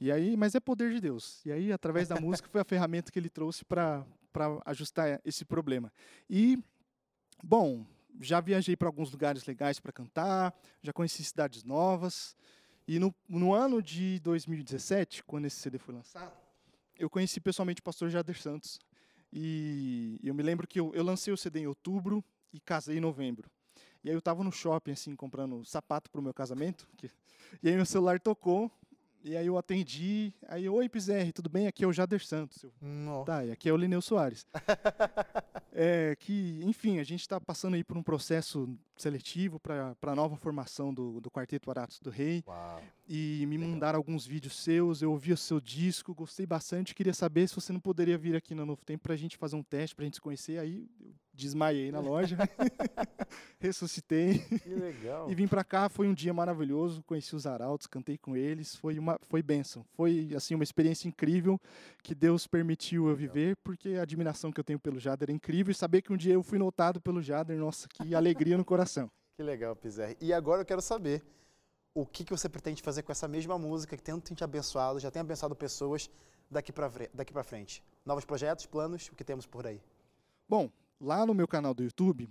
E 0.00 0.12
aí, 0.12 0.36
mas 0.36 0.54
é 0.54 0.60
poder 0.60 0.92
de 0.92 1.00
Deus. 1.00 1.44
E 1.44 1.52
aí, 1.52 1.72
através 1.72 2.06
da 2.06 2.20
música, 2.20 2.48
foi 2.48 2.60
a 2.60 2.64
ferramenta 2.64 3.10
que 3.10 3.18
ele 3.18 3.30
trouxe 3.30 3.64
para 3.64 4.04
ajustar 4.66 5.20
esse 5.24 5.44
problema. 5.44 5.90
E, 6.28 6.58
bom, 7.42 7.86
já 8.20 8.40
viajei 8.40 8.76
para 8.76 8.88
alguns 8.88 9.10
lugares 9.10 9.44
legais 9.46 9.80
para 9.80 9.92
cantar, 9.92 10.54
já 10.82 10.92
conheci 10.92 11.24
cidades 11.24 11.64
novas. 11.64 12.36
E 12.86 12.98
no, 12.98 13.14
no 13.28 13.54
ano 13.54 13.82
de 13.82 14.20
2017, 14.20 15.24
quando 15.24 15.46
esse 15.46 15.56
CD 15.56 15.78
foi 15.78 15.94
lançado, 15.94 16.32
eu 16.98 17.10
conheci 17.10 17.40
pessoalmente 17.40 17.80
o 17.80 17.84
pastor 17.84 18.10
Jader 18.10 18.40
Santos. 18.40 18.78
E 19.32 20.20
eu 20.22 20.34
me 20.34 20.42
lembro 20.42 20.66
que 20.66 20.78
eu, 20.78 20.94
eu 20.94 21.02
lancei 21.02 21.32
o 21.32 21.36
CD 21.36 21.60
em 21.60 21.66
outubro 21.66 22.24
e 22.52 22.60
casei 22.60 22.98
em 22.98 23.00
novembro. 23.00 23.50
E 24.04 24.08
aí 24.08 24.14
eu 24.14 24.20
estava 24.20 24.44
no 24.44 24.52
shopping, 24.52 24.92
assim, 24.92 25.16
comprando 25.16 25.64
sapato 25.64 26.10
para 26.10 26.20
o 26.20 26.22
meu 26.22 26.32
casamento. 26.32 26.86
Que... 26.96 27.10
E 27.62 27.68
aí 27.68 27.74
meu 27.74 27.84
celular 27.84 28.20
tocou, 28.20 28.70
e 29.26 29.36
aí 29.36 29.48
eu 29.48 29.58
atendi, 29.58 30.32
aí, 30.46 30.68
oi, 30.68 30.88
Pizerri, 30.88 31.32
tudo 31.32 31.50
bem? 31.50 31.66
Aqui 31.66 31.82
é 31.82 31.86
o 31.86 31.92
Jader 31.92 32.24
Santos. 32.24 32.62
Eu, 32.62 33.24
tá, 33.24 33.44
e 33.44 33.50
aqui 33.50 33.68
é 33.68 33.72
o 33.72 33.76
Lineu 33.76 34.00
Soares. 34.00 34.46
é, 35.72 36.14
que, 36.14 36.60
enfim, 36.62 37.00
a 37.00 37.02
gente 37.02 37.22
está 37.22 37.40
passando 37.40 37.74
aí 37.74 37.82
por 37.82 37.96
um 37.96 38.04
processo 38.04 38.68
seletivo 38.96 39.58
para 39.58 39.96
a 40.00 40.14
nova 40.14 40.36
formação 40.36 40.94
do, 40.94 41.20
do 41.20 41.28
Quarteto 41.28 41.68
Aratos 41.72 41.98
do 41.98 42.08
Rei. 42.08 42.44
Uau. 42.46 42.80
E 43.08 43.44
me 43.48 43.58
mandaram 43.58 43.96
alguns 43.96 44.24
vídeos 44.24 44.62
seus, 44.62 45.02
eu 45.02 45.10
ouvi 45.10 45.32
o 45.32 45.36
seu 45.36 45.60
disco, 45.60 46.14
gostei 46.14 46.46
bastante, 46.46 46.94
queria 46.94 47.12
saber 47.12 47.48
se 47.48 47.54
você 47.56 47.72
não 47.72 47.80
poderia 47.80 48.16
vir 48.16 48.36
aqui 48.36 48.54
no 48.54 48.64
Novo 48.64 48.84
Tempo 48.84 49.02
para 49.02 49.14
a 49.14 49.18
gente 49.18 49.36
fazer 49.36 49.56
um 49.56 49.62
teste, 49.62 49.96
para 49.96 50.04
a 50.04 50.06
gente 50.06 50.14
se 50.14 50.20
conhecer. 50.20 50.60
Aí 50.60 50.88
eu 51.00 51.12
desmaiei 51.36 51.92
na 51.92 52.00
loja, 52.00 52.36
ressuscitei. 53.60 54.38
Que 54.38 54.74
legal. 54.74 55.30
e 55.30 55.34
vim 55.34 55.46
para 55.46 55.62
cá, 55.62 55.88
foi 55.88 56.08
um 56.08 56.14
dia 56.14 56.32
maravilhoso, 56.32 57.02
conheci 57.04 57.36
os 57.36 57.46
arautos, 57.46 57.86
cantei 57.86 58.16
com 58.16 58.36
eles, 58.36 58.74
foi 58.74 58.98
uma 58.98 59.18
foi 59.22 59.42
bênção. 59.42 59.84
Foi 59.92 60.32
assim 60.34 60.54
uma 60.54 60.64
experiência 60.64 61.06
incrível 61.06 61.60
que 62.02 62.14
Deus 62.14 62.46
permitiu 62.46 63.08
eu 63.08 63.14
viver, 63.14 63.56
porque 63.62 63.90
a 63.90 64.02
admiração 64.02 64.50
que 64.50 64.58
eu 64.58 64.64
tenho 64.64 64.78
pelo 64.78 64.98
Jader 64.98 65.30
é 65.30 65.32
incrível 65.32 65.70
e 65.70 65.74
saber 65.74 66.02
que 66.02 66.12
um 66.12 66.16
dia 66.16 66.34
eu 66.34 66.42
fui 66.42 66.58
notado 66.58 67.00
pelo 67.00 67.22
Jader, 67.22 67.58
nossa, 67.58 67.86
que 67.88 68.14
alegria 68.14 68.56
no 68.56 68.64
coração. 68.64 69.10
Que 69.36 69.42
legal, 69.42 69.76
Pizerri. 69.76 70.16
E 70.18 70.32
agora 70.32 70.62
eu 70.62 70.64
quero 70.64 70.80
saber 70.80 71.22
o 71.92 72.06
que, 72.06 72.24
que 72.24 72.30
você 72.30 72.48
pretende 72.48 72.80
fazer 72.80 73.02
com 73.02 73.12
essa 73.12 73.28
mesma 73.28 73.58
música 73.58 73.94
que 73.94 74.02
tanto 74.02 74.24
tem 74.24 74.34
te 74.34 74.42
abençoado, 74.42 74.98
já 74.98 75.10
tem 75.10 75.20
abençoado 75.20 75.54
pessoas 75.54 76.08
daqui 76.50 76.72
para 76.72 76.90
daqui 77.12 77.34
para 77.34 77.44
frente. 77.44 77.82
Novos 78.04 78.24
projetos, 78.24 78.64
planos, 78.64 79.08
o 79.08 79.14
que 79.14 79.22
temos 79.22 79.44
por 79.44 79.66
aí? 79.66 79.78
Bom, 80.48 80.70
lá 81.00 81.26
no 81.26 81.34
meu 81.34 81.46
canal 81.46 81.74
do 81.74 81.82
YouTube, 81.82 82.28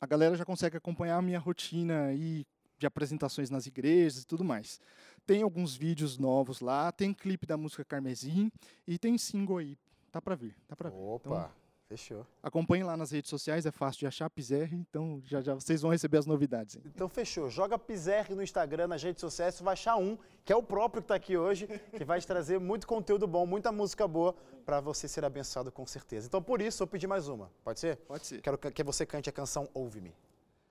a 0.00 0.06
galera 0.06 0.36
já 0.36 0.44
consegue 0.44 0.76
acompanhar 0.76 1.18
a 1.18 1.22
minha 1.22 1.38
rotina 1.38 2.06
aí 2.06 2.46
de 2.78 2.86
apresentações 2.86 3.48
nas 3.50 3.66
igrejas 3.66 4.22
e 4.22 4.26
tudo 4.26 4.44
mais. 4.44 4.80
Tem 5.24 5.42
alguns 5.42 5.76
vídeos 5.76 6.18
novos 6.18 6.60
lá, 6.60 6.90
tem 6.90 7.14
clipe 7.14 7.46
da 7.46 7.56
música 7.56 7.84
Carmesim 7.84 8.50
e 8.86 8.98
tem 8.98 9.16
single 9.16 9.58
aí. 9.58 9.78
Tá 10.10 10.20
para 10.20 10.34
vir, 10.34 10.54
tá 10.66 10.74
para 10.74 10.90
vir. 10.90 10.96
Opa, 10.96 11.20
então, 11.28 11.50
fechou. 11.92 12.26
Acompanhe 12.42 12.82
lá 12.82 12.96
nas 12.96 13.10
redes 13.10 13.28
sociais, 13.28 13.66
é 13.66 13.70
fácil 13.70 14.00
de 14.00 14.06
achar 14.06 14.28
Pizerri, 14.30 14.76
então 14.76 15.20
já, 15.24 15.40
já 15.42 15.54
vocês 15.54 15.82
vão 15.82 15.90
receber 15.90 16.18
as 16.18 16.26
novidades. 16.26 16.76
Hein? 16.76 16.82
Então 16.86 17.08
fechou. 17.08 17.50
Joga 17.50 17.78
Pizerri 17.78 18.34
no 18.34 18.42
Instagram, 18.42 18.88
nas 18.88 19.02
redes 19.02 19.20
sociais, 19.20 19.54
você 19.54 19.62
vai 19.62 19.74
achar 19.74 19.96
um, 19.96 20.16
que 20.44 20.52
é 20.52 20.56
o 20.56 20.62
próprio 20.62 21.02
que 21.02 21.04
está 21.04 21.14
aqui 21.14 21.36
hoje, 21.36 21.68
que 21.96 22.04
vai 22.04 22.20
te 22.20 22.26
trazer 22.26 22.58
muito 22.58 22.86
conteúdo 22.86 23.26
bom, 23.26 23.44
muita 23.44 23.70
música 23.70 24.08
boa 24.08 24.34
para 24.64 24.80
você 24.80 25.06
ser 25.06 25.24
abençoado 25.24 25.70
com 25.70 25.86
certeza. 25.86 26.26
Então 26.26 26.42
por 26.42 26.62
isso 26.62 26.82
eu 26.82 26.86
pedi 26.86 27.06
mais 27.06 27.28
uma. 27.28 27.50
Pode 27.62 27.78
ser? 27.78 27.96
Pode 27.96 28.26
ser. 28.26 28.40
Quero 28.40 28.56
que 28.56 28.82
você 28.82 29.04
cante 29.04 29.28
a 29.28 29.32
canção 29.32 29.68
Ouve-me. 29.74 30.14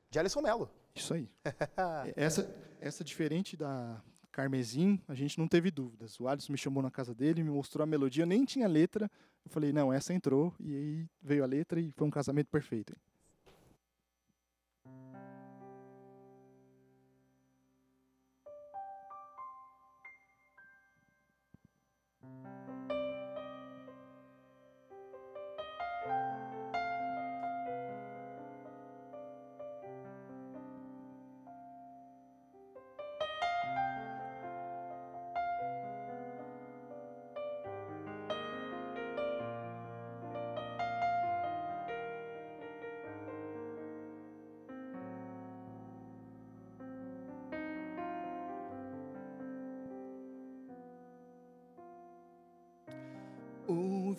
De 0.10 0.20
Alisson 0.20 0.42
Mello. 0.42 0.70
Isso 0.96 1.14
aí. 1.14 1.30
essa, 2.16 2.54
essa 2.82 3.04
diferente 3.04 3.56
da 3.56 4.02
Carmesim, 4.42 5.00
a 5.08 5.14
gente 5.14 5.38
não 5.38 5.48
teve 5.48 5.70
dúvidas. 5.70 6.20
O 6.20 6.28
Alisson 6.28 6.52
me 6.52 6.58
chamou 6.58 6.82
na 6.82 6.90
casa 6.90 7.14
dele, 7.14 7.44
me 7.44 7.52
mostrou 7.52 7.84
a 7.84 7.86
melodia, 7.86 8.26
nem 8.26 8.44
tinha 8.44 8.68
letra. 8.68 9.10
Eu 9.46 9.52
falei, 9.52 9.72
não, 9.72 9.94
essa 9.94 10.16
entrou, 10.16 10.52
e 10.60 10.76
aí 10.76 11.06
veio 11.22 11.44
a 11.44 11.46
letra 11.46 11.80
e 11.80 11.92
foi 11.92 12.08
um 12.08 12.12
casamento 12.12 12.48
perfeito. 12.48 12.96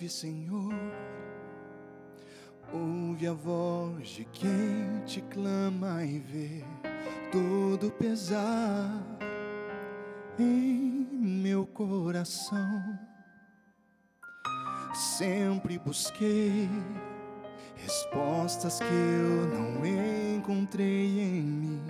Ouve, 0.02 0.08
Senhor, 0.08 0.74
ouve 2.72 3.24
a 3.28 3.32
voz 3.32 4.08
de 4.08 4.24
quem 4.24 5.00
te 5.06 5.20
clama 5.20 6.04
e 6.04 6.18
vê 6.18 6.64
todo 7.30 7.88
pesar 7.92 9.00
em 10.40 11.06
meu 11.12 11.64
coração. 11.64 12.98
Sempre 14.92 15.78
busquei 15.78 16.68
respostas 17.76 18.80
que 18.80 18.84
eu 18.84 19.46
não 19.56 19.86
encontrei 20.36 21.20
em 21.20 21.42
mim 21.42 21.80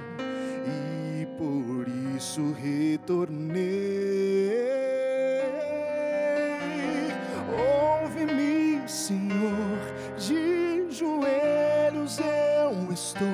e 0.67 1.25
por 1.39 1.89
isso 2.15 2.53
retornei. 2.53 3.73
Estou. 13.03 13.29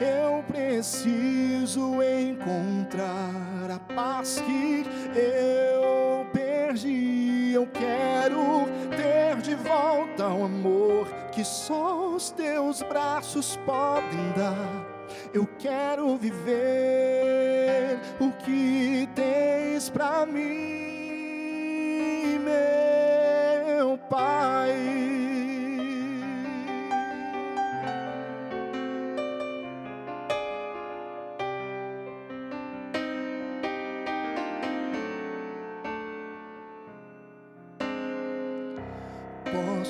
Eu 0.00 0.42
preciso 0.44 2.02
encontrar 2.02 3.70
a 3.70 3.78
paz 3.94 4.40
que 4.40 4.86
eu 5.14 6.26
perdi. 6.32 7.52
Eu 7.52 7.66
quero 7.66 8.66
ter 8.96 9.36
de 9.42 9.54
volta 9.54 10.28
o 10.28 10.44
amor 10.44 11.06
que 11.32 11.44
só 11.44 12.14
os 12.14 12.30
teus 12.30 12.82
braços 12.82 13.58
podem 13.66 14.32
dar. 14.36 14.86
Eu 15.32 15.46
quero 15.58 16.16
viver 16.16 17.98
o 18.20 18.30
que 18.44 19.08
tens 19.14 19.90
para 19.90 20.24
mim. 20.26 20.78
Pai. 24.08 24.87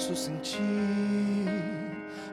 Posso 0.08 0.22
sentir 0.22 0.62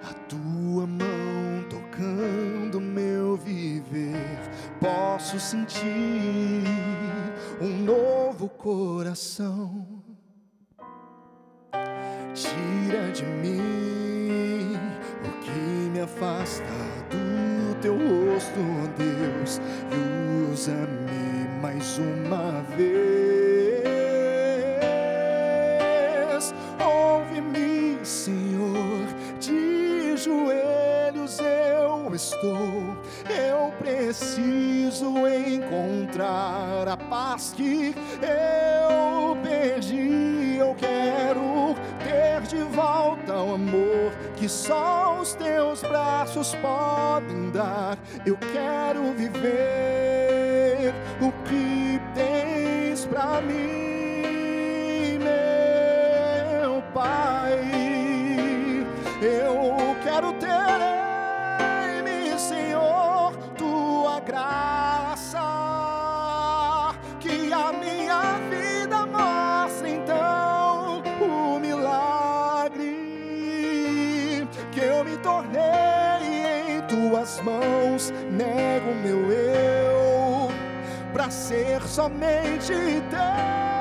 a 0.01 0.13
tua 0.30 0.88
mão 0.88 1.65
tocando 1.69 2.80
meu 2.80 3.36
viver. 3.36 4.39
Posso 4.80 5.38
sentir 5.41 6.63
um 7.59 7.84
novo 7.84 8.47
coração 8.47 10.01
Tira 12.34 13.11
de 13.11 13.26
mim 13.26 14.78
o 15.26 15.43
que 15.43 15.89
me 15.91 15.99
afasta 15.99 16.63
do 17.09 17.24
preciso 34.95 35.27
encontrar 35.27 36.87
a 36.87 36.95
paz 36.95 37.53
que 37.55 37.93
eu 38.21 39.35
perdi. 39.43 40.55
Eu 40.57 40.73
quero 40.75 41.75
ter 41.99 42.41
de 42.47 42.63
volta 42.63 43.33
o 43.33 43.55
amor 43.55 44.11
que 44.37 44.47
só 44.47 45.19
os 45.19 45.33
teus 45.35 45.81
braços 45.81 46.55
podem 46.55 47.51
dar. 47.51 47.97
Eu 48.25 48.37
quero 48.37 49.11
viver 49.13 50.93
o 51.19 51.31
que 51.43 51.99
tens 52.13 53.05
para 53.05 53.41
mim, 53.41 53.84
ser 81.36 81.81
somente 81.88 82.73
teu. 83.09 83.74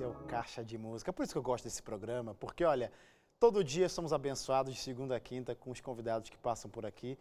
Seu 0.00 0.14
caixa 0.26 0.64
de 0.64 0.78
música. 0.78 1.12
Por 1.12 1.22
isso 1.22 1.34
que 1.34 1.36
eu 1.38 1.42
gosto 1.42 1.64
desse 1.64 1.82
programa, 1.82 2.34
porque 2.34 2.64
olha, 2.64 2.90
todo 3.38 3.62
dia 3.62 3.86
somos 3.86 4.14
abençoados 4.14 4.72
de 4.74 4.80
segunda 4.80 5.14
a 5.14 5.20
quinta 5.20 5.54
com 5.54 5.70
os 5.70 5.78
convidados 5.78 6.30
que 6.30 6.38
passam 6.38 6.70
por 6.70 6.86
aqui. 6.86 7.18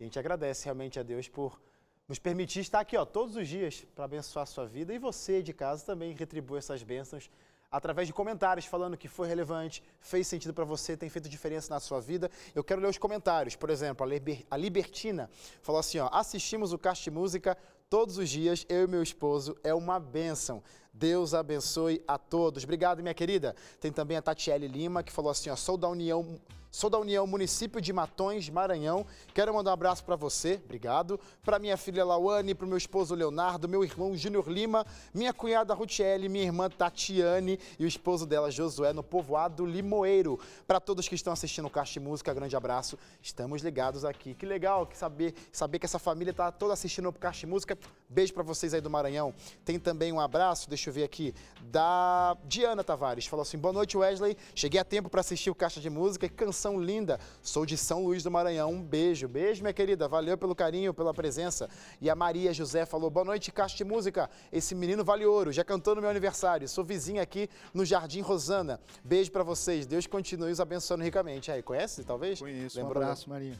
E 0.00 0.02
a 0.02 0.06
gente 0.06 0.18
agradece 0.18 0.64
realmente 0.64 0.98
a 0.98 1.02
Deus 1.02 1.28
por 1.28 1.60
nos 2.08 2.18
permitir 2.18 2.60
estar 2.60 2.80
aqui 2.80 2.96
ó, 2.96 3.04
todos 3.04 3.36
os 3.36 3.46
dias 3.46 3.84
para 3.94 4.06
abençoar 4.06 4.44
a 4.44 4.46
sua 4.46 4.64
vida. 4.64 4.94
E 4.94 4.98
você 4.98 5.42
de 5.42 5.52
casa 5.52 5.84
também 5.84 6.14
retribui 6.14 6.56
essas 6.56 6.82
bênçãos 6.82 7.28
através 7.70 8.08
de 8.08 8.14
comentários 8.14 8.64
falando 8.64 8.96
que 8.96 9.08
foi 9.08 9.28
relevante, 9.28 9.82
fez 10.00 10.26
sentido 10.26 10.54
para 10.54 10.64
você, 10.64 10.96
tem 10.96 11.10
feito 11.10 11.28
diferença 11.28 11.74
na 11.74 11.80
sua 11.80 12.00
vida. 12.00 12.30
Eu 12.54 12.64
quero 12.64 12.80
ler 12.80 12.88
os 12.88 12.96
comentários. 12.96 13.56
Por 13.56 13.68
exemplo, 13.68 14.06
a 14.50 14.56
Libertina 14.56 15.28
falou 15.60 15.80
assim: 15.80 15.98
ó, 15.98 16.08
assistimos 16.10 16.72
o 16.72 16.78
Cast 16.78 17.10
Música 17.10 17.58
todos 17.90 18.16
os 18.16 18.30
dias, 18.30 18.64
eu 18.70 18.84
e 18.84 18.86
meu 18.86 19.02
esposo, 19.02 19.54
é 19.62 19.74
uma 19.74 20.00
bênção. 20.00 20.62
Deus 20.92 21.32
abençoe 21.34 22.02
a 22.06 22.18
todos. 22.18 22.64
Obrigado, 22.64 23.02
minha 23.02 23.14
querida. 23.14 23.56
Tem 23.80 23.90
também 23.90 24.16
a 24.16 24.22
Tatiele 24.22 24.68
Lima, 24.68 25.02
que 25.02 25.10
falou 25.10 25.30
assim: 25.30 25.48
ó, 25.48 25.56
sou 25.56 25.76
da 25.76 25.88
União 25.88 26.38
Sou 26.74 26.88
da 26.88 26.98
União 26.98 27.26
Município 27.26 27.82
de 27.82 27.92
Matões, 27.92 28.48
Maranhão. 28.48 29.04
Quero 29.34 29.52
mandar 29.52 29.72
um 29.72 29.74
abraço 29.74 30.02
para 30.02 30.16
você, 30.16 30.58
obrigado. 30.64 31.20
Para 31.44 31.58
minha 31.58 31.76
filha 31.76 32.02
Lauane, 32.02 32.54
para 32.54 32.64
o 32.64 32.68
meu 32.68 32.78
esposo 32.78 33.14
Leonardo, 33.14 33.68
meu 33.68 33.84
irmão 33.84 34.16
Júnior 34.16 34.48
Lima, 34.48 34.86
minha 35.12 35.34
cunhada 35.34 35.74
Rutiele, 35.74 36.30
minha 36.30 36.46
irmã 36.46 36.70
Tatiane 36.70 37.60
e 37.78 37.84
o 37.84 37.86
esposo 37.86 38.24
dela, 38.24 38.50
Josué, 38.50 38.94
no 38.94 39.02
povoado 39.02 39.66
Limoeiro. 39.66 40.40
Para 40.66 40.80
todos 40.80 41.06
que 41.06 41.14
estão 41.14 41.34
assistindo 41.34 41.66
o 41.66 41.70
Caixa 41.70 42.00
Música, 42.00 42.32
grande 42.32 42.56
abraço. 42.56 42.98
Estamos 43.20 43.60
ligados 43.60 44.02
aqui. 44.02 44.32
Que 44.32 44.46
legal 44.46 44.86
que 44.86 44.96
saber, 44.96 45.34
saber 45.52 45.78
que 45.78 45.84
essa 45.84 45.98
família 45.98 46.30
está 46.30 46.50
toda 46.50 46.72
assistindo 46.72 47.10
o 47.10 47.12
Caixa 47.12 47.46
Música. 47.46 47.76
Beijo 48.08 48.32
para 48.32 48.42
vocês 48.42 48.72
aí 48.72 48.80
do 48.80 48.88
Maranhão. 48.88 49.34
Tem 49.62 49.78
também 49.78 50.10
um 50.10 50.18
abraço, 50.18 50.70
deixa 50.70 50.81
eu 50.88 50.92
ver 50.92 51.04
aqui, 51.04 51.34
da 51.60 52.36
Diana 52.44 52.82
Tavares. 52.82 53.26
Falou 53.26 53.42
assim: 53.42 53.58
boa 53.58 53.72
noite, 53.72 53.96
Wesley. 53.96 54.36
Cheguei 54.54 54.80
a 54.80 54.84
tempo 54.84 55.10
para 55.10 55.20
assistir 55.20 55.50
o 55.50 55.54
Caixa 55.54 55.80
de 55.80 55.90
Música 55.90 56.24
e 56.26 56.28
cansei 56.28 56.52
canção 56.52 56.78
linda. 56.78 57.18
Sou 57.42 57.64
de 57.64 57.76
São 57.76 58.04
Luís 58.04 58.22
do 58.22 58.30
Maranhão. 58.30 58.70
Um 58.70 58.82
beijo. 58.82 59.26
Beijo, 59.26 59.62
minha 59.62 59.72
querida. 59.72 60.06
Valeu 60.06 60.36
pelo 60.36 60.54
carinho, 60.54 60.92
pela 60.92 61.14
presença. 61.14 61.68
E 62.00 62.10
a 62.10 62.14
Maria 62.14 62.52
José 62.52 62.84
falou: 62.84 63.10
boa 63.10 63.24
noite, 63.24 63.50
Caixa 63.50 63.76
de 63.76 63.84
Música. 63.84 64.30
Esse 64.52 64.74
menino 64.74 65.02
vale 65.02 65.24
ouro. 65.24 65.50
Já 65.50 65.64
cantou 65.64 65.94
no 65.94 66.02
meu 66.02 66.10
aniversário. 66.10 66.68
Sou 66.68 66.84
vizinha 66.84 67.22
aqui 67.22 67.48
no 67.72 67.84
Jardim 67.84 68.20
Rosana. 68.20 68.78
Beijo 69.02 69.32
para 69.32 69.42
vocês. 69.42 69.86
Deus 69.86 70.06
continue 70.06 70.52
os 70.52 70.60
abençoando 70.60 71.02
ricamente. 71.02 71.50
Aí, 71.50 71.62
conhece, 71.62 72.04
talvez? 72.04 72.38
Conheço. 72.38 72.78
Lembrou? 72.78 73.02
Um 73.02 73.06
abraço, 73.06 73.30
Maria. 73.30 73.54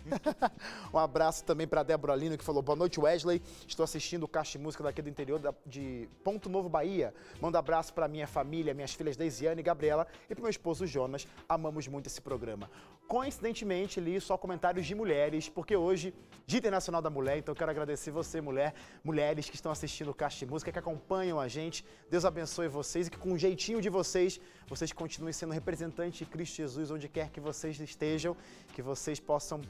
um 0.93 0.99
abraço 0.99 1.45
também 1.45 1.67
para 1.67 1.83
Débora 1.83 2.15
Lino, 2.15 2.37
que 2.37 2.45
falou: 2.45 2.63
boa 2.63 2.77
noite, 2.77 3.01
Wesley. 3.01 3.43
Estou 3.67 3.85
assistindo 3.85 4.25
o 4.25 4.29
Caixa 4.29 4.59
de 4.59 4.63
Música 4.63 4.85
daqui 4.85 5.01
do 5.01 5.09
interior 5.09 5.41
de 5.67 6.09
Ponto 6.23 6.51
Novo, 6.51 6.69
Bahia. 6.69 7.12
Manda 7.41 7.59
abraço 7.59 7.93
para 7.93 8.09
minha 8.09 8.27
família, 8.27 8.75
minhas 8.75 8.95
filhas 8.95 9.17
Deisiane 9.17 9.61
e 9.61 9.63
Gabriela 9.63 10.07
e 10.29 10.35
para 10.35 10.43
meu 10.43 10.51
esposo 10.51 10.87
Jonas. 10.87 11.27
Amamos 11.49 11.89
muito 11.89 12.07
esse 12.07 12.21
programa. 12.21 12.71
Coincidentemente, 13.13 14.01
li 14.01 14.19
só 14.19 14.39
comentários 14.39 14.87
de 14.87 14.95
mulheres, 14.95 15.47
porque 15.47 15.77
hoje, 15.77 16.15
Dia 16.47 16.61
Internacional 16.61 17.03
da 17.03 17.11
Mulher, 17.11 17.37
então 17.37 17.55
quero 17.55 17.71
agradecer 17.71 18.11
você, 18.11 18.41
mulher, 18.41 18.73
mulheres 19.05 19.51
que 19.51 19.55
estão 19.55 19.71
assistindo 19.71 20.11
o 20.11 20.15
Caixa 20.15 20.39
de 20.39 20.47
Música, 20.51 20.73
que 20.73 20.79
acompanham 20.79 21.39
a 21.39 21.47
gente. 21.47 21.85
Deus 22.09 22.25
abençoe 22.25 22.69
vocês 22.69 23.09
e 23.09 23.11
que 23.11 23.19
com 23.19 23.33
um 23.33 23.37
jeitinho 23.37 23.83
de 23.83 23.91
vocês, 23.91 24.41
vocês 24.67 24.95
continuem 24.95 25.35
sendo 25.35 25.53
representantes 25.53 26.21
de 26.21 26.25
Cristo 26.25 26.57
Jesus 26.57 26.91
onde 26.91 27.07
quer 27.07 27.29
que 27.29 27.39
vocês 27.39 27.79
estejam, 27.79 28.35
que 28.73 28.81
vocês 28.81 29.21
possam 29.21 29.61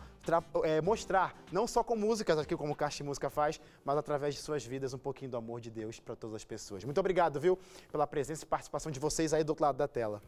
é, 0.63 0.81
mostrar, 0.81 1.35
não 1.51 1.67
só 1.67 1.83
com 1.83 1.97
músicas, 1.97 2.39
aqui 2.39 2.57
como 2.57 2.75
o 2.75 2.77
Caixa 2.77 2.99
de 2.99 3.03
Música 3.03 3.29
faz, 3.29 3.61
mas 3.85 3.97
através 3.97 4.37
de 4.37 4.41
suas 4.41 4.65
vidas, 4.65 4.95
um 4.95 4.99
pouquinho 4.99 5.33
do 5.33 5.37
amor 5.37 5.61
de 5.61 5.69
Deus 5.69 5.99
para 5.99 6.15
todas 6.15 6.37
as 6.37 6.45
pessoas. 6.45 6.85
Muito 6.85 7.01
obrigado, 7.01 7.41
viu, 7.41 7.59
pela 7.91 8.07
presença 8.07 8.45
e 8.45 8.47
participação 8.47 8.93
de 8.93 9.01
vocês 9.01 9.35
aí 9.35 9.43
do 9.43 9.51
outro 9.51 9.65
lado 9.65 9.79
da 9.79 9.89
tela. 9.89 10.23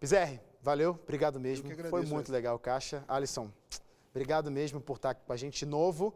Bizerre, 0.00 0.40
valeu, 0.62 0.98
obrigado 1.02 1.38
mesmo. 1.38 1.66
Agradeço, 1.66 1.90
Foi 1.90 2.06
muito 2.06 2.32
legal, 2.32 2.58
Caixa. 2.58 3.04
Alisson, 3.06 3.50
obrigado 4.10 4.50
mesmo 4.50 4.80
por 4.80 4.96
estar 4.96 5.14
com 5.14 5.32
a 5.32 5.36
gente 5.36 5.66
novo. 5.66 6.14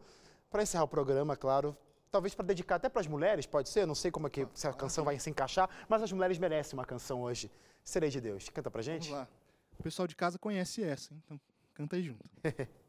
Para 0.49 0.63
encerrar 0.63 0.85
o 0.85 0.87
programa, 0.87 1.35
claro, 1.35 1.77
talvez 2.09 2.33
para 2.33 2.45
dedicar 2.45 2.75
até 2.75 2.89
para 2.89 3.01
as 3.01 3.07
mulheres, 3.07 3.45
pode 3.45 3.69
ser? 3.69 3.85
Não 3.85 3.93
sei 3.93 4.09
como 4.09 4.25
é 4.25 4.29
que 4.29 4.47
se 4.53 4.67
a 4.67 4.73
canção 4.73 5.03
vai 5.03 5.19
se 5.19 5.29
encaixar, 5.29 5.69
mas 5.87 6.01
as 6.01 6.11
mulheres 6.11 6.37
merecem 6.39 6.73
uma 6.73 6.85
canção 6.85 7.21
hoje. 7.21 7.51
Serei 7.83 8.09
de 8.09 8.19
Deus. 8.19 8.49
Canta 8.49 8.71
pra 8.71 8.81
gente? 8.81 9.09
Vamos 9.09 9.19
lá. 9.23 9.27
O 9.77 9.83
pessoal 9.83 10.07
de 10.07 10.15
casa 10.15 10.39
conhece 10.39 10.83
essa, 10.83 11.13
então 11.13 11.39
canta 11.73 11.95
aí 11.95 12.03
junto. 12.03 12.25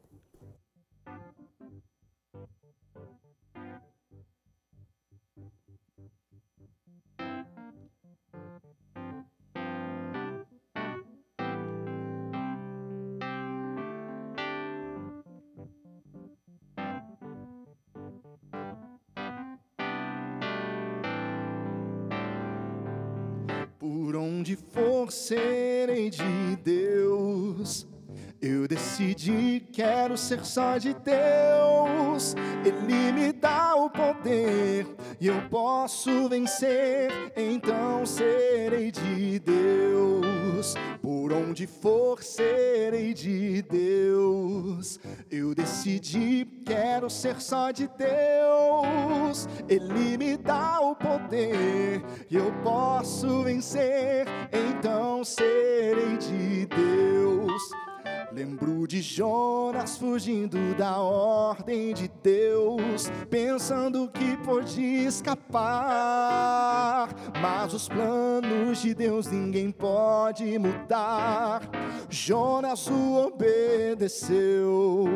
Por 23.97 24.15
onde 24.15 24.57
for 24.57 25.11
serei 25.11 26.11
de 26.11 26.57
Deus. 26.63 27.89
Eu 28.43 28.69
decidi, 28.69 29.67
quero 29.73 30.19
ser 30.19 30.45
só 30.45 30.77
de 30.77 30.93
Deus. 30.93 32.35
Ele 32.63 33.13
me 33.13 33.33
dá 33.33 33.66
poder 33.91 34.87
e 35.20 35.26
eu 35.26 35.41
posso 35.49 36.28
vencer. 36.28 37.11
Então 37.37 38.05
serei 38.05 38.91
de 38.91 39.39
Deus. 39.39 40.74
Por 41.01 41.32
onde 41.32 41.66
for, 41.66 42.22
serei 42.22 43.14
de 43.14 43.62
Deus. 43.62 44.99
Eu 45.30 45.55
decidi, 45.55 46.47
quero 46.64 47.09
ser 47.09 47.41
só 47.41 47.70
de 47.70 47.89
Deus. 47.89 49.49
Ele 49.68 50.16
me 50.16 50.37
dá 50.37 50.80
o 50.80 50.95
poder 50.95 52.03
e 52.30 52.37
eu 52.37 52.53
posso 52.62 53.43
vencer. 53.43 54.26
Então 54.53 55.22
serei 55.24 56.16
de 56.16 56.66
Deus. 56.66 57.62
Lembro 58.37 58.87
de 58.87 59.01
Jonas 59.01 59.97
fugindo 59.97 60.59
da 60.76 60.99
ordem 60.99 61.95
de 61.95 62.07
Deus, 62.22 63.11
pensando 63.30 64.11
que 64.11 64.37
podia 64.45 65.09
escapar. 65.09 65.49
Mas 67.41 67.72
os 67.72 67.89
planos 67.89 68.82
de 68.82 68.95
Deus 68.95 69.28
ninguém 69.28 69.70
pode 69.70 70.59
mudar. 70.59 71.62
Jonas 72.11 72.87
o 72.89 73.26
obedeceu. 73.26 75.07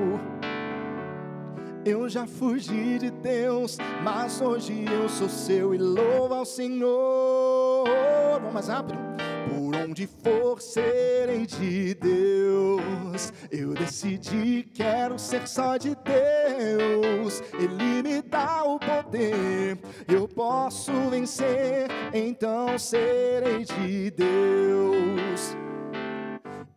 Eu 1.85 2.09
já 2.09 2.27
fugi 2.27 2.99
de 2.99 3.11
Deus, 3.11 3.77
mas 4.03 4.41
hoje 4.41 4.87
eu 4.91 5.11
sou 5.11 5.29
seu 5.29 5.75
e 5.75 5.79
louvo 5.79 6.33
ao 6.33 6.47
Senhor. 6.47 7.85
vamos 8.39 8.55
mais 8.55 8.69
rápido. 8.69 9.00
Onde 9.91 10.07
for, 10.23 10.61
serei 10.61 11.45
de 11.45 11.95
Deus. 11.95 13.33
Eu 13.51 13.75
decidi, 13.75 14.63
quero 14.73 15.19
ser 15.19 15.49
só 15.49 15.77
de 15.77 15.97
Deus. 15.97 17.43
Ele 17.55 18.01
me 18.01 18.23
dá 18.23 18.63
o 18.63 18.79
poder, 18.79 19.81
eu 20.07 20.29
posso 20.29 20.93
vencer, 21.11 21.89
então 22.15 22.79
serei 22.79 23.65
de 23.65 24.13
Deus. 24.13 25.57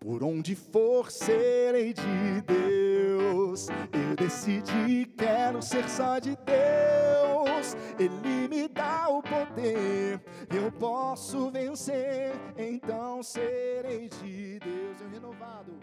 Por 0.03 0.21
onde 0.21 0.53
for, 0.53 1.09
serei 1.09 1.93
de 1.93 2.41
Deus. 2.45 3.69
Eu 3.93 4.15
decidi, 4.17 5.05
quero 5.17 5.61
ser 5.61 5.87
só 5.87 6.19
de 6.19 6.35
Deus. 6.35 7.73
Ele 7.97 8.49
me 8.49 8.67
dá 8.67 9.07
o 9.07 9.23
poder, 9.23 10.21
eu 10.53 10.69
posso 10.73 11.49
vencer. 11.49 12.33
Então 12.57 13.23
serei 13.23 14.09
de 14.09 14.59
Deus. 14.59 14.99
Eu 14.99 15.09
renovado. 15.09 15.79